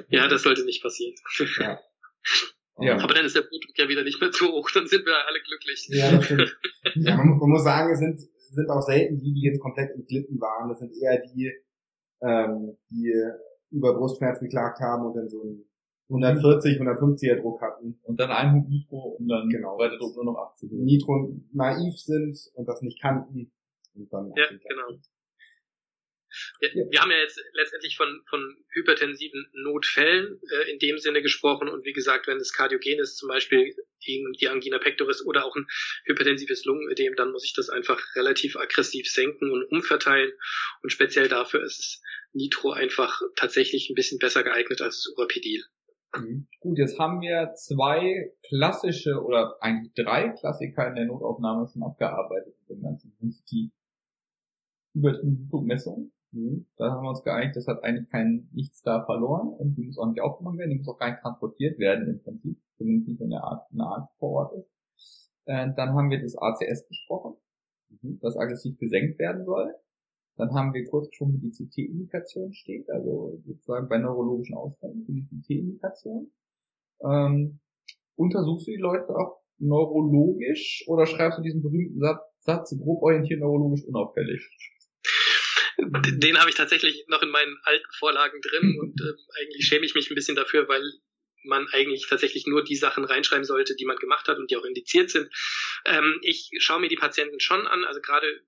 Ja, 0.09 0.28
das 0.28 0.42
sollte 0.42 0.64
nicht 0.64 0.83
passieren. 0.83 1.14
Ja. 1.61 1.81
Ja. 2.81 2.96
Aber 2.98 3.12
dann 3.12 3.24
ist 3.24 3.35
der 3.35 3.42
Blutdruck 3.42 3.76
ja 3.76 3.88
wieder 3.88 4.04
nicht 4.04 4.20
mehr 4.20 4.31
zu 4.31 4.46
hoch, 4.46 4.70
dann 4.70 4.87
sind 4.87 5.04
wir 5.04 5.14
alle 5.26 5.40
glücklich. 5.40 5.88
Ja, 5.90 6.12
das 6.12 6.24
stimmt. 6.26 6.57
ja, 6.94 7.16
man, 7.16 7.37
man, 7.37 7.50
muss 7.50 7.64
sagen, 7.64 7.92
es 7.92 7.98
sind, 7.98 8.20
sind 8.20 8.70
auch 8.70 8.83
selten 8.83 9.18
die, 9.18 9.35
die 9.35 9.42
jetzt 9.42 9.61
komplett 9.61 9.90
entglitten 9.90 10.40
waren. 10.40 10.68
Das 10.68 10.78
sind 10.78 10.92
eher 11.02 11.18
die, 11.18 11.52
ähm, 12.22 12.76
die 12.90 13.12
über 13.70 13.94
Brustschmerz 13.94 14.38
geklagt 14.38 14.78
haben 14.81 15.07
und 15.07 15.16
dann 15.16 15.28
so 15.28 15.42
einen 15.42 15.64
140, 16.09 16.81
150er 16.81 17.40
Druck 17.40 17.61
hatten. 17.61 17.98
Und 18.04 18.18
dann 18.20 18.31
ein 18.31 18.66
Nitro 18.68 19.16
und 19.18 19.28
dann 19.28 19.48
genau. 19.48 19.76
war 19.76 19.88
der 19.88 19.98
Druck 19.98 20.14
nur 20.14 20.24
noch 20.24 20.38
80. 20.52 20.70
Nitro 20.72 21.37
naiv 21.52 21.98
sind 21.98 22.38
und 22.54 22.66
das 22.66 22.81
nicht 22.83 23.00
kannten. 23.00 23.50
Und 23.99 24.13
dann 24.13 24.33
ja, 24.37 24.49
genau. 24.49 25.01
Wir, 26.61 26.69
ja. 26.75 26.85
wir 26.91 27.01
haben 27.01 27.11
ja 27.11 27.19
jetzt 27.19 27.41
letztendlich 27.53 27.97
von, 27.97 28.23
von 28.29 28.57
hypertensiven 28.75 29.49
Notfällen 29.53 30.41
äh, 30.51 30.71
in 30.71 30.79
dem 30.79 30.99
Sinne 30.99 31.23
gesprochen 31.23 31.69
und 31.69 31.85
wie 31.85 31.93
gesagt, 31.93 32.27
wenn 32.27 32.37
es 32.37 32.53
kardiogen 32.53 32.99
ist, 32.99 33.17
zum 33.17 33.29
Beispiel 33.29 33.75
die 34.07 34.49
Angina 34.49 34.79
pectoris 34.79 35.25
oder 35.25 35.45
auch 35.45 35.57
ein 35.57 35.67
hypertensives 36.05 36.65
Lungenödem, 36.65 37.15
dann 37.17 37.33
muss 37.33 37.45
ich 37.45 37.55
das 37.55 37.69
einfach 37.69 38.01
relativ 38.15 38.57
aggressiv 38.57 39.09
senken 39.09 39.51
und 39.51 39.65
umverteilen 39.65 40.33
und 40.83 40.91
speziell 40.91 41.29
dafür 41.29 41.63
ist 41.63 42.03
Nitro 42.33 42.71
einfach 42.71 43.21
tatsächlich 43.37 43.91
ein 43.91 43.95
bisschen 43.95 44.19
besser 44.19 44.45
geeignet 44.45 44.81
als 44.81 45.03
das 45.03 45.15
Urapidil. 45.17 45.65
Mhm. 46.17 46.47
Gut, 46.61 46.79
jetzt 46.79 46.99
haben 46.99 47.21
wir 47.21 47.53
zwei 47.55 48.33
klassische 48.47 49.21
oder 49.23 49.57
eigentlich 49.61 49.93
drei 49.95 50.31
Klassiker 50.31 50.89
in 50.89 50.95
der 50.95 51.05
Notaufnahme 51.07 51.69
schon 51.71 51.83
abgearbeitet 51.83 52.55
mit 52.61 52.79
dem 52.79 52.83
ganzen 52.83 53.15
die 54.99 55.07
Übertriebenblutmessung. 55.07 56.11
Mhm. 56.33 56.67
Da 56.77 56.91
haben 56.91 57.03
wir 57.03 57.11
uns 57.11 57.23
geeinigt, 57.23 57.57
das 57.57 57.67
hat 57.67 57.83
eigentlich 57.85 58.11
kein 58.11 58.49
nichts 58.53 58.83
da 58.83 59.05
verloren 59.05 59.49
und 59.49 59.77
die 59.77 59.85
muss 59.85 59.99
auch 59.99 60.09
nicht 60.09 60.21
aufgenommen 60.21 60.59
werden, 60.59 60.71
die 60.71 60.79
muss 60.79 60.89
auch 60.89 60.99
gar 60.99 61.11
nicht 61.11 61.23
transportiert 61.23 61.79
werden 61.79 62.09
im 62.09 62.23
Prinzip, 62.23 62.59
zumindest 62.77 63.09
nicht, 63.09 63.21
wenn 63.21 63.31
der 63.31 63.45
Arzt, 63.45 63.73
eine 63.73 63.85
Arzt 63.85 64.13
vor 64.19 64.31
Ort 64.31 64.59
ist. 64.59 65.31
Äh, 65.47 65.69
dann 65.77 65.95
haben 65.95 66.11
wir 66.11 66.21
das 66.21 66.37
ACS 66.37 66.87
besprochen, 66.87 67.37
mhm. 68.03 68.19
das 68.21 68.37
aggressiv 68.37 68.79
gesenkt 68.79 69.19
werden 69.19 69.45
soll. 69.45 69.75
Dann 70.37 70.53
haben 70.53 70.73
wir 70.73 70.85
kurz 70.85 71.13
schon, 71.15 71.33
wie 71.33 71.39
die 71.39 71.51
CT-Indikation 71.51 72.53
steht, 72.53 72.89
also 72.91 73.41
sozusagen 73.45 73.89
bei 73.89 73.99
neurologischen 73.99 74.55
Ausfällen 74.55 75.05
für 75.05 75.13
die 75.13 75.27
CT-Indikation. 75.27 76.31
Ähm, 77.03 77.59
untersuchst 78.15 78.69
du 78.69 78.73
die 78.73 78.77
Leute 78.77 79.09
auch 79.17 79.41
neurologisch 79.59 80.85
oder 80.87 81.07
schreibst 81.07 81.39
du 81.39 81.43
diesen 81.43 81.63
berühmten 81.63 81.99
Satz, 81.99 82.21
Satz 82.41 82.77
grob 82.79 83.03
orientiert 83.03 83.41
neurologisch 83.41 83.85
unauffällig? 83.85 84.49
Den 85.81 86.38
habe 86.38 86.51
ich 86.51 86.57
tatsächlich 86.57 87.05
noch 87.09 87.23
in 87.23 87.31
meinen 87.31 87.57
alten 87.62 87.91
Vorlagen 87.99 88.41
drin 88.41 88.79
und 88.81 89.01
äh, 89.01 89.41
eigentlich 89.41 89.67
schäme 89.67 89.87
ich 89.87 89.95
mich 89.95 90.11
ein 90.11 90.14
bisschen 90.14 90.37
dafür, 90.37 90.69
weil 90.69 90.83
man 91.45 91.69
eigentlich 91.73 92.07
tatsächlich 92.09 92.47
nur 92.47 92.64
die 92.64 92.77
Sachen 92.77 93.05
reinschreiben 93.05 93.45
sollte, 93.45 93.77
die 93.77 93.85
man 93.85 93.97
gemacht 93.97 94.29
hat 94.29 94.38
und 94.38 94.51
die 94.51 94.57
auch 94.57 94.64
indiziert 94.64 95.11
sind. 95.11 95.33
Ähm, 95.85 96.19
ich 96.23 96.51
schaue 96.59 96.81
mir 96.81 96.88
die 96.88 96.97
Patienten 96.97 97.41
schon 97.41 97.67
an, 97.67 97.85
also 97.85 98.01
gerade 98.01 98.43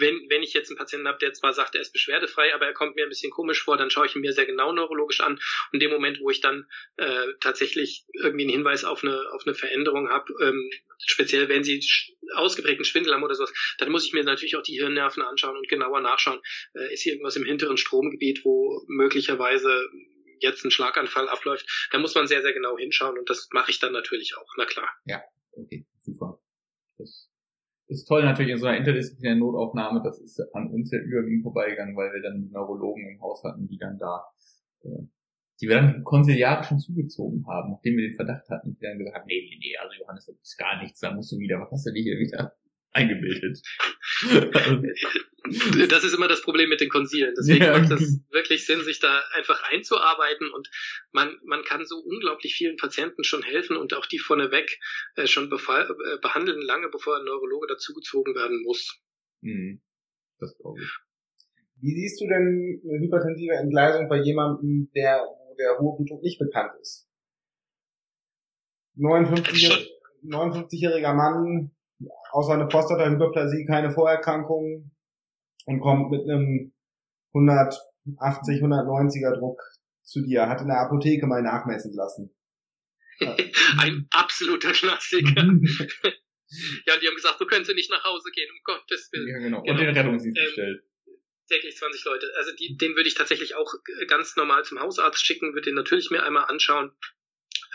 wenn, 0.00 0.26
wenn 0.28 0.42
ich 0.42 0.52
jetzt 0.52 0.70
einen 0.70 0.78
Patienten 0.78 1.08
habe, 1.08 1.18
der 1.18 1.32
zwar 1.32 1.52
sagt, 1.52 1.74
er 1.74 1.80
ist 1.80 1.92
beschwerdefrei, 1.92 2.54
aber 2.54 2.66
er 2.66 2.72
kommt 2.72 2.96
mir 2.96 3.04
ein 3.04 3.08
bisschen 3.08 3.30
komisch 3.30 3.62
vor, 3.62 3.76
dann 3.76 3.90
schaue 3.90 4.06
ich 4.06 4.16
ihn 4.16 4.20
mir 4.20 4.32
sehr 4.32 4.46
genau 4.46 4.72
neurologisch 4.72 5.20
an. 5.20 5.34
Und 5.34 5.74
in 5.74 5.80
dem 5.80 5.90
Moment, 5.90 6.20
wo 6.20 6.30
ich 6.30 6.40
dann 6.40 6.66
äh, 6.96 7.26
tatsächlich 7.40 8.04
irgendwie 8.14 8.44
einen 8.44 8.52
Hinweis 8.52 8.84
auf 8.84 9.04
eine, 9.04 9.30
auf 9.32 9.46
eine 9.46 9.54
Veränderung 9.54 10.08
habe, 10.08 10.32
ähm, 10.42 10.70
speziell 10.98 11.48
wenn 11.48 11.64
sie 11.64 11.84
ausgeprägten 12.34 12.84
Schwindel 12.84 13.14
haben 13.14 13.22
oder 13.22 13.34
sowas, 13.34 13.52
dann 13.78 13.90
muss 13.90 14.06
ich 14.06 14.12
mir 14.12 14.24
natürlich 14.24 14.56
auch 14.56 14.62
die 14.62 14.78
Hirnnerven 14.78 15.22
anschauen 15.22 15.56
und 15.56 15.68
genauer 15.68 16.00
nachschauen, 16.00 16.40
äh, 16.74 16.92
ist 16.92 17.02
hier 17.02 17.12
irgendwas 17.12 17.36
im 17.36 17.44
hinteren 17.44 17.76
Stromgebiet, 17.76 18.44
wo 18.44 18.84
möglicherweise 18.88 19.88
jetzt 20.40 20.64
ein 20.64 20.70
Schlaganfall 20.70 21.28
abläuft. 21.28 21.66
Da 21.90 21.98
muss 21.98 22.14
man 22.14 22.26
sehr, 22.26 22.42
sehr 22.42 22.52
genau 22.52 22.78
hinschauen 22.78 23.18
und 23.18 23.28
das 23.28 23.48
mache 23.52 23.70
ich 23.70 23.78
dann 23.78 23.92
natürlich 23.92 24.36
auch, 24.36 24.48
na 24.56 24.64
klar. 24.64 24.88
Ja, 25.04 25.22
okay, 25.52 25.86
super. 26.00 26.40
Ist 27.90 28.06
toll 28.06 28.22
natürlich 28.22 28.52
in 28.52 28.58
so 28.58 28.66
einer 28.66 28.78
interdisziplinären 28.78 29.40
Notaufnahme, 29.40 30.00
das 30.04 30.20
ist 30.20 30.40
an 30.54 30.70
uns 30.70 30.92
ja 30.92 31.00
überwiegend 31.00 31.42
vorbeigegangen, 31.42 31.96
weil 31.96 32.12
wir 32.12 32.22
dann 32.22 32.48
Neurologen 32.52 33.04
im 33.08 33.20
Haus 33.20 33.42
hatten, 33.42 33.66
die 33.66 33.78
dann 33.78 33.98
da, 33.98 34.24
äh, 34.84 35.02
die 35.60 35.68
wir 35.68 35.74
dann 35.74 36.04
konsiliarisch 36.04 36.68
zugezogen 36.78 37.44
haben, 37.48 37.72
nachdem 37.72 37.96
wir 37.96 38.08
den 38.08 38.14
Verdacht 38.14 38.48
hatten, 38.48 38.76
die 38.76 38.86
dann 38.86 38.98
gesagt 38.98 39.16
haben, 39.16 39.26
nee, 39.26 39.42
nee, 39.50 39.58
nee, 39.58 39.76
also 39.76 39.92
Johannes, 40.00 40.26
das 40.26 40.36
ist 40.40 40.56
gar 40.56 40.80
nichts, 40.80 41.00
da 41.00 41.12
musst 41.12 41.32
du 41.32 41.38
wieder, 41.38 41.60
was 41.60 41.72
hast 41.72 41.86
du 41.86 41.92
dir 41.92 42.02
hier 42.02 42.18
wieder 42.20 42.54
eingebildet? 42.92 43.60
das 45.88 46.04
ist 46.04 46.14
immer 46.14 46.28
das 46.28 46.42
Problem 46.42 46.68
mit 46.68 46.80
den 46.80 46.88
Konsilen. 46.88 47.34
Deswegen 47.36 47.64
ja. 47.64 47.78
macht 47.78 47.90
das 47.90 48.20
wirklich 48.30 48.66
Sinn, 48.66 48.82
sich 48.82 49.00
da 49.00 49.22
einfach 49.34 49.62
einzuarbeiten 49.70 50.50
und 50.50 50.68
man, 51.12 51.38
man 51.44 51.62
kann 51.64 51.84
so 51.84 51.96
unglaublich 51.96 52.54
vielen 52.54 52.76
Patienten 52.76 53.24
schon 53.24 53.42
helfen 53.42 53.76
und 53.76 53.94
auch 53.94 54.06
die 54.06 54.18
vorneweg 54.18 54.78
äh, 55.16 55.26
schon 55.26 55.48
befall, 55.48 55.88
äh, 55.88 56.18
behandeln, 56.20 56.60
lange 56.60 56.88
bevor 56.90 57.18
ein 57.18 57.24
Neurologe 57.24 57.68
dazugezogen 57.68 58.34
werden 58.34 58.62
muss. 58.62 59.00
Mhm. 59.40 59.80
Das 60.38 60.56
glaube 60.58 60.80
ich. 60.82 60.88
Wie 61.82 61.94
siehst 61.94 62.20
du 62.20 62.26
denn 62.26 62.82
eine 62.84 63.00
hypertensive 63.00 63.54
Entgleisung 63.54 64.08
bei 64.08 64.20
jemandem, 64.20 64.90
der, 64.94 65.20
wo 65.20 65.54
der 65.56 65.78
hohe 65.78 65.96
Blutdruck 65.96 66.22
nicht 66.22 66.38
bekannt 66.38 66.72
ist? 66.80 67.08
59-jähriger 68.98 69.86
59 70.22 70.82
Mann, 71.14 71.70
außer 72.32 72.54
eine 72.54 72.66
Prostata-Hyperplasie 72.66 73.66
keine 73.66 73.90
Vorerkrankungen 73.90 74.94
und 75.66 75.80
kommt 75.80 76.10
mit 76.10 76.22
einem 76.22 76.72
180, 77.34 78.62
190er 78.62 79.38
Druck 79.38 79.60
zu 80.02 80.22
dir, 80.22 80.48
hat 80.48 80.60
in 80.60 80.68
der 80.68 80.80
Apotheke 80.80 81.26
mal 81.26 81.42
nachmessen 81.42 81.94
lassen. 81.94 82.34
Ein 83.78 84.06
absoluter 84.10 84.72
Klassiker. 84.72 85.42
ja, 85.42 86.94
und 86.94 87.02
die 87.02 87.06
haben 87.06 87.14
gesagt, 87.14 87.40
du 87.40 87.46
könntest 87.46 87.74
nicht 87.74 87.90
nach 87.90 88.04
Hause 88.04 88.30
gehen, 88.32 88.50
um 88.50 88.58
Gottes 88.64 89.10
Willen. 89.12 89.28
Ja, 89.28 89.38
genau. 89.38 89.62
genau. 89.62 89.72
Und 89.72 89.80
den 89.80 89.94
Rettungsdienst 89.94 90.38
ähm, 90.38 90.44
bestellt. 90.46 90.82
Täglich 91.48 91.76
20 91.76 92.04
Leute. 92.04 92.32
Also 92.36 92.52
die, 92.56 92.76
den 92.76 92.94
würde 92.94 93.08
ich 93.08 93.14
tatsächlich 93.14 93.56
auch 93.56 93.74
ganz 94.06 94.36
normal 94.36 94.64
zum 94.64 94.80
Hausarzt 94.80 95.24
schicken, 95.24 95.52
würde 95.52 95.66
den 95.66 95.74
natürlich 95.74 96.10
mir 96.10 96.22
einmal 96.22 96.44
anschauen, 96.44 96.92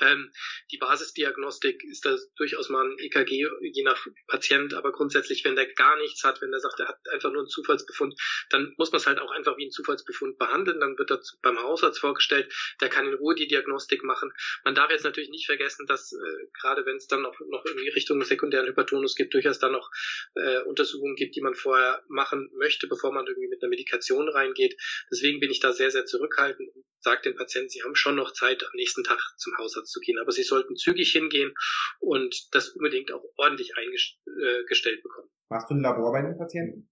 ähm, 0.01 0.31
die 0.71 0.77
Basisdiagnostik 0.77 1.83
ist 1.83 2.05
da 2.05 2.15
durchaus 2.37 2.69
mal 2.69 2.85
ein 2.85 2.99
EKG, 2.99 3.47
je 3.61 3.83
nach 3.83 4.05
Patient, 4.27 4.73
aber 4.73 4.91
grundsätzlich, 4.91 5.43
wenn 5.45 5.55
der 5.55 5.71
gar 5.73 5.97
nichts 5.97 6.23
hat, 6.23 6.41
wenn 6.41 6.51
der 6.51 6.59
sagt, 6.59 6.79
er 6.79 6.87
hat 6.87 6.99
einfach 7.11 7.31
nur 7.31 7.41
einen 7.41 7.49
Zufallsbefund, 7.49 8.19
dann 8.49 8.73
muss 8.77 8.91
man 8.91 8.99
es 8.99 9.07
halt 9.07 9.19
auch 9.19 9.31
einfach 9.31 9.57
wie 9.57 9.63
einen 9.63 9.71
Zufallsbefund 9.71 10.37
behandeln, 10.37 10.79
dann 10.79 10.97
wird 10.97 11.11
er 11.11 11.21
beim 11.41 11.61
Hausarzt 11.61 11.99
vorgestellt, 11.99 12.53
der 12.81 12.89
kann 12.89 13.07
in 13.07 13.13
Ruhe 13.13 13.35
die 13.35 13.47
Diagnostik 13.47 14.03
machen. 14.03 14.31
Man 14.63 14.75
darf 14.75 14.91
jetzt 14.91 15.03
natürlich 15.03 15.29
nicht 15.29 15.45
vergessen, 15.45 15.85
dass 15.85 16.13
äh, 16.13 16.47
gerade 16.59 16.85
wenn 16.85 16.97
es 16.97 17.07
dann 17.07 17.21
noch, 17.21 17.39
noch 17.39 17.65
irgendwie 17.65 17.89
Richtung 17.89 18.23
sekundären 18.23 18.67
Hypertonus 18.67 19.15
gibt, 19.15 19.33
durchaus 19.33 19.59
dann 19.59 19.71
noch 19.71 19.89
äh, 20.35 20.61
Untersuchungen 20.61 21.15
gibt, 21.15 21.35
die 21.35 21.41
man 21.41 21.55
vorher 21.55 22.03
machen 22.07 22.51
möchte, 22.57 22.87
bevor 22.87 23.13
man 23.13 23.25
irgendwie 23.27 23.49
mit 23.49 23.61
einer 23.61 23.69
Medikation 23.69 24.29
reingeht. 24.29 24.75
Deswegen 25.11 25.39
bin 25.39 25.51
ich 25.51 25.59
da 25.59 25.73
sehr, 25.73 25.91
sehr 25.91 26.05
zurückhaltend 26.05 26.69
und 26.75 26.85
sage 26.99 27.21
den 27.21 27.35
Patienten, 27.35 27.69
sie 27.69 27.83
haben 27.83 27.95
schon 27.95 28.15
noch 28.15 28.33
Zeit, 28.33 28.63
am 28.63 28.71
nächsten 28.73 29.03
Tag 29.03 29.19
zum 29.37 29.55
Hausarzt 29.57 29.84
zu 29.85 29.99
gehen. 29.99 30.19
Aber 30.19 30.31
sie 30.31 30.43
sollten 30.43 30.75
zügig 30.75 31.11
hingehen 31.11 31.53
und 31.99 32.35
das 32.51 32.69
unbedingt 32.69 33.11
auch 33.11 33.23
ordentlich 33.37 33.71
eingestellt 33.75 35.03
bekommen. 35.03 35.29
Machst 35.49 35.69
du 35.69 35.75
ein 35.75 35.81
Labor 35.81 36.11
bei 36.11 36.21
den 36.21 36.37
Patienten? 36.37 36.89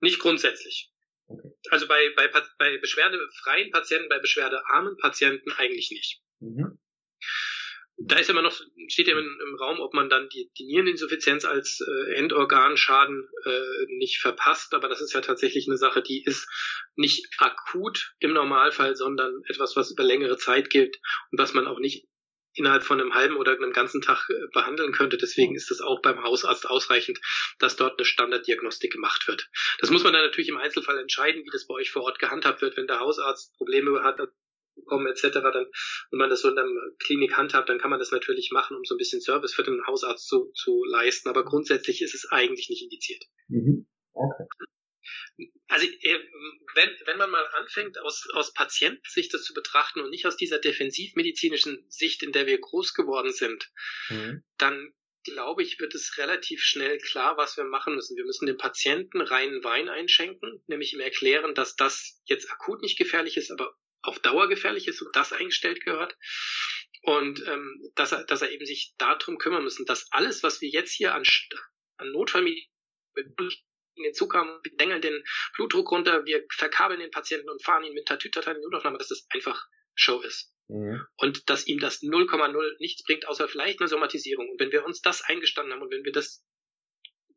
Nicht 0.00 0.20
grundsätzlich. 0.20 0.92
Okay. 1.28 1.50
Also 1.70 1.88
bei, 1.88 2.12
bei, 2.16 2.28
bei 2.58 2.78
beschwerdefreien 2.78 3.70
Patienten, 3.70 4.08
bei 4.08 4.18
beschwerdearmen 4.18 4.96
Patienten 4.98 5.50
eigentlich 5.52 5.90
nicht. 5.90 6.22
Mhm 6.40 6.78
da 7.98 8.18
ist 8.18 8.28
immer 8.28 8.42
noch, 8.42 8.54
steht 8.88 9.08
ja 9.08 9.18
im, 9.18 9.40
im 9.40 9.56
Raum, 9.56 9.80
ob 9.80 9.94
man 9.94 10.10
dann 10.10 10.28
die, 10.28 10.50
die 10.58 10.66
Niereninsuffizienz 10.66 11.44
als 11.44 11.80
äh, 11.80 12.14
Endorganschaden 12.14 13.28
äh, 13.44 13.96
nicht 13.96 14.18
verpasst, 14.18 14.74
aber 14.74 14.88
das 14.88 15.00
ist 15.00 15.14
ja 15.14 15.22
tatsächlich 15.22 15.66
eine 15.66 15.78
Sache, 15.78 16.02
die 16.02 16.22
ist 16.22 16.46
nicht 16.94 17.26
akut 17.38 18.12
im 18.18 18.32
Normalfall, 18.32 18.96
sondern 18.96 19.42
etwas, 19.48 19.76
was 19.76 19.90
über 19.90 20.04
längere 20.04 20.36
Zeit 20.36 20.68
gilt 20.68 20.98
und 21.30 21.38
was 21.38 21.54
man 21.54 21.66
auch 21.66 21.78
nicht 21.78 22.06
innerhalb 22.52 22.82
von 22.82 23.00
einem 23.00 23.14
halben 23.14 23.36
oder 23.36 23.52
einem 23.52 23.72
ganzen 23.72 24.02
Tag 24.02 24.28
äh, 24.30 24.34
behandeln 24.52 24.92
könnte. 24.92 25.16
Deswegen 25.16 25.54
ist 25.54 25.70
es 25.70 25.80
auch 25.80 26.00
beim 26.02 26.22
Hausarzt 26.22 26.68
ausreichend, 26.68 27.18
dass 27.58 27.76
dort 27.76 27.98
eine 27.98 28.06
Standarddiagnostik 28.06 28.92
gemacht 28.92 29.26
wird. 29.28 29.48
Das 29.78 29.90
muss 29.90 30.04
man 30.04 30.12
dann 30.12 30.22
natürlich 30.22 30.48
im 30.48 30.56
Einzelfall 30.56 30.98
entscheiden, 30.98 31.44
wie 31.44 31.50
das 31.50 31.66
bei 31.66 31.74
euch 31.74 31.90
vor 31.90 32.02
Ort 32.02 32.18
gehandhabt 32.18 32.62
wird. 32.62 32.76
Wenn 32.76 32.86
der 32.86 33.00
Hausarzt 33.00 33.54
Probleme 33.56 34.02
hat, 34.02 34.18
bekommen 34.76 35.06
etc., 35.06 35.32
dann, 35.32 35.66
wenn 36.10 36.18
man 36.18 36.30
das 36.30 36.42
so 36.42 36.50
in 36.50 36.58
einer 36.58 36.70
Klinik 36.98 37.36
handhabt, 37.36 37.68
dann 37.68 37.78
kann 37.78 37.90
man 37.90 37.98
das 37.98 38.12
natürlich 38.12 38.50
machen, 38.52 38.76
um 38.76 38.84
so 38.84 38.94
ein 38.94 38.98
bisschen 38.98 39.20
Service 39.20 39.54
für 39.54 39.64
den 39.64 39.84
Hausarzt 39.86 40.28
zu, 40.28 40.52
zu 40.54 40.84
leisten. 40.84 41.28
Aber 41.28 41.44
grundsätzlich 41.44 42.02
ist 42.02 42.14
es 42.14 42.30
eigentlich 42.30 42.68
nicht 42.68 42.82
indiziert. 42.82 43.24
Mhm. 43.48 43.86
Okay. 44.12 44.44
Also 45.68 45.86
äh, 45.86 46.18
wenn, 46.74 46.90
wenn 47.06 47.18
man 47.18 47.30
mal 47.30 47.46
anfängt, 47.58 47.98
aus, 48.00 48.26
aus 48.32 48.52
Patientensicht 48.52 49.34
das 49.34 49.42
zu 49.42 49.52
betrachten 49.52 50.00
und 50.00 50.10
nicht 50.10 50.26
aus 50.26 50.36
dieser 50.36 50.58
defensivmedizinischen 50.58 51.84
Sicht, 51.88 52.22
in 52.22 52.32
der 52.32 52.46
wir 52.46 52.58
groß 52.58 52.94
geworden 52.94 53.32
sind, 53.32 53.70
mhm. 54.08 54.42
dann 54.58 54.92
glaube 55.24 55.62
ich, 55.62 55.80
wird 55.80 55.94
es 55.94 56.18
relativ 56.18 56.62
schnell 56.62 56.98
klar, 56.98 57.36
was 57.36 57.56
wir 57.56 57.64
machen 57.64 57.96
müssen. 57.96 58.16
Wir 58.16 58.24
müssen 58.24 58.46
dem 58.46 58.56
Patienten 58.56 59.20
reinen 59.20 59.64
Wein 59.64 59.88
einschenken, 59.88 60.62
nämlich 60.68 60.92
ihm 60.92 61.00
erklären, 61.00 61.54
dass 61.54 61.74
das 61.74 62.20
jetzt 62.24 62.50
akut 62.50 62.80
nicht 62.80 62.96
gefährlich 62.96 63.36
ist, 63.36 63.50
aber 63.50 63.74
auf 64.02 64.18
Dauer 64.20 64.48
gefährlich 64.48 64.88
ist 64.88 65.02
und 65.02 65.14
das 65.14 65.32
eingestellt 65.32 65.84
gehört. 65.84 66.16
Und 67.02 67.46
ähm, 67.46 67.90
dass, 67.94 68.12
er, 68.12 68.24
dass 68.24 68.42
er 68.42 68.50
eben 68.50 68.66
sich 68.66 68.94
darum 68.98 69.38
kümmern 69.38 69.62
müssen, 69.62 69.86
dass 69.86 70.10
alles, 70.10 70.42
was 70.42 70.60
wir 70.60 70.68
jetzt 70.68 70.92
hier 70.92 71.14
an, 71.14 71.22
an 71.98 72.12
Notfallmedizin 72.12 72.66
in 73.96 74.02
den 74.02 74.14
Zug 74.14 74.34
haben, 74.34 74.60
wir 74.62 74.76
dengeln 74.76 75.00
den 75.00 75.24
Blutdruck 75.54 75.90
runter, 75.90 76.24
wir 76.26 76.44
verkabeln 76.50 77.00
den 77.00 77.10
Patienten 77.10 77.48
und 77.48 77.64
fahren 77.64 77.84
ihn 77.84 77.94
mit 77.94 78.06
Tatütata 78.06 78.50
in 78.50 78.58
die 78.58 78.64
Notaufnahme, 78.64 78.98
dass 78.98 79.08
das 79.08 79.26
einfach 79.30 79.66
Show 79.94 80.20
ist. 80.20 80.52
Mhm. 80.68 81.06
Und 81.16 81.48
dass 81.48 81.66
ihm 81.66 81.78
das 81.78 82.02
0,0 82.02 82.76
nichts 82.78 83.02
bringt, 83.04 83.26
außer 83.26 83.48
vielleicht 83.48 83.80
eine 83.80 83.88
Somatisierung. 83.88 84.48
Und 84.50 84.60
wenn 84.60 84.72
wir 84.72 84.84
uns 84.84 85.00
das 85.00 85.22
eingestanden 85.22 85.72
haben 85.72 85.82
und 85.82 85.90
wenn 85.90 86.04
wir 86.04 86.12
das 86.12 86.44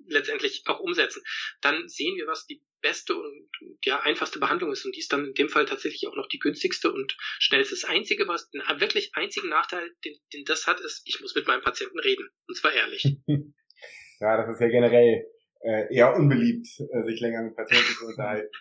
letztendlich 0.07 0.63
auch 0.65 0.79
umsetzen, 0.79 1.23
dann 1.61 1.87
sehen 1.87 2.17
wir, 2.17 2.27
was 2.27 2.45
die 2.45 2.61
beste 2.81 3.15
und 3.15 3.49
ja 3.83 3.99
einfachste 4.01 4.39
Behandlung 4.39 4.71
ist. 4.71 4.85
Und 4.85 4.95
die 4.95 4.99
ist 4.99 5.11
dann 5.11 5.25
in 5.25 5.33
dem 5.33 5.49
Fall 5.49 5.65
tatsächlich 5.65 6.07
auch 6.07 6.15
noch 6.15 6.27
die 6.27 6.39
günstigste 6.39 6.91
und 6.91 7.15
schnellste. 7.39 7.75
Das 7.75 7.85
Einzige, 7.85 8.27
was 8.27 8.49
den 8.49 8.61
wirklich 8.79 9.11
einzigen 9.15 9.49
Nachteil, 9.49 9.89
den, 10.05 10.15
den 10.33 10.45
das 10.45 10.67
hat, 10.67 10.79
ist, 10.79 11.01
ich 11.05 11.19
muss 11.21 11.35
mit 11.35 11.47
meinem 11.47 11.61
Patienten 11.61 11.99
reden. 11.99 12.29
Und 12.47 12.55
zwar 12.55 12.73
ehrlich. 12.73 13.03
ja, 14.19 14.37
das 14.37 14.55
ist 14.55 14.61
ja 14.61 14.67
generell 14.67 15.25
äh, 15.61 15.93
eher 15.93 16.15
unbeliebt, 16.15 16.67
äh, 16.79 17.03
sich 17.05 17.19
länger 17.19 17.43
mit 17.43 17.55
Patienten 17.55 17.93
zu 17.93 18.05
unterhalten. 18.05 18.51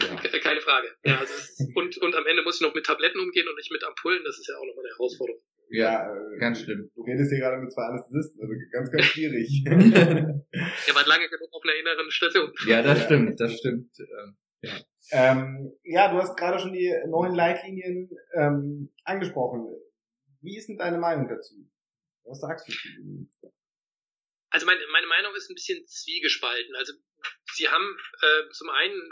Ja. 0.00 0.16
Keine 0.16 0.60
Frage. 0.60 0.88
Ja, 1.04 1.18
also 1.18 1.34
und, 1.74 1.98
und 1.98 2.14
am 2.14 2.26
Ende 2.26 2.42
muss 2.42 2.56
ich 2.56 2.62
noch 2.62 2.74
mit 2.74 2.86
Tabletten 2.86 3.20
umgehen 3.20 3.46
und 3.48 3.56
nicht 3.56 3.70
mit 3.70 3.84
Ampullen. 3.84 4.24
Das 4.24 4.38
ist 4.38 4.48
ja 4.48 4.56
auch 4.56 4.64
nochmal 4.64 4.84
eine 4.84 4.94
Herausforderung. 4.94 5.42
Ja, 5.70 6.14
äh, 6.14 6.38
ganz 6.38 6.60
schlimm. 6.60 6.90
Du 6.94 7.02
redest 7.02 7.30
hier 7.30 7.40
gerade 7.40 7.62
mit 7.62 7.72
zwei 7.72 7.82
Anästhesisten, 7.82 8.40
also 8.40 8.52
ganz, 8.72 8.90
ganz 8.90 9.04
schwierig. 9.04 9.64
Ihr 9.66 10.94
wart 10.94 11.06
lange 11.06 11.28
genug 11.28 11.48
auf 11.52 11.62
einer 11.64 11.74
inneren 11.74 12.10
Station. 12.10 12.52
Ja, 12.66 12.82
das 12.82 13.04
stimmt, 13.04 13.40
das 13.40 13.58
stimmt. 13.58 13.90
Ähm, 13.98 14.36
ja. 14.60 14.72
Ähm, 15.10 15.72
ja, 15.82 16.10
du 16.12 16.18
hast 16.18 16.36
gerade 16.36 16.58
schon 16.58 16.72
die 16.72 16.94
neuen 17.06 17.34
Leitlinien 17.34 18.10
ähm, 18.34 18.90
angesprochen. 19.04 19.66
Wie 20.40 20.56
ist 20.56 20.68
denn 20.68 20.78
deine 20.78 20.98
Meinung 20.98 21.28
dazu? 21.28 21.54
Was 22.24 22.40
sagst 22.40 22.68
du 22.68 22.72
zu 22.72 23.52
Also 24.50 24.66
meine, 24.66 24.80
meine 24.92 25.06
Meinung 25.06 25.34
ist 25.34 25.50
ein 25.50 25.54
bisschen 25.54 25.84
zwiegespalten. 25.86 26.74
Also 26.76 26.92
sie 27.54 27.68
haben 27.68 27.96
äh, 28.22 28.50
zum 28.52 28.68
einen 28.70 29.10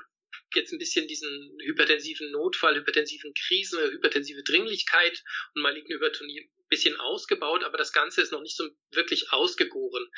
jetzt 0.56 0.72
ein 0.72 0.78
bisschen 0.78 1.06
diesen 1.08 1.58
hypertensiven 1.62 2.30
Notfall, 2.30 2.76
hypertensiven 2.76 3.32
Krisen, 3.34 3.78
hypertensive 3.90 4.42
Dringlichkeit 4.42 5.22
und 5.54 5.62
maligne 5.62 5.96
Hypertonie 5.96 6.40
ein 6.40 6.68
bisschen 6.68 6.96
ausgebaut, 6.98 7.64
aber 7.64 7.78
das 7.78 7.92
Ganze 7.92 8.22
ist 8.22 8.32
noch 8.32 8.42
nicht 8.42 8.56
so 8.56 8.68
wirklich 8.90 9.32
ausgegoren. 9.32 10.08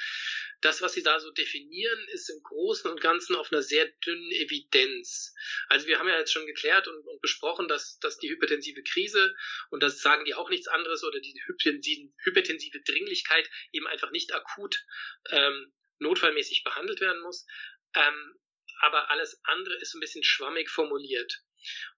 Das, 0.60 0.80
was 0.80 0.92
sie 0.92 1.02
da 1.02 1.18
so 1.18 1.30
definieren, 1.32 2.08
ist 2.12 2.30
im 2.30 2.40
Großen 2.42 2.90
und 2.90 3.00
Ganzen 3.00 3.34
auf 3.34 3.50
einer 3.50 3.62
sehr 3.62 3.86
dünnen 4.06 4.30
Evidenz. 4.30 5.34
Also 5.68 5.88
wir 5.88 5.98
haben 5.98 6.08
ja 6.08 6.18
jetzt 6.18 6.32
schon 6.32 6.46
geklärt 6.46 6.86
und, 6.86 7.04
und 7.06 7.20
besprochen, 7.20 7.68
dass, 7.68 7.98
dass 7.98 8.18
die 8.18 8.30
hypertensive 8.30 8.82
Krise, 8.84 9.34
und 9.70 9.82
das 9.82 10.00
sagen 10.00 10.24
die 10.24 10.34
auch 10.34 10.50
nichts 10.50 10.68
anderes, 10.68 11.02
oder 11.02 11.18
die 11.20 11.34
hypertensive 11.46 12.80
Dringlichkeit 12.82 13.50
eben 13.72 13.88
einfach 13.88 14.12
nicht 14.12 14.32
akut 14.34 14.84
ähm, 15.30 15.72
notfallmäßig 15.98 16.64
behandelt 16.64 17.00
werden 17.00 17.22
muss. 17.22 17.46
Ähm, 17.94 18.34
aber 18.82 19.10
alles 19.10 19.40
andere 19.44 19.74
ist 19.76 19.94
ein 19.94 20.00
bisschen 20.00 20.24
schwammig 20.24 20.68
formuliert. 20.68 21.40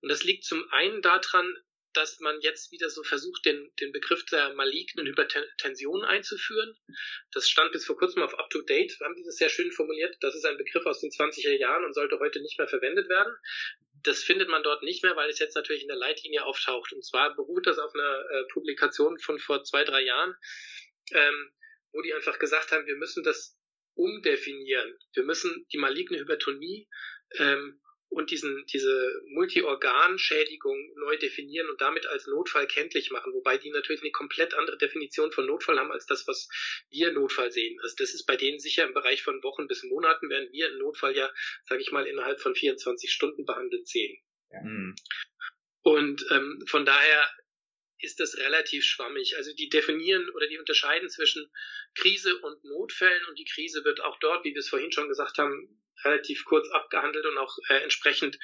Und 0.00 0.10
das 0.10 0.22
liegt 0.22 0.44
zum 0.44 0.70
einen 0.70 1.02
daran, 1.02 1.56
dass 1.94 2.18
man 2.20 2.40
jetzt 2.40 2.72
wieder 2.72 2.90
so 2.90 3.02
versucht, 3.02 3.44
den, 3.46 3.72
den 3.80 3.92
Begriff 3.92 4.24
der 4.26 4.52
malignen 4.54 5.06
Hypertension 5.06 6.04
einzuführen. 6.04 6.76
Das 7.32 7.48
stand 7.48 7.72
bis 7.72 7.86
vor 7.86 7.96
kurzem 7.96 8.22
auf 8.22 8.38
Up-to-Date, 8.38 8.98
haben 9.00 9.14
die 9.14 9.24
das 9.24 9.36
sehr 9.36 9.48
schön 9.48 9.70
formuliert. 9.70 10.16
Das 10.20 10.34
ist 10.34 10.44
ein 10.44 10.58
Begriff 10.58 10.84
aus 10.86 11.00
den 11.00 11.10
20er 11.10 11.56
Jahren 11.56 11.84
und 11.84 11.94
sollte 11.94 12.18
heute 12.18 12.40
nicht 12.40 12.58
mehr 12.58 12.68
verwendet 12.68 13.08
werden. 13.08 13.34
Das 14.02 14.22
findet 14.22 14.48
man 14.48 14.62
dort 14.62 14.82
nicht 14.82 15.02
mehr, 15.02 15.16
weil 15.16 15.30
es 15.30 15.38
jetzt 15.38 15.54
natürlich 15.54 15.82
in 15.82 15.88
der 15.88 15.96
Leitlinie 15.96 16.44
auftaucht. 16.44 16.92
Und 16.92 17.04
zwar 17.04 17.34
beruht 17.34 17.66
das 17.66 17.78
auf 17.78 17.94
einer 17.94 18.30
äh, 18.30 18.44
Publikation 18.52 19.18
von 19.18 19.38
vor 19.38 19.62
zwei, 19.62 19.84
drei 19.84 20.02
Jahren, 20.02 20.34
ähm, 21.12 21.52
wo 21.92 22.02
die 22.02 22.12
einfach 22.12 22.38
gesagt 22.38 22.72
haben, 22.72 22.86
wir 22.86 22.96
müssen 22.96 23.22
das 23.22 23.56
umdefinieren. 23.94 24.96
Wir 25.14 25.24
müssen 25.24 25.66
die 25.72 25.78
maligne 25.78 26.18
Hypertonie 26.18 26.88
ähm, 27.38 27.80
und 28.08 28.30
diesen, 28.30 28.64
diese 28.66 29.22
Multiorganschädigung 29.28 30.94
neu 30.96 31.16
definieren 31.16 31.68
und 31.68 31.80
damit 31.80 32.06
als 32.06 32.26
Notfall 32.26 32.66
kenntlich 32.66 33.10
machen, 33.10 33.32
wobei 33.32 33.58
die 33.58 33.70
natürlich 33.70 34.02
eine 34.02 34.12
komplett 34.12 34.54
andere 34.54 34.78
Definition 34.78 35.32
von 35.32 35.46
Notfall 35.46 35.78
haben 35.78 35.90
als 35.90 36.06
das, 36.06 36.26
was 36.28 36.48
wir 36.90 37.12
Notfall 37.12 37.50
sehen. 37.50 37.78
Also 37.82 37.96
das 37.98 38.14
ist 38.14 38.26
bei 38.26 38.36
denen 38.36 38.60
sicher 38.60 38.86
im 38.86 38.94
Bereich 38.94 39.22
von 39.22 39.42
Wochen 39.42 39.66
bis 39.66 39.82
Monaten, 39.82 40.30
während 40.30 40.52
wir 40.52 40.68
einen 40.68 40.78
Notfall 40.78 41.16
ja, 41.16 41.32
sage 41.64 41.82
ich 41.82 41.90
mal, 41.90 42.06
innerhalb 42.06 42.40
von 42.40 42.54
24 42.54 43.10
Stunden 43.10 43.44
behandelt 43.44 43.88
sehen. 43.88 44.16
Ja. 44.50 44.62
Mhm. 44.62 44.94
Und 45.82 46.24
ähm, 46.30 46.62
von 46.66 46.86
daher 46.86 47.28
ist 48.04 48.20
das 48.20 48.36
relativ 48.36 48.84
schwammig. 48.84 49.36
Also 49.36 49.52
die 49.54 49.68
definieren 49.68 50.28
oder 50.30 50.46
die 50.46 50.58
unterscheiden 50.58 51.08
zwischen 51.08 51.50
Krise 51.94 52.38
und 52.38 52.62
Notfällen 52.64 53.24
und 53.26 53.38
die 53.38 53.46
Krise 53.46 53.84
wird 53.84 54.00
auch 54.00 54.18
dort, 54.20 54.44
wie 54.44 54.54
wir 54.54 54.60
es 54.60 54.68
vorhin 54.68 54.92
schon 54.92 55.08
gesagt 55.08 55.38
haben, 55.38 55.80
relativ 56.04 56.44
kurz 56.44 56.68
abgehandelt 56.70 57.24
und 57.26 57.38
auch 57.38 57.56
äh, 57.68 57.82
entsprechend 57.82 58.38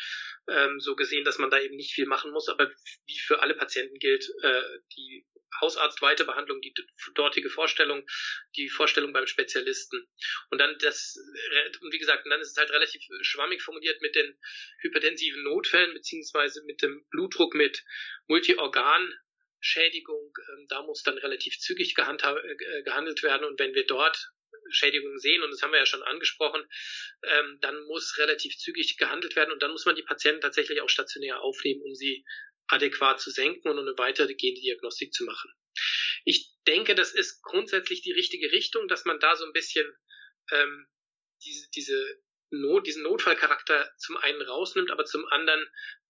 ähm, 0.49 0.81
so 0.81 0.97
gesehen, 0.97 1.25
dass 1.25 1.39
man 1.39 1.51
da 1.51 1.61
eben 1.61 1.77
nicht 1.77 1.93
viel 1.93 2.07
machen 2.07 2.31
muss. 2.31 2.49
Aber 2.49 2.71
wie 3.07 3.19
für 3.19 3.43
alle 3.43 3.55
Patienten 3.55 3.99
gilt, 3.99 4.29
äh, 4.43 4.63
die 4.97 5.27
Hausarztweite 5.61 6.25
Behandlung, 6.25 6.61
die 6.61 6.73
dortige 7.15 7.51
Vorstellung, 7.51 8.07
die 8.57 8.69
Vorstellung 8.69 9.13
beim 9.13 9.27
Spezialisten. 9.27 10.07
Und 10.51 10.59
dann 10.59 10.77
das, 10.79 11.17
und 11.81 11.93
wie 11.93 11.99
gesagt, 11.99 12.27
dann 12.27 12.41
ist 12.41 12.53
es 12.53 12.57
halt 12.57 12.71
relativ 12.71 13.03
schwammig 13.23 13.63
formuliert 13.63 14.01
mit 14.01 14.15
den 14.15 14.39
hypertensiven 14.81 15.43
Notfällen, 15.43 15.93
beziehungsweise 15.93 16.63
mit 16.65 16.83
dem 16.83 17.05
Blutdruck 17.11 17.55
mit 17.55 17.85
Multiorgan 18.29 19.13
Schädigung, 19.61 20.33
ähm, 20.53 20.67
da 20.69 20.83
muss 20.83 21.03
dann 21.03 21.19
relativ 21.19 21.59
zügig 21.59 21.95
äh, 21.97 22.03
äh, 22.03 22.83
gehandelt 22.83 23.23
werden 23.23 23.45
und 23.45 23.59
wenn 23.59 23.75
wir 23.75 23.87
dort 23.87 24.31
Schädigungen 24.71 25.19
sehen, 25.19 25.43
und 25.43 25.51
das 25.51 25.63
haben 25.63 25.73
wir 25.73 25.79
ja 25.79 25.87
schon 25.87 26.03
angesprochen, 26.03 26.65
ähm, 27.23 27.59
dann 27.61 27.83
muss 27.85 28.19
relativ 28.19 28.57
zügig 28.57 28.97
gehandelt 28.97 29.37
werden 29.37 29.53
und 29.53 29.63
dann 29.63 29.73
muss 29.73 29.85
man 29.85 29.97
die 29.97 30.03
Patienten 30.03 30.41
tatsächlich 30.41 30.81
auch 30.81 30.89
stationär 30.89 31.41
aufnehmen, 31.41 31.83
um 31.83 31.95
sie 31.95 32.25
adäquat 32.69 33.21
zu 33.21 33.31
senken 33.31 33.69
und 33.69 33.79
eine 33.79 33.99
weitergehende 33.99 34.61
Diagnostik 34.61 35.13
zu 35.13 35.25
machen. 35.25 35.53
Ich 36.25 36.53
denke, 36.67 36.95
das 36.95 37.13
ist 37.13 37.43
grundsätzlich 37.43 38.03
die 38.03 38.13
richtige 38.13 38.53
Richtung, 38.53 38.87
dass 38.89 39.05
man 39.05 39.19
da 39.19 39.35
so 39.37 39.45
ein 39.45 39.53
bisschen 39.53 39.91
ähm, 40.53 40.87
diese, 41.45 41.69
diese 41.75 42.23
Not, 42.51 42.87
diesen 42.87 43.03
Notfallcharakter 43.05 43.93
zum 43.99 44.17
einen 44.17 44.43
rausnimmt, 44.43 44.91
aber 44.91 45.05
zum 45.05 45.27
anderen 45.29 45.69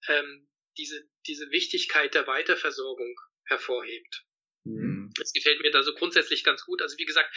ähm, 0.09 0.49
diese, 0.77 1.07
diese 1.27 1.51
Wichtigkeit 1.51 2.15
der 2.15 2.27
Weiterversorgung 2.27 3.15
hervorhebt. 3.51 4.25
Mhm. 4.65 5.11
Das 5.19 5.33
gefällt 5.33 5.61
mir 5.63 5.71
da 5.71 5.83
so 5.83 5.95
grundsätzlich 5.95 6.45
ganz 6.45 6.65
gut. 6.65 6.83
Also 6.83 6.99
wie 6.99 7.05
gesagt, 7.05 7.29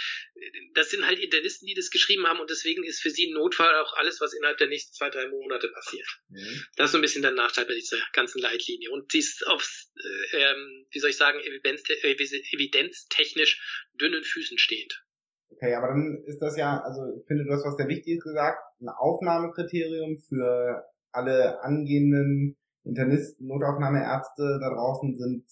das 0.73 0.89
sind 0.89 1.06
halt 1.06 1.19
Internisten, 1.19 1.65
die 1.65 1.73
das 1.73 1.89
geschrieben 1.89 2.28
haben 2.28 2.39
und 2.39 2.49
deswegen 2.49 2.84
ist 2.84 3.02
für 3.02 3.10
sie 3.10 3.28
ein 3.28 3.34
Notfall 3.34 3.73
auch 3.76 3.93
alles, 3.97 4.19
was 4.19 4.34
innerhalb 4.34 4.58
der 4.58 4.67
nächsten 4.67 4.93
zwei, 4.93 5.10
drei 5.10 5.28
Monate 5.30 5.69
passiert. 5.69 6.08
Mhm. 6.30 6.65
Das 6.76 6.88
ist 6.88 6.91
so 6.91 6.97
ein 6.97 7.02
bisschen 7.02 7.21
der 7.21 7.32
Nachteil 7.32 7.65
bei 7.65 7.76
dieser 7.76 7.97
ganzen 8.13 8.41
Leitlinie. 8.41 8.91
Und 8.91 9.13
die 9.13 9.19
ist 9.19 9.45
auf, 9.47 9.86
äh, 9.95 10.38
ähm, 10.38 10.86
wie 10.91 10.99
soll 10.99 11.12
ich 11.12 11.17
sagen, 11.17 11.39
evidenz, 11.39 11.84
evidenztechnisch 11.89 13.88
dünnen 13.99 14.23
Füßen 14.23 14.58
stehend. 14.58 15.04
Okay, 15.49 15.76
aber 15.76 15.88
dann 15.88 16.23
ist 16.26 16.39
das 16.39 16.58
ja, 16.58 16.82
also 16.82 17.02
ich 17.19 17.26
finde, 17.28 17.45
du 17.45 17.52
hast 17.52 17.63
was 17.63 17.78
sehr 17.78 17.88
Wichtiges 17.88 18.23
gesagt, 18.23 18.60
ein 18.82 18.89
Aufnahmekriterium 18.89 20.17
für 20.17 20.84
alle 21.12 21.62
angehenden 21.62 22.58
Internisten, 22.84 23.47
Notaufnahmeärzte 23.47 24.60
da 24.60 24.69
draußen 24.73 25.17
sind 25.17 25.45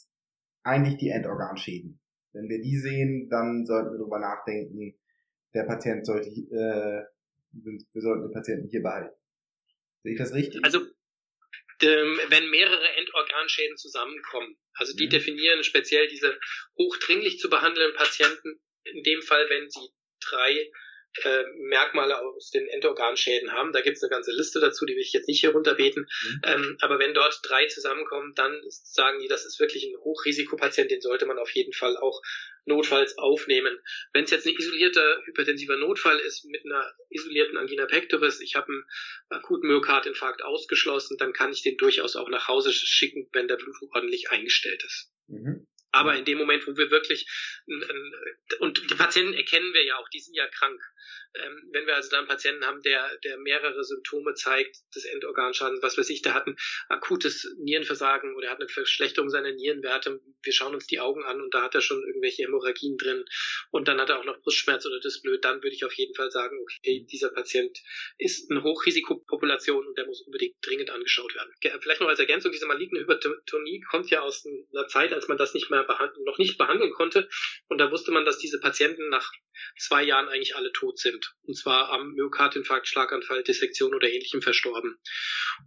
eigentlich 0.63 0.97
die 0.97 1.09
Endorganschäden. 1.09 1.99
Wenn 2.33 2.49
wir 2.49 2.61
die 2.61 2.77
sehen, 2.77 3.29
dann 3.29 3.65
sollten 3.65 3.91
wir 3.91 3.97
darüber 3.99 4.19
nachdenken, 4.19 4.97
der 5.53 5.63
Patient 5.63 6.05
sollte, 6.05 6.29
äh, 6.29 7.03
wir 7.51 8.01
sollten 8.01 8.23
den 8.23 8.33
Patienten 8.33 8.69
hier 8.69 8.81
behalten. 8.81 9.15
Sehe 10.03 10.13
ich 10.13 10.19
das 10.19 10.33
richtig? 10.33 10.63
Also 10.63 10.79
ähm, 11.81 12.19
wenn 12.29 12.49
mehrere 12.49 12.87
Endorganschäden 12.97 13.77
zusammenkommen. 13.77 14.55
Also 14.73 14.95
die 14.95 15.05
mhm. 15.05 15.11
definieren 15.11 15.63
speziell 15.63 16.07
diese 16.07 16.39
hochdringlich 16.77 17.39
zu 17.39 17.49
behandelnden 17.49 17.95
Patienten, 17.95 18.61
in 18.83 19.03
dem 19.03 19.21
Fall, 19.21 19.45
wenn 19.49 19.69
sie 19.69 19.89
drei 20.19 20.71
äh, 21.23 21.43
Merkmale 21.57 22.19
aus 22.19 22.51
den 22.51 22.67
Endorganschäden 22.67 23.51
haben. 23.51 23.73
Da 23.73 23.81
gibt 23.81 23.97
es 23.97 24.03
eine 24.03 24.09
ganze 24.09 24.31
Liste 24.31 24.59
dazu, 24.59 24.85
die 24.85 24.93
will 24.93 25.01
ich 25.01 25.13
jetzt 25.13 25.27
nicht 25.27 25.41
hier 25.41 25.51
runterbeten. 25.51 26.03
Mhm. 26.03 26.41
Ähm, 26.43 26.77
aber 26.81 26.99
wenn 26.99 27.13
dort 27.13 27.39
drei 27.43 27.65
zusammenkommen, 27.67 28.33
dann 28.35 28.61
sagen 28.67 29.19
die, 29.19 29.27
das 29.27 29.45
ist 29.45 29.59
wirklich 29.59 29.85
ein 29.85 29.97
Hochrisikopatient, 29.99 30.91
den 30.91 31.01
sollte 31.01 31.25
man 31.25 31.37
auf 31.37 31.51
jeden 31.51 31.73
Fall 31.73 31.97
auch 31.97 32.21
notfalls 32.65 33.17
aufnehmen. 33.17 33.79
Wenn 34.13 34.23
es 34.23 34.31
jetzt 34.31 34.45
ein 34.45 34.55
isolierter 34.55 35.21
hypertensiver 35.25 35.77
Notfall 35.77 36.19
ist 36.19 36.45
mit 36.45 36.63
einer 36.65 36.93
isolierten 37.09 37.57
Angina 37.57 37.85
pectoris, 37.85 38.39
ich 38.39 38.55
habe 38.55 38.67
einen 38.67 38.83
akuten 39.29 39.67
Myokardinfarkt 39.67 40.43
ausgeschlossen, 40.43 41.17
dann 41.17 41.33
kann 41.33 41.51
ich 41.51 41.63
den 41.63 41.77
durchaus 41.77 42.15
auch 42.15 42.29
nach 42.29 42.47
Hause 42.47 42.71
schicken, 42.71 43.27
wenn 43.33 43.47
der 43.47 43.57
Blutdruck 43.57 43.95
ordentlich 43.95 44.29
eingestellt 44.29 44.83
ist. 44.85 45.11
Mhm. 45.27 45.67
Aber 45.91 46.15
in 46.15 46.25
dem 46.25 46.37
Moment, 46.37 46.65
wo 46.67 46.75
wir 46.77 46.89
wirklich, 46.89 47.27
und 48.59 48.89
die 48.89 48.95
Patienten 48.95 49.33
erkennen 49.33 49.73
wir 49.73 49.83
ja 49.83 49.97
auch, 49.97 50.07
die 50.09 50.19
sind 50.19 50.35
ja 50.35 50.47
krank. 50.47 50.81
Ähm, 51.33 51.69
wenn 51.71 51.87
wir 51.87 51.95
also 51.95 52.09
da 52.09 52.17
einen 52.17 52.27
Patienten 52.27 52.65
haben, 52.65 52.81
der, 52.81 53.17
der 53.23 53.37
mehrere 53.37 53.83
Symptome 53.83 54.33
zeigt 54.33 54.75
des 54.93 55.05
Endorganschadens, 55.05 55.81
was 55.81 55.97
weiß 55.97 56.09
ich, 56.09 56.21
der 56.21 56.33
hat 56.33 56.47
ein 56.47 56.57
akutes 56.89 57.55
Nierenversagen 57.59 58.35
oder 58.35 58.49
hat 58.49 58.59
eine 58.59 58.67
Verschlechterung 58.67 59.29
seiner 59.29 59.51
Nierenwerte, 59.51 60.19
wir 60.43 60.53
schauen 60.53 60.73
uns 60.73 60.87
die 60.87 60.99
Augen 60.99 61.23
an 61.23 61.41
und 61.41 61.53
da 61.53 61.63
hat 61.63 61.75
er 61.75 61.81
schon 61.81 62.03
irgendwelche 62.03 62.43
Hämorrhagien 62.43 62.97
drin 62.97 63.23
und 63.71 63.87
dann 63.87 63.99
hat 64.01 64.09
er 64.09 64.19
auch 64.19 64.25
noch 64.25 64.41
Brustschmerz 64.41 64.85
oder 64.85 64.99
das 64.99 65.21
blöd, 65.21 65.43
dann 65.45 65.63
würde 65.63 65.75
ich 65.75 65.85
auf 65.85 65.93
jeden 65.93 66.15
Fall 66.15 66.31
sagen, 66.31 66.59
okay, 66.61 67.05
dieser 67.09 67.29
Patient 67.29 67.77
ist 68.17 68.51
eine 68.51 68.63
Hochrisikopopulation 68.63 69.87
und 69.87 69.97
der 69.97 70.07
muss 70.07 70.21
unbedingt 70.21 70.55
dringend 70.61 70.89
angeschaut 70.89 71.33
werden. 71.33 71.53
Vielleicht 71.81 72.01
noch 72.01 72.09
als 72.09 72.19
Ergänzung, 72.19 72.51
diese 72.51 72.65
maligne 72.65 72.99
Hypertonie 72.99 73.81
kommt 73.89 74.09
ja 74.09 74.21
aus 74.21 74.45
einer 74.45 74.87
Zeit, 74.87 75.13
als 75.13 75.27
man 75.29 75.37
das 75.37 75.53
nicht 75.53 75.69
mehr 75.69 75.80
behandeln, 75.83 76.23
noch 76.25 76.37
nicht 76.37 76.57
behandeln 76.57 76.91
konnte 76.93 77.29
und 77.67 77.77
da 77.77 77.91
wusste 77.91 78.11
man, 78.11 78.25
dass 78.25 78.37
diese 78.37 78.59
Patienten 78.59 79.09
nach 79.09 79.31
zwei 79.77 80.03
Jahren 80.03 80.27
eigentlich 80.29 80.55
alle 80.55 80.71
tot 80.71 80.99
sind. 80.99 81.33
Und 81.43 81.55
zwar 81.55 81.89
am 81.89 82.13
Myokardinfarkt, 82.13 82.87
Schlaganfall, 82.87 83.43
Dissektion 83.43 83.93
oder 83.93 84.09
ähnlichem 84.09 84.41
verstorben. 84.41 84.97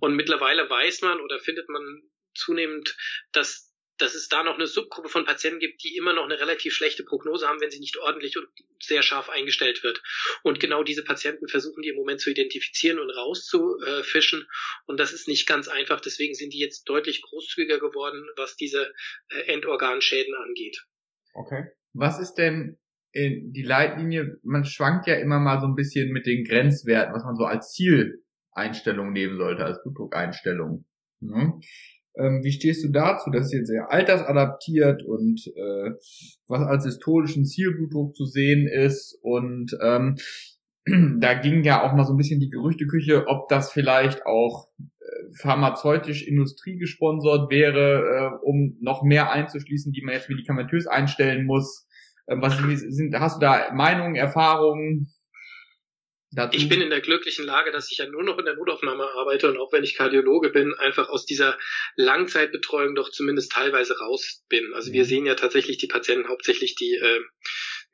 Und 0.01 0.15
mittlerweile 0.15 0.69
weiß 0.69 1.03
man 1.03 1.21
oder 1.21 1.39
findet 1.39 1.69
man 1.69 2.03
zunehmend, 2.35 2.97
dass 3.33 3.74
dass 3.99 4.15
es 4.15 4.29
da 4.29 4.43
noch 4.43 4.55
eine 4.55 4.67
Subgruppe 4.67 5.09
von 5.09 5.25
Patienten 5.25 5.61
gibt, 5.61 5.83
die 5.85 5.97
immer 5.97 6.13
noch 6.13 6.25
eine 6.25 6.41
relativ 6.41 6.75
schlechte 6.75 7.05
Prognose 7.05 7.47
haben, 7.47 7.61
wenn 7.61 7.71
sie 7.71 7.81
nicht 7.81 7.97
ordentlich 7.99 8.37
und 8.37 8.49
sehr 8.83 9.03
scharf 9.03 9.29
eingestellt 9.29 9.83
wird. 9.83 10.03
Und 10.43 10.61
genau 10.61 10.83
diese 10.83 11.05
Patienten 11.05 11.49
versuchen 11.49 11.83
die 11.83 11.91
im 11.91 11.97
Moment 11.97 12.21
zu 12.21 12.31
identifizieren 12.31 12.99
und 12.99 13.11
rauszufischen. 13.11 14.49
Und 14.87 14.99
das 14.99 15.13
ist 15.13 15.29
nicht 15.29 15.47
ganz 15.47 15.69
einfach. 15.69 16.01
Deswegen 16.01 16.35
sind 16.35 16.53
die 16.53 16.59
jetzt 16.59 16.85
deutlich 16.85 17.23
großzügiger 17.23 17.79
geworden, 17.79 18.27
was 18.37 18.57
diese 18.57 18.93
äh, 19.29 19.53
Endorganschäden 19.53 20.35
angeht. 20.35 20.85
Okay. 21.35 21.67
Was 21.93 22.19
ist 22.19 22.35
denn 22.35 22.79
die 23.15 23.63
Leitlinie, 23.63 24.39
man 24.43 24.65
schwankt 24.65 25.07
ja 25.07 25.15
immer 25.15 25.39
mal 25.39 25.61
so 25.61 25.69
ein 25.69 25.77
bisschen 25.77 26.11
mit 26.11 26.27
den 26.27 26.45
Grenzwerten, 26.45 27.15
was 27.15 27.23
man 27.23 27.37
so 27.37 27.45
als 27.45 27.73
Zieleinstellung 27.73 29.13
nehmen 29.13 29.37
sollte, 29.37 29.65
als 29.65 29.81
Blutdruckeinstellung. 29.83 30.85
Mhm. 31.21 31.61
Ähm, 32.17 32.43
wie 32.45 32.53
stehst 32.53 32.85
du 32.85 32.89
dazu? 32.91 33.31
Das 33.31 33.47
ist 33.47 33.53
jetzt 33.53 33.69
sehr 33.69 33.91
altersadaptiert 33.91 35.03
und 35.05 35.47
äh, 35.57 35.91
was 36.47 36.63
als 36.63 36.85
historischen 36.85 37.45
Zielblutdruck 37.45 38.15
zu 38.15 38.25
sehen 38.25 38.69
ist 38.69 39.19
und 39.23 39.77
ähm, 39.83 40.17
da 41.19 41.35
ging 41.35 41.65
ja 41.65 41.83
auch 41.83 41.95
mal 41.95 42.05
so 42.05 42.13
ein 42.13 42.19
bisschen 42.19 42.41
die 42.41 42.51
Gerüchteküche, 42.51 43.27
ob 43.27 43.49
das 43.49 43.73
vielleicht 43.73 44.27
auch 44.27 44.69
äh, 44.79 44.85
pharmazeutisch 45.41 46.27
Industrie 46.27 46.77
gesponsert 46.77 47.51
wäre, 47.51 48.03
äh, 48.03 48.47
um 48.47 48.77
noch 48.81 49.03
mehr 49.03 49.33
einzuschließen, 49.33 49.93
die 49.93 50.03
man 50.03 50.15
jetzt 50.15 50.29
medikamentös 50.29 50.87
einstellen 50.87 51.47
muss. 51.47 51.87
Ähm, 52.29 52.43
was 52.43 52.59
sind, 52.59 53.19
hast 53.19 53.37
du 53.37 53.41
da 53.41 53.73
Meinungen, 53.73 54.15
Erfahrungen? 54.15 55.11
Dazu? 56.35 56.57
Ich 56.57 56.69
bin 56.69 56.81
in 56.81 56.91
der 56.91 57.01
glücklichen 57.01 57.45
Lage, 57.45 57.71
dass 57.71 57.91
ich 57.91 57.99
ja 57.99 58.07
nur 58.07 58.25
noch 58.25 58.39
in 58.39 58.45
der 58.45 58.57
Notaufnahme 58.57 59.05
arbeite 59.05 59.49
und 59.49 59.59
auch 59.59 59.73
wenn 59.73 59.85
ich 59.85 59.95
Kardiologe 59.95 60.51
bin, 60.51 60.75
einfach 60.75 61.09
aus 61.09 61.27
dieser 61.27 61.57
Langzeitbetreuung 61.97 62.95
doch 62.95 63.11
zumindest 63.11 63.53
teilweise 63.53 63.99
raus 63.99 64.43
bin. 64.49 64.73
Also 64.75 64.93
wir 64.93 65.03
mhm. 65.03 65.09
sehen 65.09 65.27
ja 65.27 65.35
tatsächlich 65.35 65.79
die 65.79 65.87
Patienten 65.87 66.29
hauptsächlich, 66.29 66.75
die 66.75 66.95
äh, 66.95 67.21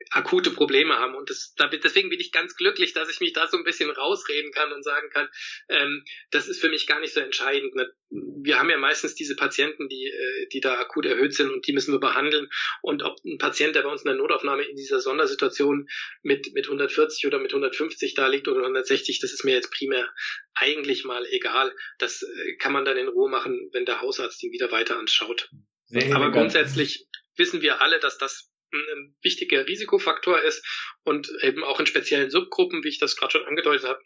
akute 0.09 0.51
Probleme 0.51 0.97
haben. 0.97 1.15
Und 1.15 1.29
das, 1.29 1.53
deswegen 1.83 2.09
bin 2.09 2.19
ich 2.19 2.31
ganz 2.31 2.55
glücklich, 2.55 2.93
dass 2.93 3.09
ich 3.09 3.19
mich 3.19 3.33
da 3.33 3.47
so 3.47 3.57
ein 3.57 3.63
bisschen 3.63 3.89
rausreden 3.89 4.51
kann 4.51 4.71
und 4.71 4.83
sagen 4.83 5.09
kann, 5.09 5.29
ähm, 5.69 6.03
das 6.31 6.47
ist 6.47 6.59
für 6.59 6.69
mich 6.69 6.87
gar 6.87 6.99
nicht 6.99 7.13
so 7.13 7.19
entscheidend. 7.19 7.73
Wir 8.09 8.59
haben 8.59 8.69
ja 8.69 8.77
meistens 8.77 9.15
diese 9.15 9.35
Patienten, 9.35 9.87
die, 9.87 10.07
äh, 10.07 10.47
die 10.51 10.59
da 10.59 10.79
akut 10.79 11.05
erhöht 11.05 11.33
sind 11.33 11.51
und 11.51 11.67
die 11.67 11.73
müssen 11.73 11.93
wir 11.93 11.99
behandeln. 11.99 12.49
Und 12.81 13.03
ob 13.03 13.17
ein 13.25 13.37
Patient, 13.37 13.75
der 13.75 13.83
bei 13.83 13.89
uns 13.89 14.01
in 14.01 14.07
der 14.07 14.17
Notaufnahme 14.17 14.63
in 14.63 14.75
dieser 14.75 14.99
Sondersituation 14.99 15.87
mit, 16.23 16.53
mit 16.53 16.65
140 16.65 17.25
oder 17.27 17.39
mit 17.39 17.51
150 17.51 18.13
da 18.13 18.27
liegt 18.27 18.47
oder 18.47 18.61
160, 18.61 19.19
das 19.19 19.31
ist 19.31 19.45
mir 19.45 19.53
jetzt 19.53 19.71
primär 19.71 20.09
eigentlich 20.53 21.05
mal 21.05 21.25
egal. 21.27 21.73
Das 21.99 22.23
äh, 22.23 22.55
kann 22.57 22.73
man 22.73 22.85
dann 22.85 22.97
in 22.97 23.07
Ruhe 23.07 23.29
machen, 23.29 23.69
wenn 23.73 23.85
der 23.85 24.01
Hausarzt 24.01 24.43
ihn 24.43 24.51
wieder 24.51 24.71
weiter 24.71 24.97
anschaut. 24.97 25.49
Sehr 25.85 26.15
Aber 26.15 26.31
grundsätzlich 26.31 27.07
wissen 27.35 27.61
wir 27.61 27.81
alle, 27.81 27.99
dass 27.99 28.17
das 28.17 28.50
ein 28.71 29.15
wichtiger 29.21 29.67
Risikofaktor 29.67 30.41
ist 30.41 30.65
und 31.03 31.31
eben 31.41 31.63
auch 31.63 31.79
in 31.79 31.85
speziellen 31.85 32.31
Subgruppen, 32.31 32.83
wie 32.83 32.89
ich 32.89 32.99
das 32.99 33.15
gerade 33.15 33.31
schon 33.31 33.45
angedeutet 33.45 33.87
habe, 33.87 34.01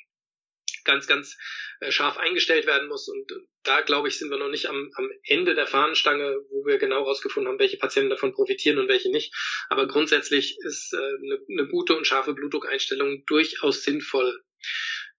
ganz, 0.85 1.07
ganz 1.07 1.37
äh, 1.81 1.91
scharf 1.91 2.17
eingestellt 2.17 2.65
werden 2.65 2.87
muss. 2.87 3.09
Und 3.09 3.29
da, 3.63 3.81
glaube 3.81 4.07
ich, 4.07 4.17
sind 4.17 4.29
wir 4.29 4.37
noch 4.37 4.49
nicht 4.49 4.67
am, 4.67 4.91
am 4.95 5.09
Ende 5.23 5.55
der 5.55 5.67
Fahnenstange, 5.67 6.37
wo 6.49 6.65
wir 6.65 6.77
genau 6.77 6.97
herausgefunden 6.97 7.51
haben, 7.51 7.59
welche 7.59 7.77
Patienten 7.77 8.11
davon 8.11 8.33
profitieren 8.33 8.77
und 8.77 8.87
welche 8.87 9.11
nicht. 9.11 9.33
Aber 9.69 9.87
grundsätzlich 9.87 10.57
ist 10.65 10.93
äh, 10.93 10.97
eine, 10.97 11.39
eine 11.49 11.67
gute 11.67 11.95
und 11.97 12.05
scharfe 12.07 12.33
Blutdruckeinstellung 12.33 13.25
durchaus 13.25 13.83
sinnvoll. 13.83 14.41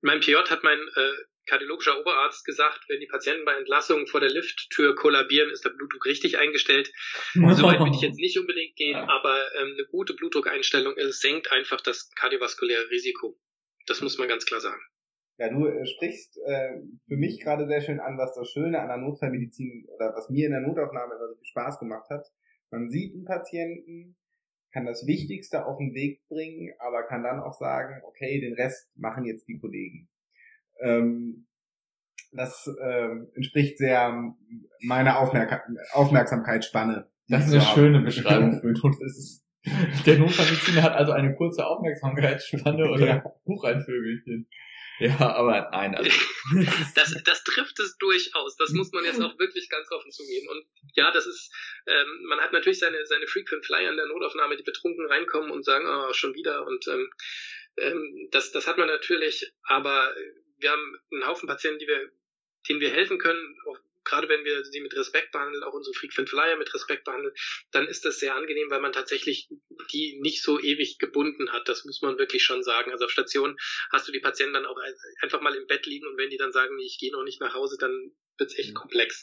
In 0.02 0.20
PJ 0.20 0.36
hat 0.36 0.62
mein 0.62 0.78
äh, 0.78 1.12
kardiologischer 1.46 1.98
Oberarzt 2.00 2.44
gesagt, 2.44 2.84
wenn 2.88 3.00
die 3.00 3.06
Patienten 3.06 3.44
bei 3.44 3.54
Entlassung 3.54 4.06
vor 4.06 4.20
der 4.20 4.30
Lifttür 4.30 4.94
kollabieren, 4.94 5.50
ist 5.50 5.64
der 5.64 5.70
Blutdruck 5.70 6.04
richtig 6.06 6.38
eingestellt. 6.38 6.92
Soweit 7.34 7.80
würde 7.80 7.94
ich 7.94 8.02
jetzt 8.02 8.18
nicht 8.18 8.38
unbedingt 8.38 8.76
gehen, 8.76 8.96
aber 8.96 9.36
ähm, 9.60 9.74
eine 9.74 9.86
gute 9.90 10.14
Blutdruckeinstellung 10.14 10.96
ist, 10.96 11.20
senkt 11.20 11.50
einfach 11.52 11.80
das 11.80 12.10
kardiovaskuläre 12.14 12.90
Risiko. 12.90 13.38
Das 13.86 14.00
muss 14.00 14.18
man 14.18 14.28
ganz 14.28 14.44
klar 14.44 14.60
sagen. 14.60 14.80
Ja, 15.38 15.50
du 15.50 15.66
äh, 15.66 15.86
sprichst 15.86 16.38
äh, 16.46 16.80
für 17.06 17.16
mich 17.16 17.40
gerade 17.40 17.66
sehr 17.66 17.82
schön 17.82 18.00
an, 18.00 18.16
was 18.16 18.34
das 18.34 18.50
Schöne 18.50 18.80
an 18.80 18.88
der 18.88 18.96
Notfallmedizin 18.96 19.86
oder 19.94 20.14
was 20.14 20.30
mir 20.30 20.46
in 20.46 20.52
der 20.52 20.62
Notaufnahme 20.62 21.14
immer 21.14 21.28
so 21.28 21.34
viel 21.34 21.46
Spaß 21.46 21.78
gemacht 21.78 22.08
hat. 22.08 22.26
Man 22.70 22.88
sieht 22.88 23.14
einen 23.14 23.24
Patienten, 23.24 24.16
kann 24.72 24.86
das 24.86 25.06
Wichtigste 25.06 25.66
auf 25.66 25.78
den 25.78 25.94
Weg 25.94 26.26
bringen, 26.28 26.74
aber 26.78 27.04
kann 27.04 27.22
dann 27.22 27.40
auch 27.40 27.52
sagen, 27.52 28.02
okay, 28.04 28.40
den 28.40 28.54
Rest 28.54 28.90
machen 28.96 29.24
jetzt 29.24 29.46
die 29.46 29.58
Kollegen. 29.58 30.08
Ähm, 30.80 31.46
das 32.32 32.70
ähm, 32.82 33.30
entspricht 33.34 33.78
sehr 33.78 34.34
meiner 34.80 35.18
Aufmerk 35.18 35.62
Aufmerksamkeitsspanne. 35.92 37.10
Das 37.28 37.46
ist 37.46 37.54
eine 37.54 37.62
schöne 37.62 38.00
Beschreibung 38.00 38.60
für 38.60 38.72
ist, 39.04 39.44
Der 40.06 40.18
Notfallmediziner 40.18 40.82
hat 40.82 40.94
also 40.94 41.12
eine 41.12 41.34
kurze 41.34 41.66
Aufmerksamkeitsspanne 41.66 42.90
oder 42.90 43.06
ja. 43.06 43.24
Bucheinvögelchen. 43.44 44.48
Ja, 44.98 45.18
aber 45.18 45.68
nein, 45.72 45.94
also. 45.94 46.10
das, 46.94 47.22
das 47.22 47.44
trifft 47.44 47.78
es 47.80 47.98
durchaus. 47.98 48.56
Das 48.56 48.70
muss 48.70 48.92
man 48.92 49.04
jetzt 49.04 49.20
auch 49.20 49.38
wirklich 49.38 49.68
ganz 49.68 49.90
offen 49.90 50.10
zugeben. 50.10 50.48
Und 50.48 50.64
ja, 50.94 51.10
das 51.10 51.26
ist, 51.26 51.52
ähm, 51.86 52.26
man 52.28 52.40
hat 52.40 52.52
natürlich 52.52 52.78
seine, 52.78 53.04
seine 53.04 53.26
Frequent 53.26 53.66
Flyer 53.66 53.90
in 53.90 53.96
der 53.96 54.06
Notaufnahme, 54.06 54.56
die 54.56 54.62
betrunken 54.62 55.06
reinkommen 55.06 55.50
und 55.50 55.64
sagen, 55.64 55.84
oh, 55.86 56.12
schon 56.14 56.34
wieder. 56.34 56.66
Und 56.66 56.88
ähm, 56.88 57.10
ähm, 57.78 58.28
das, 58.30 58.52
das 58.52 58.66
hat 58.66 58.78
man 58.78 58.88
natürlich, 58.88 59.52
aber 59.64 60.14
wir 60.58 60.70
haben 60.70 60.98
einen 61.10 61.26
Haufen 61.26 61.48
Patienten, 61.48 61.78
die 61.78 61.86
wir, 61.86 62.10
denen 62.68 62.80
wir 62.80 62.90
helfen 62.90 63.18
können, 63.18 63.58
auch 63.66 63.78
gerade 64.06 64.28
wenn 64.28 64.44
wir 64.44 64.64
sie 64.64 64.80
mit 64.80 64.94
Respekt 64.94 65.32
behandeln, 65.32 65.62
auch 65.64 65.74
unsere 65.74 65.94
Frequent 65.94 66.30
Flyer 66.30 66.56
mit 66.56 66.72
Respekt 66.72 67.04
behandeln, 67.04 67.34
dann 67.72 67.86
ist 67.86 68.04
das 68.04 68.18
sehr 68.18 68.34
angenehm, 68.34 68.70
weil 68.70 68.80
man 68.80 68.92
tatsächlich 68.92 69.48
die 69.92 70.18
nicht 70.20 70.42
so 70.42 70.58
ewig 70.58 70.98
gebunden 70.98 71.52
hat. 71.52 71.68
Das 71.68 71.84
muss 71.84 72.00
man 72.02 72.16
wirklich 72.18 72.44
schon 72.44 72.62
sagen. 72.62 72.92
Also 72.92 73.04
auf 73.04 73.10
Station 73.10 73.58
hast 73.90 74.08
du 74.08 74.12
die 74.12 74.20
Patienten 74.20 74.54
dann 74.54 74.66
auch 74.66 74.78
einfach 75.20 75.40
mal 75.40 75.54
im 75.54 75.66
Bett 75.66 75.86
liegen 75.86 76.06
und 76.06 76.16
wenn 76.16 76.30
die 76.30 76.38
dann 76.38 76.52
sagen, 76.52 76.78
ich 76.78 76.98
gehe 76.98 77.12
noch 77.12 77.24
nicht 77.24 77.40
nach 77.40 77.54
Hause, 77.54 77.76
dann 77.78 78.12
wird 78.38 78.50
es 78.50 78.58
echt 78.58 78.70
mhm. 78.70 78.74
komplex. 78.74 79.22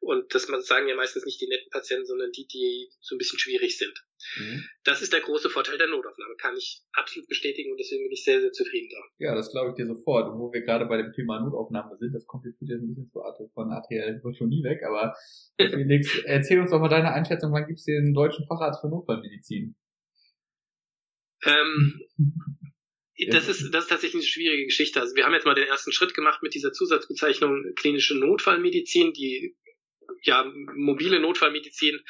Und 0.00 0.34
das 0.34 0.46
sagen 0.66 0.88
ja 0.88 0.94
meistens 0.94 1.24
nicht 1.24 1.40
die 1.40 1.48
netten 1.48 1.70
Patienten, 1.70 2.06
sondern 2.06 2.32
die, 2.32 2.46
die 2.46 2.90
so 3.00 3.14
ein 3.14 3.18
bisschen 3.18 3.38
schwierig 3.38 3.78
sind. 3.78 3.94
Mhm. 4.38 4.64
Das 4.84 5.02
ist 5.02 5.12
der 5.12 5.20
große 5.20 5.50
Vorteil 5.50 5.78
der 5.78 5.88
Notaufnahme, 5.88 6.34
kann 6.36 6.56
ich 6.56 6.82
absolut 6.92 7.28
bestätigen 7.28 7.72
und 7.72 7.78
deswegen 7.78 8.04
bin 8.04 8.12
ich 8.12 8.24
sehr, 8.24 8.40
sehr 8.40 8.52
zufrieden 8.52 8.88
da. 8.90 9.24
Ja, 9.24 9.34
das 9.34 9.50
glaube 9.50 9.70
ich 9.70 9.76
dir 9.76 9.86
sofort. 9.86 10.30
Und 10.30 10.38
wo 10.38 10.52
wir 10.52 10.62
gerade 10.62 10.86
bei 10.86 10.96
dem 10.96 11.12
Thema 11.12 11.40
Notaufnahme 11.40 11.96
sind, 11.98 12.14
das 12.14 12.26
kommt 12.26 12.44
jetzt 12.44 12.60
ein 12.60 12.66
bisschen 12.66 13.10
zu 13.10 13.22
Art 13.22 13.38
von 13.54 13.70
ATL, 13.70 14.20
wird 14.22 14.36
schon 14.36 14.48
nie 14.48 14.62
weg, 14.62 14.82
aber 14.84 15.14
Felix, 15.58 16.18
erzähl 16.24 16.60
uns 16.60 16.70
doch 16.70 16.80
mal 16.80 16.88
deine 16.88 17.12
Einschätzung, 17.12 17.52
wann 17.52 17.66
gibt 17.66 17.78
es 17.78 17.84
den 17.84 18.12
deutschen 18.12 18.46
Facharzt 18.46 18.80
für 18.80 18.88
Notfallmedizin? 18.88 19.74
Ähm, 21.46 22.00
Das 23.28 23.48
ist, 23.48 23.74
das 23.74 23.84
ist 23.84 23.88
tatsächlich 23.88 24.22
eine 24.22 24.30
schwierige 24.30 24.64
Geschichte. 24.64 25.00
Also 25.00 25.14
wir 25.14 25.24
haben 25.24 25.34
jetzt 25.34 25.44
mal 25.44 25.54
den 25.54 25.68
ersten 25.68 25.92
Schritt 25.92 26.14
gemacht 26.14 26.42
mit 26.42 26.54
dieser 26.54 26.72
Zusatzbezeichnung 26.72 27.74
klinische 27.74 28.16
Notfallmedizin, 28.16 29.12
die 29.12 29.56
ja 30.22 30.44
mobile 30.44 31.20
Notfallmedizin. 31.20 32.00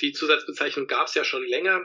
Die 0.00 0.12
Zusatzbezeichnung 0.12 0.86
gab 0.86 1.06
es 1.06 1.14
ja 1.14 1.24
schon 1.24 1.46
länger. 1.46 1.82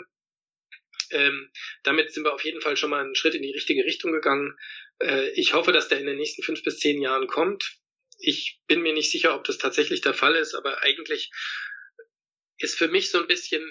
Ähm, 1.11 1.51
damit 1.84 2.11
sind 2.11 2.23
wir 2.23 2.34
auf 2.34 2.43
jeden 2.43 2.61
Fall 2.61 2.78
schon 2.78 2.89
mal 2.89 3.03
einen 3.03 3.15
Schritt 3.15 3.36
in 3.36 3.43
die 3.43 3.51
richtige 3.51 3.86
Richtung 3.86 4.11
gegangen. 4.11 4.57
Äh, 4.99 5.30
ich 5.39 5.53
hoffe, 5.53 5.71
dass 5.71 5.88
der 5.88 5.99
in 5.99 6.07
den 6.07 6.17
nächsten 6.17 6.43
fünf 6.43 6.63
bis 6.63 6.80
zehn 6.80 7.01
Jahren 7.01 7.28
kommt. 7.28 7.78
Ich 8.17 8.59
bin 8.67 8.82
mir 8.82 8.93
nicht 8.93 9.11
sicher, 9.11 9.36
ob 9.36 9.43
das 9.43 9.57
tatsächlich 9.57 10.01
der 10.01 10.13
Fall 10.13 10.36
ist, 10.36 10.55
aber 10.55 10.82
eigentlich 10.82 11.32
ist 12.57 12.78
für 12.78 12.88
mich 12.88 13.11
so 13.11 13.19
ein 13.19 13.28
bisschen, 13.28 13.63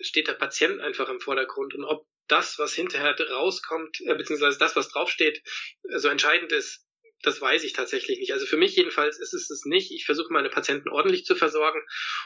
steht 0.00 0.28
der 0.28 0.34
Patient 0.34 0.80
einfach 0.80 1.08
im 1.08 1.20
Vordergrund 1.20 1.74
und 1.74 1.84
ob 1.84 2.06
das, 2.28 2.58
was 2.58 2.74
hinterher 2.74 3.16
rauskommt, 3.30 4.00
äh, 4.00 4.14
beziehungsweise 4.14 4.58
das, 4.58 4.76
was 4.76 4.88
draufsteht, 4.88 5.42
äh, 5.90 5.98
so 5.98 6.08
entscheidend 6.08 6.52
ist, 6.52 6.86
das 7.22 7.40
weiß 7.40 7.62
ich 7.64 7.72
tatsächlich 7.72 8.18
nicht. 8.18 8.32
Also 8.32 8.46
für 8.46 8.56
mich 8.56 8.76
jedenfalls 8.76 9.18
ist 9.18 9.32
es 9.32 9.48
es 9.50 9.64
nicht. 9.64 9.92
Ich 9.92 10.04
versuche 10.04 10.32
meine 10.32 10.50
Patienten 10.50 10.88
ordentlich 10.88 11.24
zu 11.24 11.36
versorgen 11.36 11.80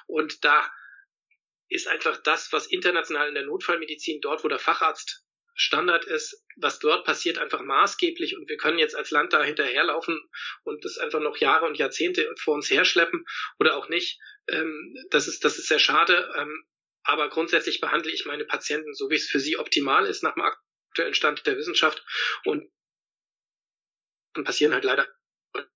und 0.06 0.44
da 0.44 0.70
ist 1.68 1.88
einfach 1.88 2.16
das, 2.22 2.52
was 2.52 2.66
international 2.66 3.28
in 3.28 3.34
der 3.34 3.44
Notfallmedizin, 3.44 4.20
dort 4.20 4.44
wo 4.44 4.48
der 4.48 4.58
Facharzt 4.58 5.26
Standard 5.58 6.04
ist, 6.04 6.44
was 6.56 6.78
dort 6.78 7.06
passiert, 7.06 7.38
einfach 7.38 7.62
maßgeblich 7.62 8.36
und 8.36 8.48
wir 8.48 8.58
können 8.58 8.78
jetzt 8.78 8.94
als 8.94 9.10
Land 9.10 9.32
da 9.32 9.42
hinterherlaufen 9.42 10.20
und 10.64 10.84
das 10.84 10.98
einfach 10.98 11.20
noch 11.20 11.38
Jahre 11.38 11.64
und 11.64 11.78
Jahrzehnte 11.78 12.30
vor 12.38 12.54
uns 12.54 12.70
herschleppen 12.70 13.24
oder 13.58 13.76
auch 13.76 13.88
nicht. 13.88 14.20
Ähm, 14.48 14.94
das 15.10 15.28
ist, 15.28 15.44
das 15.44 15.58
ist 15.58 15.68
sehr 15.68 15.78
schade. 15.78 16.30
Aber 17.06 17.28
grundsätzlich 17.28 17.80
behandle 17.80 18.12
ich 18.12 18.26
meine 18.26 18.44
Patienten 18.44 18.94
so, 18.94 19.10
wie 19.10 19.14
es 19.14 19.28
für 19.28 19.40
sie 19.40 19.58
optimal 19.58 20.06
ist 20.06 20.22
nach 20.22 20.34
dem 20.34 20.42
aktuellen 20.42 21.14
Stand 21.14 21.46
der 21.46 21.56
Wissenschaft 21.56 22.04
und 22.44 22.68
dann 24.34 24.44
passieren 24.44 24.74
halt 24.74 24.84
leider, 24.84 25.08
weil 25.52 25.66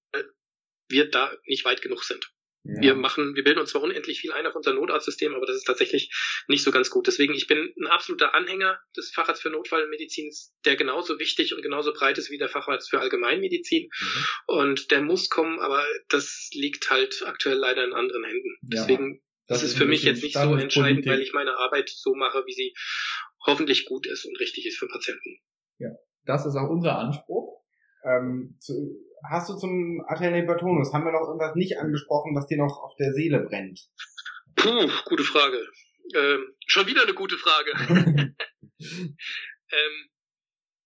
wir 0.88 1.08
da 1.08 1.36
nicht 1.44 1.64
weit 1.64 1.82
genug 1.82 2.04
sind. 2.04 2.30
Ja. 2.64 2.82
Wir 2.82 2.94
machen, 2.94 3.34
wir 3.36 3.42
bilden 3.42 3.60
uns 3.60 3.70
zwar 3.70 3.82
unendlich 3.82 4.20
viel 4.20 4.32
ein 4.32 4.46
auf 4.46 4.54
unser 4.54 4.74
Notarztsystem, 4.74 5.34
aber 5.34 5.46
das 5.46 5.56
ist 5.56 5.64
tatsächlich 5.64 6.12
nicht 6.46 6.62
so 6.62 6.70
ganz 6.70 6.90
gut. 6.90 7.06
Deswegen, 7.06 7.32
ich 7.32 7.46
bin 7.46 7.72
ein 7.80 7.86
absoluter 7.86 8.34
Anhänger 8.34 8.78
des 8.94 9.10
Facharzt 9.10 9.40
für 9.40 9.48
Notfallmedizin, 9.48 10.30
der 10.66 10.76
genauso 10.76 11.18
wichtig 11.18 11.54
und 11.54 11.62
genauso 11.62 11.94
breit 11.94 12.18
ist 12.18 12.30
wie 12.30 12.36
der 12.36 12.50
Facharzt 12.50 12.90
für 12.90 13.00
Allgemeinmedizin. 13.00 13.84
Mhm. 13.84 14.24
Und 14.46 14.90
der 14.90 15.00
muss 15.00 15.30
kommen, 15.30 15.58
aber 15.58 15.86
das 16.08 16.50
liegt 16.52 16.90
halt 16.90 17.22
aktuell 17.24 17.56
leider 17.56 17.82
in 17.82 17.94
anderen 17.94 18.24
Händen. 18.24 18.58
Ja. 18.70 18.86
Das, 19.50 19.62
das 19.62 19.70
ist 19.70 19.78
für 19.78 19.84
mich 19.84 20.04
jetzt 20.04 20.22
nicht 20.22 20.38
so 20.38 20.54
entscheidend, 20.54 21.04
weil 21.06 21.20
ich 21.20 21.32
meine 21.32 21.56
Arbeit 21.56 21.88
so 21.88 22.14
mache, 22.14 22.44
wie 22.46 22.52
sie 22.52 22.72
hoffentlich 23.44 23.84
gut 23.84 24.06
ist 24.06 24.24
und 24.24 24.38
richtig 24.38 24.64
ist 24.64 24.78
für 24.78 24.86
Patienten. 24.86 25.40
Ja, 25.78 25.88
das 26.24 26.46
ist 26.46 26.54
auch 26.54 26.70
unser 26.70 26.96
Anspruch. 26.96 27.60
Ähm, 28.04 28.54
zu, 28.60 28.72
hast 29.28 29.50
du 29.50 29.56
zum 29.56 30.04
Atelnebatonus, 30.06 30.92
haben 30.92 31.04
wir 31.04 31.10
noch 31.10 31.26
irgendwas 31.26 31.56
nicht 31.56 31.78
angesprochen, 31.78 32.36
was 32.36 32.46
dir 32.46 32.58
noch 32.58 32.80
auf 32.80 32.94
der 32.94 33.12
Seele 33.12 33.40
brennt? 33.40 33.88
Puh, 34.54 34.88
gute 35.06 35.24
Frage. 35.24 35.66
Ähm, 36.14 36.54
schon 36.68 36.86
wieder 36.86 37.02
eine 37.02 37.14
gute 37.14 37.36
Frage. 37.36 37.72
ähm, 38.78 39.16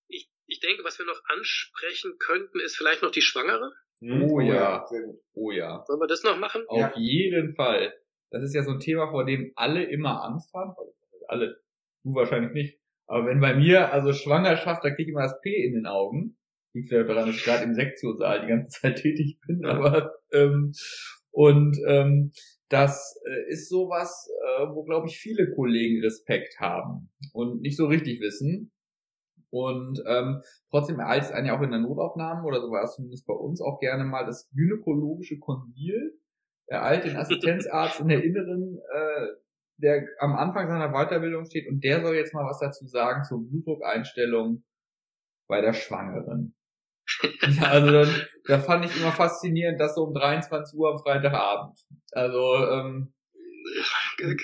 ich, 0.09 0.31
ich 0.47 0.61
denke, 0.61 0.85
was 0.85 0.99
wir 0.99 1.05
noch 1.05 1.21
ansprechen 1.27 2.17
könnten, 2.19 2.61
ist 2.61 2.79
vielleicht 2.79 3.03
noch 3.03 3.11
die 3.11 3.21
Schwangere. 3.21 3.75
Oh 4.01 4.41
ja, 4.41 4.87
oh 5.35 5.51
ja. 5.51 5.85
Sollen 5.87 6.01
wir 6.01 6.07
das 6.07 6.23
noch 6.23 6.39
machen? 6.39 6.65
Auf 6.67 6.79
ja. 6.79 6.93
jeden 6.97 7.55
Fall. 7.55 7.93
Das 8.35 8.43
ist 8.43 8.55
ja 8.55 8.63
so 8.63 8.73
ein 8.73 8.81
Thema, 8.81 9.11
vor 9.11 9.25
dem 9.25 9.53
alle 9.55 9.85
immer 9.85 10.25
Angst 10.25 10.53
haben. 10.53 10.71
Also 10.71 10.93
alle, 11.29 11.57
du 12.03 12.15
wahrscheinlich 12.15 12.53
nicht. 12.53 12.79
Aber 13.07 13.27
wenn 13.27 13.41
bei 13.41 13.55
mir, 13.55 13.93
also 13.93 14.13
Schwangerschaft, 14.13 14.85
da 14.85 14.91
kriege 14.91 15.11
ich 15.11 15.15
immer 15.15 15.23
das 15.23 15.41
P 15.41 15.51
in 15.51 15.75
den 15.75 15.87
Augen 15.87 16.37
liegt 16.75 16.91
ja 16.91 17.05
daran, 17.05 17.27
dass 17.27 17.37
ich 17.37 17.45
gerade 17.45 17.65
im 17.65 17.75
Sektionssaal 17.75 18.43
die 18.43 18.49
ganze 18.49 18.81
Zeit 18.81 18.97
tätig 19.03 19.39
bin, 19.47 19.65
aber 19.65 20.13
ähm, 20.33 20.73
und 21.31 21.79
ähm, 21.87 22.33
das 22.69 23.21
äh, 23.27 23.51
ist 23.51 23.69
sowas, 23.69 24.29
äh, 24.59 24.67
wo 24.73 24.85
glaube 24.85 25.09
ich 25.09 25.19
viele 25.19 25.53
Kollegen 25.55 26.03
Respekt 26.03 26.61
haben 26.61 27.11
und 27.33 27.61
nicht 27.61 27.77
so 27.77 27.87
richtig 27.87 28.21
wissen. 28.21 28.73
Und 29.51 30.03
ähm, 30.09 30.43
trotzdem 30.71 30.99
ereilt 30.99 31.25
es 31.25 31.31
einen 31.31 31.47
ja 31.47 31.57
auch 31.57 31.63
in 31.63 31.71
der 31.71 31.79
Notaufnahme 31.79 32.43
oder 32.45 32.61
so 32.61 32.73
war 32.73 32.83
es 32.83 32.97
zumindest 32.97 33.25
bei 33.25 33.35
uns 33.35 33.61
auch 33.61 33.79
gerne 33.79 34.05
mal 34.05 34.27
das 34.27 34.51
gynäkologische 34.51 35.39
Konsil. 35.39 36.19
Er 36.67 36.85
eilt 36.85 37.05
den 37.05 37.17
Assistenzarzt 37.17 38.01
in 38.01 38.09
der 38.09 38.23
Inneren, 38.23 38.79
äh, 38.93 39.27
der 39.77 40.07
am 40.19 40.35
Anfang 40.37 40.69
seiner 40.69 40.93
Weiterbildung 40.93 41.45
steht 41.45 41.69
und 41.69 41.83
der 41.83 42.01
soll 42.01 42.15
jetzt 42.15 42.33
mal 42.33 42.47
was 42.47 42.61
dazu 42.61 42.87
sagen 42.87 43.25
zur 43.25 43.47
Blutdruckeinstellung 43.47 44.65
bei 45.49 45.61
der 45.61 45.73
Schwangeren. 45.73 46.55
Also 47.61 47.93
dann, 47.93 48.09
da 48.47 48.59
fand 48.59 48.87
ich 48.87 48.97
immer 48.97 49.13
faszinierend, 49.13 49.79
dass 49.79 49.95
so 49.95 50.05
um 50.05 50.15
23 50.15 50.79
Uhr 50.79 50.93
am 50.93 50.99
Freitagabend. 50.99 51.79
Also 52.13 52.57
ähm, 52.67 53.13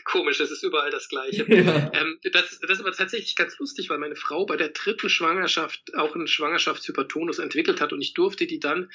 komisch, 0.05 0.39
das 0.39 0.51
ist 0.51 0.62
überall 0.62 0.91
das 0.91 1.09
Gleiche. 1.09 1.47
Ja. 1.61 1.91
Ähm, 1.95 2.18
das, 2.33 2.59
das 2.61 2.70
ist 2.70 2.81
aber 2.81 2.93
tatsächlich 2.93 3.37
ganz 3.37 3.59
lustig, 3.59 3.91
weil 3.91 3.99
meine 3.99 4.16
Frau 4.16 4.47
bei 4.47 4.57
der 4.57 4.70
dritten 4.70 5.11
Schwangerschaft 5.11 5.95
auch 5.95 6.14
einen 6.14 6.26
Schwangerschaftshypertonus 6.26 7.39
entwickelt 7.39 7.81
hat 7.81 7.93
und 7.93 8.01
ich 8.01 8.14
durfte 8.14 8.47
die 8.47 8.61
dann 8.61 8.91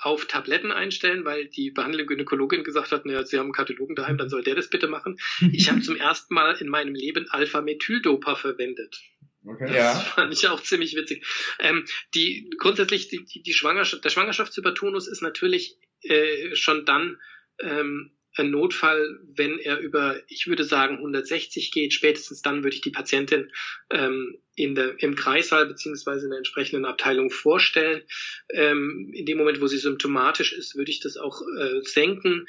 auf 0.00 0.26
Tabletten 0.26 0.72
einstellen, 0.72 1.24
weil 1.24 1.46
die 1.46 1.70
behandelnde 1.70 2.06
Gynäkologin 2.06 2.64
gesagt 2.64 2.92
hat, 2.92 3.04
naja, 3.04 3.24
sie 3.24 3.38
haben 3.38 3.46
einen 3.46 3.52
Katalogen 3.52 3.96
daheim, 3.96 4.18
dann 4.18 4.30
soll 4.30 4.42
der 4.42 4.54
das 4.54 4.70
bitte 4.70 4.88
machen. 4.88 5.18
Ich 5.52 5.70
habe 5.70 5.80
zum 5.80 5.96
ersten 5.96 6.34
Mal 6.34 6.56
in 6.56 6.68
meinem 6.68 6.94
Leben 6.94 7.26
Alpha-Methyldopa 7.28 8.34
verwendet. 8.34 9.02
Okay. 9.46 9.74
Ja. 9.74 9.94
Das 9.94 10.08
fand 10.08 10.32
ich 10.32 10.48
auch 10.48 10.60
ziemlich 10.60 10.96
witzig. 10.96 11.24
Ähm, 11.60 11.84
die 12.14 12.50
grundsätzlich 12.58 13.08
die, 13.08 13.24
die, 13.24 13.42
die 13.42 13.52
Schwangerschaft, 13.52 14.04
der 14.04 14.10
Schwangerschaftshypertonus 14.10 15.06
ist 15.06 15.22
natürlich 15.22 15.78
äh, 16.02 16.54
schon 16.54 16.84
dann 16.84 17.18
ähm, 17.60 18.15
Notfall, 18.44 19.18
wenn 19.34 19.58
er 19.58 19.78
über, 19.78 20.20
ich 20.28 20.46
würde 20.46 20.64
sagen, 20.64 20.96
160 20.96 21.70
geht. 21.72 21.92
Spätestens 21.92 22.42
dann 22.42 22.62
würde 22.62 22.76
ich 22.76 22.82
die 22.82 22.90
Patientin 22.90 23.50
ähm, 23.90 24.38
in 24.54 24.74
der, 24.74 25.00
im 25.02 25.14
Kreissaal 25.14 25.66
beziehungsweise 25.66 26.24
in 26.24 26.30
der 26.30 26.38
entsprechenden 26.38 26.84
Abteilung 26.84 27.30
vorstellen. 27.30 28.02
Ähm, 28.50 29.10
in 29.14 29.26
dem 29.26 29.38
Moment, 29.38 29.60
wo 29.60 29.66
sie 29.66 29.78
symptomatisch 29.78 30.52
ist, 30.52 30.76
würde 30.76 30.90
ich 30.90 31.00
das 31.00 31.16
auch 31.16 31.40
äh, 31.58 31.80
senken. 31.82 32.46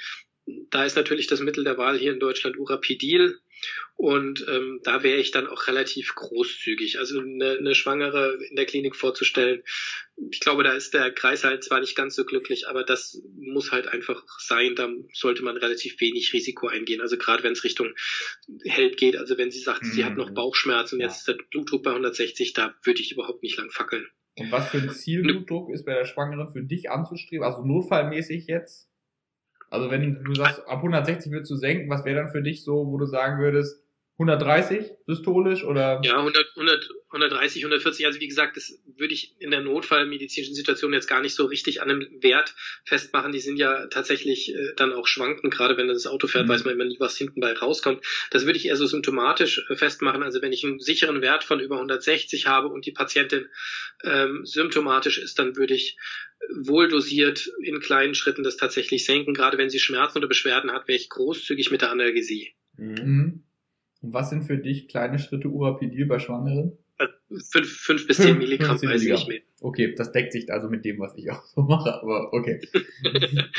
Da 0.70 0.86
ist 0.86 0.96
natürlich 0.96 1.28
das 1.28 1.40
Mittel 1.40 1.64
der 1.64 1.78
Wahl 1.78 1.98
hier 1.98 2.14
in 2.14 2.20
Deutschland 2.20 2.58
Urapidil. 2.58 3.40
Und 3.96 4.46
ähm, 4.48 4.80
da 4.84 5.02
wäre 5.02 5.18
ich 5.18 5.32
dann 5.32 5.48
auch 5.48 5.68
relativ 5.68 6.14
großzügig. 6.14 7.00
Also 7.00 7.20
eine, 7.20 7.58
eine 7.58 7.74
Schwangere 7.74 8.38
in 8.50 8.56
der 8.56 8.66
Klinik 8.66 8.96
vorzustellen, 8.96 9.64
ich 10.32 10.40
glaube, 10.40 10.64
da 10.64 10.74
ist 10.74 10.94
der 10.94 11.12
Kreis 11.12 11.44
halt 11.44 11.64
zwar 11.64 11.80
nicht 11.80 11.96
ganz 11.96 12.16
so 12.16 12.26
glücklich, 12.26 12.68
aber 12.68 12.84
das 12.84 13.22
muss 13.36 13.72
halt 13.72 13.88
einfach 13.88 14.24
sein. 14.40 14.76
Da 14.76 14.90
sollte 15.14 15.44
man 15.44 15.58
relativ 15.58 16.00
wenig 16.02 16.34
Risiko 16.34 16.68
eingehen. 16.68 17.02
Also 17.02 17.18
gerade 17.18 17.44
wenn 17.44 17.52
es 17.54 17.64
Richtung 17.64 17.94
Held 18.66 18.98
geht, 18.98 19.16
also 19.16 19.38
wenn 19.38 19.52
sie 19.52 19.60
sagt, 19.60 19.84
mhm. 19.84 19.92
sie 19.92 20.06
hat 20.06 20.18
noch 20.18 20.30
mhm. 20.30 20.36
Bauchschmerzen 20.36 20.96
und 20.96 21.02
jetzt 21.02 21.20
ist 21.20 21.28
der 21.28 21.38
Blutdruck 21.52 21.84
bei 21.84 21.92
160, 21.92 22.54
da 22.54 22.74
würde 22.84 23.02
ich 23.02 23.12
überhaupt 23.12 23.44
nicht 23.44 23.58
lang 23.58 23.70
fackeln. 23.70 24.08
Und 24.40 24.52
was 24.52 24.70
für 24.70 24.78
ein 24.78 24.90
Zielblutdruck 24.90 25.72
ist 25.72 25.86
bei 25.86 25.94
der 25.94 26.06
Schwangeren 26.06 26.52
für 26.52 26.64
dich 26.64 26.90
anzustreben? 26.90 27.46
Also 27.46 27.64
notfallmäßig 27.64 28.48
jetzt? 28.48 28.90
Also 29.70 29.92
wenn 29.92 30.24
du 30.24 30.34
sagst, 30.34 30.68
ab 30.68 30.78
160 30.78 31.32
würdest 31.32 31.52
du 31.52 31.56
senken, 31.56 31.90
was 31.90 32.06
wäre 32.06 32.22
dann 32.22 32.32
für 32.32 32.42
dich 32.42 32.64
so, 32.64 32.88
wo 32.88 32.98
du 32.98 33.06
sagen 33.06 33.40
würdest, 33.40 33.84
130 34.20 34.84
systolisch 35.06 35.64
oder? 35.64 36.02
Ja, 36.04 36.18
100, 36.18 36.48
100, 36.56 36.90
130, 37.12 37.64
140. 37.64 38.08
Also 38.08 38.20
wie 38.20 38.28
gesagt, 38.28 38.58
das 38.58 38.82
würde 38.98 39.14
ich 39.14 39.36
in 39.40 39.52
der 39.52 39.62
notfallmedizinischen 39.62 40.56
Situation 40.56 40.92
jetzt 40.92 41.08
gar 41.08 41.22
nicht 41.22 41.36
so 41.36 41.46
richtig 41.46 41.84
an 41.84 41.92
einem 41.92 42.08
Wert 42.20 42.56
festmachen. 42.84 43.32
Die 43.32 43.40
sind 43.40 43.58
ja 43.58 43.86
tatsächlich 43.88 44.56
äh, 44.56 44.74
dann 44.76 44.92
auch 44.92 45.06
schwanken. 45.06 45.52
Gerade 45.52 45.78
wenn 45.78 45.88
das 45.88 46.08
Auto 46.08 46.26
fährt, 46.26 46.48
mhm. 46.48 46.50
weiß 46.50 46.66
man 46.66 46.74
immer 46.74 46.86
nie, 46.86 47.00
was 47.00 47.16
hinten 47.16 47.42
bei 47.42 47.54
rauskommt. 47.54 48.04
Das 48.32 48.48
würde 48.48 48.58
ich 48.58 48.66
eher 48.66 48.76
so 48.76 48.88
symptomatisch 48.88 49.64
äh, 49.70 49.76
festmachen. 49.76 50.24
Also 50.24 50.42
wenn 50.42 50.52
ich 50.52 50.64
einen 50.64 50.80
sicheren 50.80 51.22
Wert 51.22 51.44
von 51.44 51.60
über 51.60 51.76
160 51.76 52.48
habe 52.48 52.70
und 52.70 52.88
die 52.88 52.94
Patientin 52.94 53.46
ähm, 54.04 54.46
symptomatisch 54.46 55.20
ist, 55.20 55.38
dann 55.38 55.56
würde 55.58 55.76
ich 55.76 55.96
wohl 56.56 56.88
dosiert 56.88 57.52
in 57.62 57.80
kleinen 57.82 58.16
Schritten 58.16 58.42
das 58.42 58.58
tatsächlich 58.58 59.06
senken. 59.06 59.36
Gerade 59.36 59.60
wenn 59.60 59.70
sie 59.70 59.80
Schmerzen 59.80 60.18
oder 60.18 60.28
Beschwerden 60.28 60.72
hat, 60.72 60.88
wäre 60.88 60.98
ich 60.98 61.10
großzügig 61.10 61.70
mit 61.70 61.82
der 61.82 61.92
Analgesie. 61.92 62.56
Mhm. 62.78 63.44
Und 64.02 64.14
was 64.14 64.30
sind 64.30 64.44
für 64.44 64.58
dich 64.58 64.88
kleine 64.88 65.20
Schritte 65.20 65.50
Urapidil 65.50 66.06
bei 66.06 66.20
Schwangeren? 66.20 66.78
Fünf, 67.52 67.70
fünf 67.70 68.08
bis 68.08 68.18
zehn 68.18 68.38
Milligramm 68.38 68.82
weiß 68.82 69.04
ich 69.04 69.12
nicht 69.12 69.28
mehr. 69.28 69.42
Okay, 69.62 69.94
das 69.96 70.12
deckt 70.12 70.32
sich 70.32 70.52
also 70.52 70.70
mit 70.70 70.86
dem, 70.86 71.00
was 71.00 71.16
ich 71.16 71.30
auch 71.30 71.44
so 71.44 71.62
mache, 71.62 71.94
aber 71.94 72.34
okay. 72.34 72.60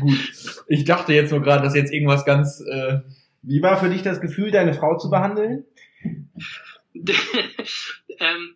Gut. 0.00 0.64
Ich 0.68 0.84
dachte 0.84 1.12
jetzt 1.12 1.30
nur 1.30 1.42
gerade, 1.42 1.62
dass 1.62 1.74
jetzt 1.74 1.92
irgendwas 1.92 2.24
ganz. 2.24 2.60
Äh 2.60 3.00
Wie 3.42 3.60
war 3.62 3.78
für 3.78 3.90
dich 3.90 4.02
das 4.02 4.20
Gefühl, 4.20 4.50
deine 4.50 4.72
Frau 4.74 4.96
zu 4.96 5.10
behandeln? 5.10 5.64
ähm, 6.94 8.54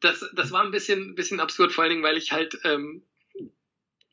das, 0.00 0.28
das 0.34 0.50
war 0.50 0.64
ein 0.64 0.70
bisschen, 0.70 1.14
bisschen 1.14 1.40
absurd, 1.40 1.72
vor 1.72 1.84
allen 1.84 1.92
Dingen, 1.92 2.02
weil 2.02 2.16
ich 2.16 2.32
halt 2.32 2.58
ähm, 2.64 3.02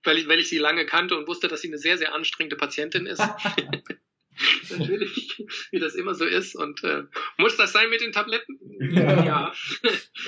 weil 0.05 0.17
ich, 0.17 0.27
weil 0.27 0.39
ich 0.39 0.49
sie 0.49 0.57
lange 0.57 0.85
kannte 0.85 1.17
und 1.17 1.27
wusste, 1.27 1.47
dass 1.47 1.61
sie 1.61 1.67
eine 1.67 1.77
sehr, 1.77 1.97
sehr 1.97 2.13
anstrengende 2.13 2.55
Patientin 2.55 3.05
ist. 3.05 3.21
Natürlich, 4.77 5.43
wie 5.71 5.79
das 5.79 5.95
immer 5.95 6.13
so 6.13 6.25
ist. 6.25 6.55
Und 6.55 6.83
äh, 6.83 7.03
muss 7.37 7.57
das 7.57 7.71
sein 7.71 7.89
mit 7.89 8.01
den 8.01 8.11
Tabletten? 8.11 8.59
Ja. 8.91 9.23
ja. 9.23 9.53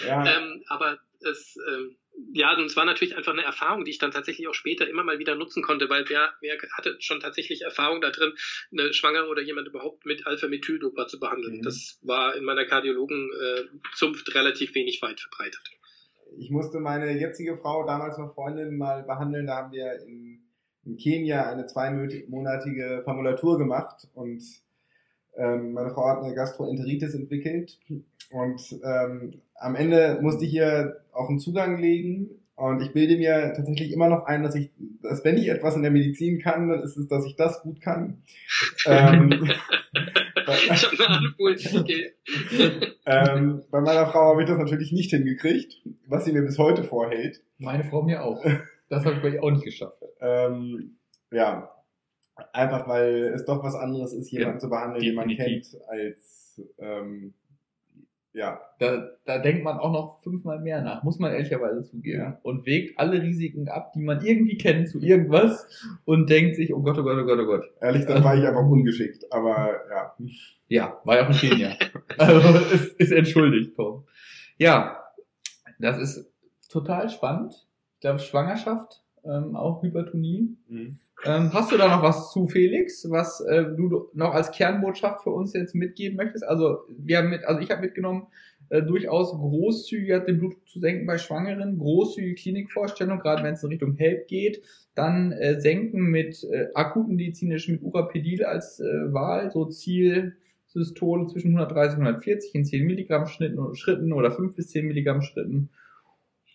ja. 0.05 0.25
ähm, 0.37 0.63
aber 0.67 0.99
es, 1.21 1.57
ähm, 1.67 1.97
ja, 2.33 2.55
und 2.55 2.65
es 2.65 2.75
war 2.75 2.85
natürlich 2.85 3.15
einfach 3.15 3.33
eine 3.33 3.43
Erfahrung, 3.43 3.85
die 3.85 3.91
ich 3.91 3.99
dann 3.99 4.11
tatsächlich 4.11 4.47
auch 4.47 4.53
später 4.53 4.87
immer 4.87 5.03
mal 5.03 5.19
wieder 5.19 5.35
nutzen 5.35 5.61
konnte, 5.61 5.89
weil 5.89 6.09
wer, 6.09 6.33
wer 6.41 6.57
hatte 6.75 6.97
schon 6.99 7.19
tatsächlich 7.19 7.61
Erfahrung 7.61 8.01
da 8.01 8.09
drin, 8.09 8.33
eine 8.71 8.93
Schwangere 8.93 9.27
oder 9.27 9.41
jemand 9.41 9.67
überhaupt 9.67 10.05
mit 10.05 10.25
Alpha-Methyl-Dopa 10.25 11.07
zu 11.07 11.19
behandeln. 11.19 11.57
Mhm. 11.57 11.63
Das 11.63 11.99
war 12.01 12.35
in 12.35 12.43
meiner 12.43 12.65
Kardiologen-Zunft 12.65 14.29
äh, 14.29 14.31
relativ 14.31 14.73
wenig 14.73 15.01
weit 15.01 15.19
verbreitet. 15.19 15.61
Ich 16.37 16.49
musste 16.49 16.79
meine 16.79 17.17
jetzige 17.17 17.57
Frau, 17.57 17.85
damals 17.85 18.17
noch 18.17 18.33
Freundin, 18.33 18.77
mal 18.77 19.03
behandeln. 19.03 19.47
Da 19.47 19.57
haben 19.57 19.71
wir 19.71 19.93
in, 20.01 20.46
in 20.87 20.97
Kenia 20.97 21.49
eine 21.49 21.67
zweimonatige 21.67 23.01
Formulatur 23.03 23.57
gemacht 23.57 24.07
und 24.13 24.41
ähm, 25.35 25.73
meine 25.73 25.91
Frau 25.91 26.07
hat 26.07 26.23
eine 26.23 26.33
Gastroenteritis 26.33 27.13
entwickelt 27.13 27.77
und 28.31 28.79
ähm, 28.83 29.41
am 29.55 29.75
Ende 29.75 30.19
musste 30.21 30.45
ich 30.45 30.51
hier 30.51 31.01
auf 31.11 31.27
den 31.27 31.39
Zugang 31.39 31.79
legen 31.79 32.29
und 32.55 32.81
ich 32.81 32.91
bilde 32.91 33.17
mir 33.17 33.53
tatsächlich 33.55 33.91
immer 33.91 34.09
noch 34.09 34.25
ein, 34.25 34.41
dass 34.41 34.55
ich, 34.55 34.71
dass 35.03 35.23
wenn 35.23 35.37
ich 35.37 35.49
etwas 35.49 35.75
in 35.75 35.83
der 35.83 35.91
Medizin 35.91 36.39
kann, 36.39 36.69
dann 36.69 36.81
ist 36.81 36.97
es, 36.97 37.07
dass 37.07 37.25
ich 37.25 37.35
das 37.35 37.61
gut 37.61 37.81
kann. 37.81 38.23
ähm, 38.87 39.29
ähm, 43.05 43.63
bei 43.69 43.81
meiner 43.81 44.07
Frau 44.07 44.31
habe 44.31 44.41
ich 44.41 44.49
das 44.49 44.57
natürlich 44.57 44.91
nicht 44.91 45.11
hingekriegt, 45.11 45.81
was 46.07 46.25
sie 46.25 46.31
mir 46.31 46.41
bis 46.41 46.57
heute 46.57 46.83
vorhält. 46.83 47.41
Meine 47.57 47.83
Frau 47.83 48.01
mir 48.01 48.23
auch. 48.23 48.43
Das 48.89 49.05
habe 49.05 49.15
ich 49.15 49.21
bei 49.21 49.41
auch 49.41 49.51
nicht 49.51 49.65
geschafft. 49.65 50.01
Ähm, 50.21 50.97
ja, 51.31 51.69
einfach 52.53 52.87
weil 52.87 53.33
es 53.33 53.45
doch 53.45 53.63
was 53.63 53.75
anderes 53.75 54.13
ist, 54.13 54.31
jemanden 54.31 54.55
ja, 54.55 54.59
zu 54.59 54.69
behandeln, 54.69 55.03
den 55.03 55.15
man 55.15 55.27
kennt, 55.29 55.75
als 55.89 56.61
ähm, 56.79 57.33
ja. 58.37 58.61
Da, 58.79 59.09
da 59.25 59.39
denkt 59.39 59.63
man 59.63 59.79
auch 59.79 59.91
noch 59.91 60.21
fünfmal 60.21 60.59
mehr 60.59 60.81
nach, 60.81 61.03
muss 61.03 61.17
man 61.17 61.31
ehrlicherweise 61.31 61.83
zugeben. 61.83 62.19
Ja. 62.19 62.39
Und 62.43 62.67
wägt 62.67 62.99
alle 62.99 63.21
Risiken 63.21 63.67
ab, 63.67 63.93
die 63.93 63.99
man 63.99 64.23
irgendwie 64.23 64.57
kennt 64.57 64.89
zu 64.89 64.99
irgendwas 64.99 65.67
und 66.05 66.29
denkt 66.29 66.55
sich, 66.55 66.73
oh 66.73 66.81
Gott, 66.81 66.99
oh 66.99 67.03
Gott, 67.03 67.17
oh 67.17 67.25
Gott, 67.25 67.39
oh 67.39 67.45
Gott. 67.45 67.65
Ehrlich, 67.81 68.05
dann 68.05 68.23
war 68.23 68.37
ich 68.37 68.45
einfach 68.45 68.63
ungeschickt, 68.63 69.25
aber 69.31 69.81
ja. 69.89 70.15
Ja, 70.67 71.01
war 71.03 71.17
ja 71.17 71.23
auch 71.23 71.29
ein 71.29 71.35
Kenia. 71.35 71.75
also 72.19 72.59
ist, 72.75 72.93
ist 72.99 73.11
entschuldigt, 73.11 73.75
Tom. 73.75 74.05
Ja, 74.59 75.03
das 75.79 75.97
ist 75.97 76.31
total 76.69 77.09
spannend. 77.09 77.66
Ich 77.97 78.01
glaube, 78.01 78.19
Schwangerschaft, 78.19 79.01
ähm, 79.25 79.55
auch 79.55 79.81
Hypertonie. 79.81 80.55
Mhm. 80.69 80.99
Ähm, 81.25 81.51
hast 81.51 81.71
du 81.71 81.77
da 81.77 81.87
noch 81.87 82.03
was 82.03 82.31
zu, 82.31 82.47
Felix, 82.47 83.09
was 83.09 83.41
äh, 83.41 83.63
du 83.75 84.07
noch 84.13 84.35
als 84.35 84.51
Kernbotschaft 84.51 85.23
für 85.23 85.31
uns 85.31 85.53
jetzt 85.53 85.73
mitgeben 85.73 86.15
möchtest? 86.15 86.43
Also 86.43 86.81
wir 86.89 87.17
haben 87.17 87.31
mit, 87.31 87.43
also 87.43 87.59
ich 87.59 87.71
habe 87.71 87.81
mitgenommen, 87.81 88.27
äh, 88.69 88.83
durchaus 88.83 89.31
großzügiger 89.31 90.19
den 90.19 90.37
Blutdruck 90.37 90.67
zu 90.67 90.79
senken 90.79 91.07
bei 91.07 91.17
Schwangeren, 91.17 91.79
großzügige 91.79 92.35
Klinikvorstellung, 92.35 93.17
gerade 93.17 93.43
wenn 93.43 93.55
es 93.55 93.63
in 93.63 93.69
Richtung 93.69 93.95
HELP 93.95 94.27
geht, 94.27 94.61
dann 94.93 95.31
äh, 95.31 95.59
senken 95.59 96.03
mit 96.03 96.43
äh, 96.43 96.67
akuten 96.75 97.15
medizinisch 97.15 97.67
mit 97.67 97.81
Urapedil 97.81 98.45
als 98.45 98.79
äh, 98.79 99.11
Wahl, 99.11 99.49
so 99.49 99.65
Ziel 99.65 100.37
Systole 100.67 101.25
zwischen 101.25 101.57
130 101.57 101.97
und 101.97 102.05
140 102.05 102.53
in 102.53 102.65
10 102.65 102.85
Milligramm 102.85 103.25
Schritten, 103.25 103.75
Schritten 103.75 104.13
oder 104.13 104.29
5 104.29 104.55
bis 104.55 104.69
10 104.69 104.85
Milligramm 104.85 105.23
Schritten. 105.23 105.69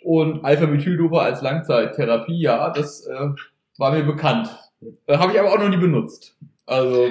Und 0.05 0.45
Alpha-Methyl-Dopa 0.45 1.23
als 1.23 1.43
Langzeittherapie, 1.43 2.41
ja, 2.41 2.71
das 2.71 3.07
äh, 3.07 3.29
war 3.79 3.93
mir 3.93 4.05
bekannt. 4.05 4.49
Äh, 5.07 5.17
Habe 5.19 5.33
ich 5.33 5.41
aber 5.41 5.53
auch 5.53 5.59
noch 5.59 5.69
nie 5.69 5.77
benutzt. 5.77 6.37
Also. 6.67 7.11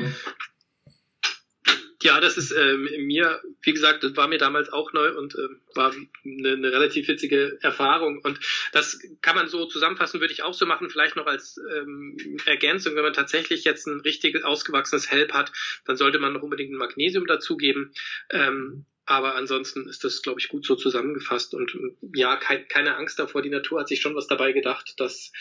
Ja, 2.04 2.20
das 2.20 2.36
ist 2.36 2.52
ähm, 2.52 2.90
mir, 3.06 3.40
wie 3.62 3.74
gesagt, 3.74 4.04
das 4.04 4.16
war 4.16 4.28
mir 4.28 4.40
damals 4.40 4.74
auch 4.74 4.92
neu 4.92 5.16
und 5.16 5.36
ähm, 5.36 5.62
war 5.76 5.92
eine, 6.26 6.54
eine 6.54 6.72
relativ 6.72 7.08
witzige 7.08 7.60
Erfahrung. 7.62 8.20
Und 8.24 8.40
das 8.72 9.00
kann 9.22 9.36
man 9.36 9.48
so 9.48 9.66
zusammenfassen, 9.68 10.20
würde 10.20 10.34
ich 10.34 10.42
auch 10.42 10.56
so 10.56 10.66
machen, 10.66 10.90
vielleicht 10.90 11.16
noch 11.16 11.28
als 11.28 11.60
ähm, 11.78 12.18
Ergänzung, 12.46 12.96
wenn 12.96 13.04
man 13.04 13.14
tatsächlich 13.14 13.66
jetzt 13.66 13.86
ein 13.86 14.00
richtig 14.02 14.44
ausgewachsenes 14.44 15.12
Help 15.12 15.34
hat, 15.34 15.52
dann 15.86 15.96
sollte 15.96 16.18
man 16.18 16.34
noch 16.34 16.42
unbedingt 16.42 16.72
ein 16.72 16.78
Magnesium 16.78 17.28
dazugeben. 17.28 17.94
Ähm, 18.32 18.86
aber 19.12 19.36
ansonsten 19.36 19.90
ist 19.90 20.06
das, 20.06 20.22
glaube 20.22 20.40
ich, 20.40 20.48
gut 20.48 20.66
so 20.66 20.76
zusammengefasst. 20.76 21.54
Und 21.54 21.78
ja, 22.16 22.38
kein, 22.38 22.66
keine 22.70 22.96
Angst 22.96 23.20
davor. 23.20 23.42
Die 23.42 23.50
Natur 23.50 23.82
hat 23.82 23.90
sich 23.90 24.00
schon 24.00 24.16
was 24.16 24.28
dabei 24.28 24.54
gedacht, 24.54 24.94
dass 25.02 25.34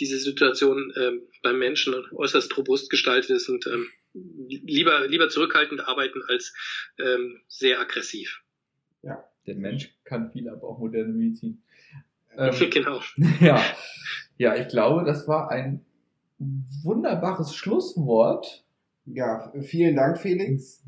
diese 0.00 0.18
Situation 0.18 0.92
ähm, 0.96 1.22
beim 1.40 1.56
Menschen 1.56 1.94
äußerst 2.10 2.56
robust 2.58 2.90
gestaltet 2.90 3.30
ist 3.30 3.48
und 3.48 3.64
ähm, 3.68 3.86
lieber, 4.12 5.06
lieber 5.06 5.28
zurückhaltend 5.28 5.86
arbeiten 5.86 6.20
als 6.26 6.52
ähm, 6.98 7.40
sehr 7.46 7.78
aggressiv. 7.78 8.42
Ja, 9.02 9.22
der 9.46 9.54
Mensch 9.54 9.94
kann 10.02 10.32
viel, 10.32 10.48
aber 10.48 10.66
auch 10.68 10.78
moderne 10.78 11.12
Medizin. 11.12 11.62
Ähm, 12.34 12.70
genau. 12.70 13.02
Ja. 13.40 13.62
ja, 14.38 14.56
ich 14.56 14.68
glaube, 14.68 15.04
das 15.04 15.28
war 15.28 15.50
ein 15.50 15.84
wunderbares 16.82 17.54
Schlusswort. 17.54 18.64
Ja, 19.04 19.52
vielen 19.60 19.96
Dank, 19.96 20.18
Felix. 20.18 20.82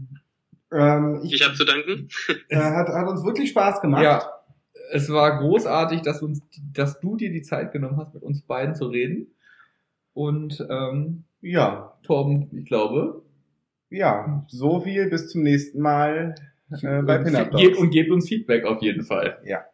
Ähm, 0.73 1.21
ich 1.25 1.35
ich 1.35 1.45
habe 1.45 1.55
zu 1.55 1.65
danken. 1.65 2.09
Äh, 2.49 2.57
hat, 2.57 2.89
hat 2.89 3.09
uns 3.09 3.25
wirklich 3.25 3.51
Spaß 3.51 3.81
gemacht. 3.81 4.03
Ja, 4.03 4.29
es 4.91 5.11
war 5.11 5.39
großartig, 5.39 6.03
dass, 6.03 6.23
uns, 6.23 6.41
dass 6.73 7.01
du 7.01 7.17
dir 7.17 7.31
die 7.31 7.43
Zeit 7.43 7.73
genommen 7.73 7.97
hast, 7.97 8.15
mit 8.15 8.23
uns 8.23 8.43
beiden 8.43 8.75
zu 8.75 8.87
reden. 8.87 9.35
Und 10.13 10.65
ähm, 10.71 11.25
ja, 11.41 11.99
Torben, 12.03 12.49
ich 12.57 12.67
glaube. 12.67 13.23
Ja, 13.91 14.45
so 14.49 14.81
viel 14.81 15.09
bis 15.11 15.29
zum 15.29 15.43
nächsten 15.43 15.81
Mal 15.81 16.35
äh, 16.83 17.03
bei 17.03 17.19
Pinup 17.19 17.55
Und 17.79 17.91
gebt 17.91 18.11
uns 18.11 18.29
Feedback 18.29 18.65
auf 18.65 18.83
jeden 18.83 19.05
Fall. 19.05 19.39
Ja. 19.45 19.65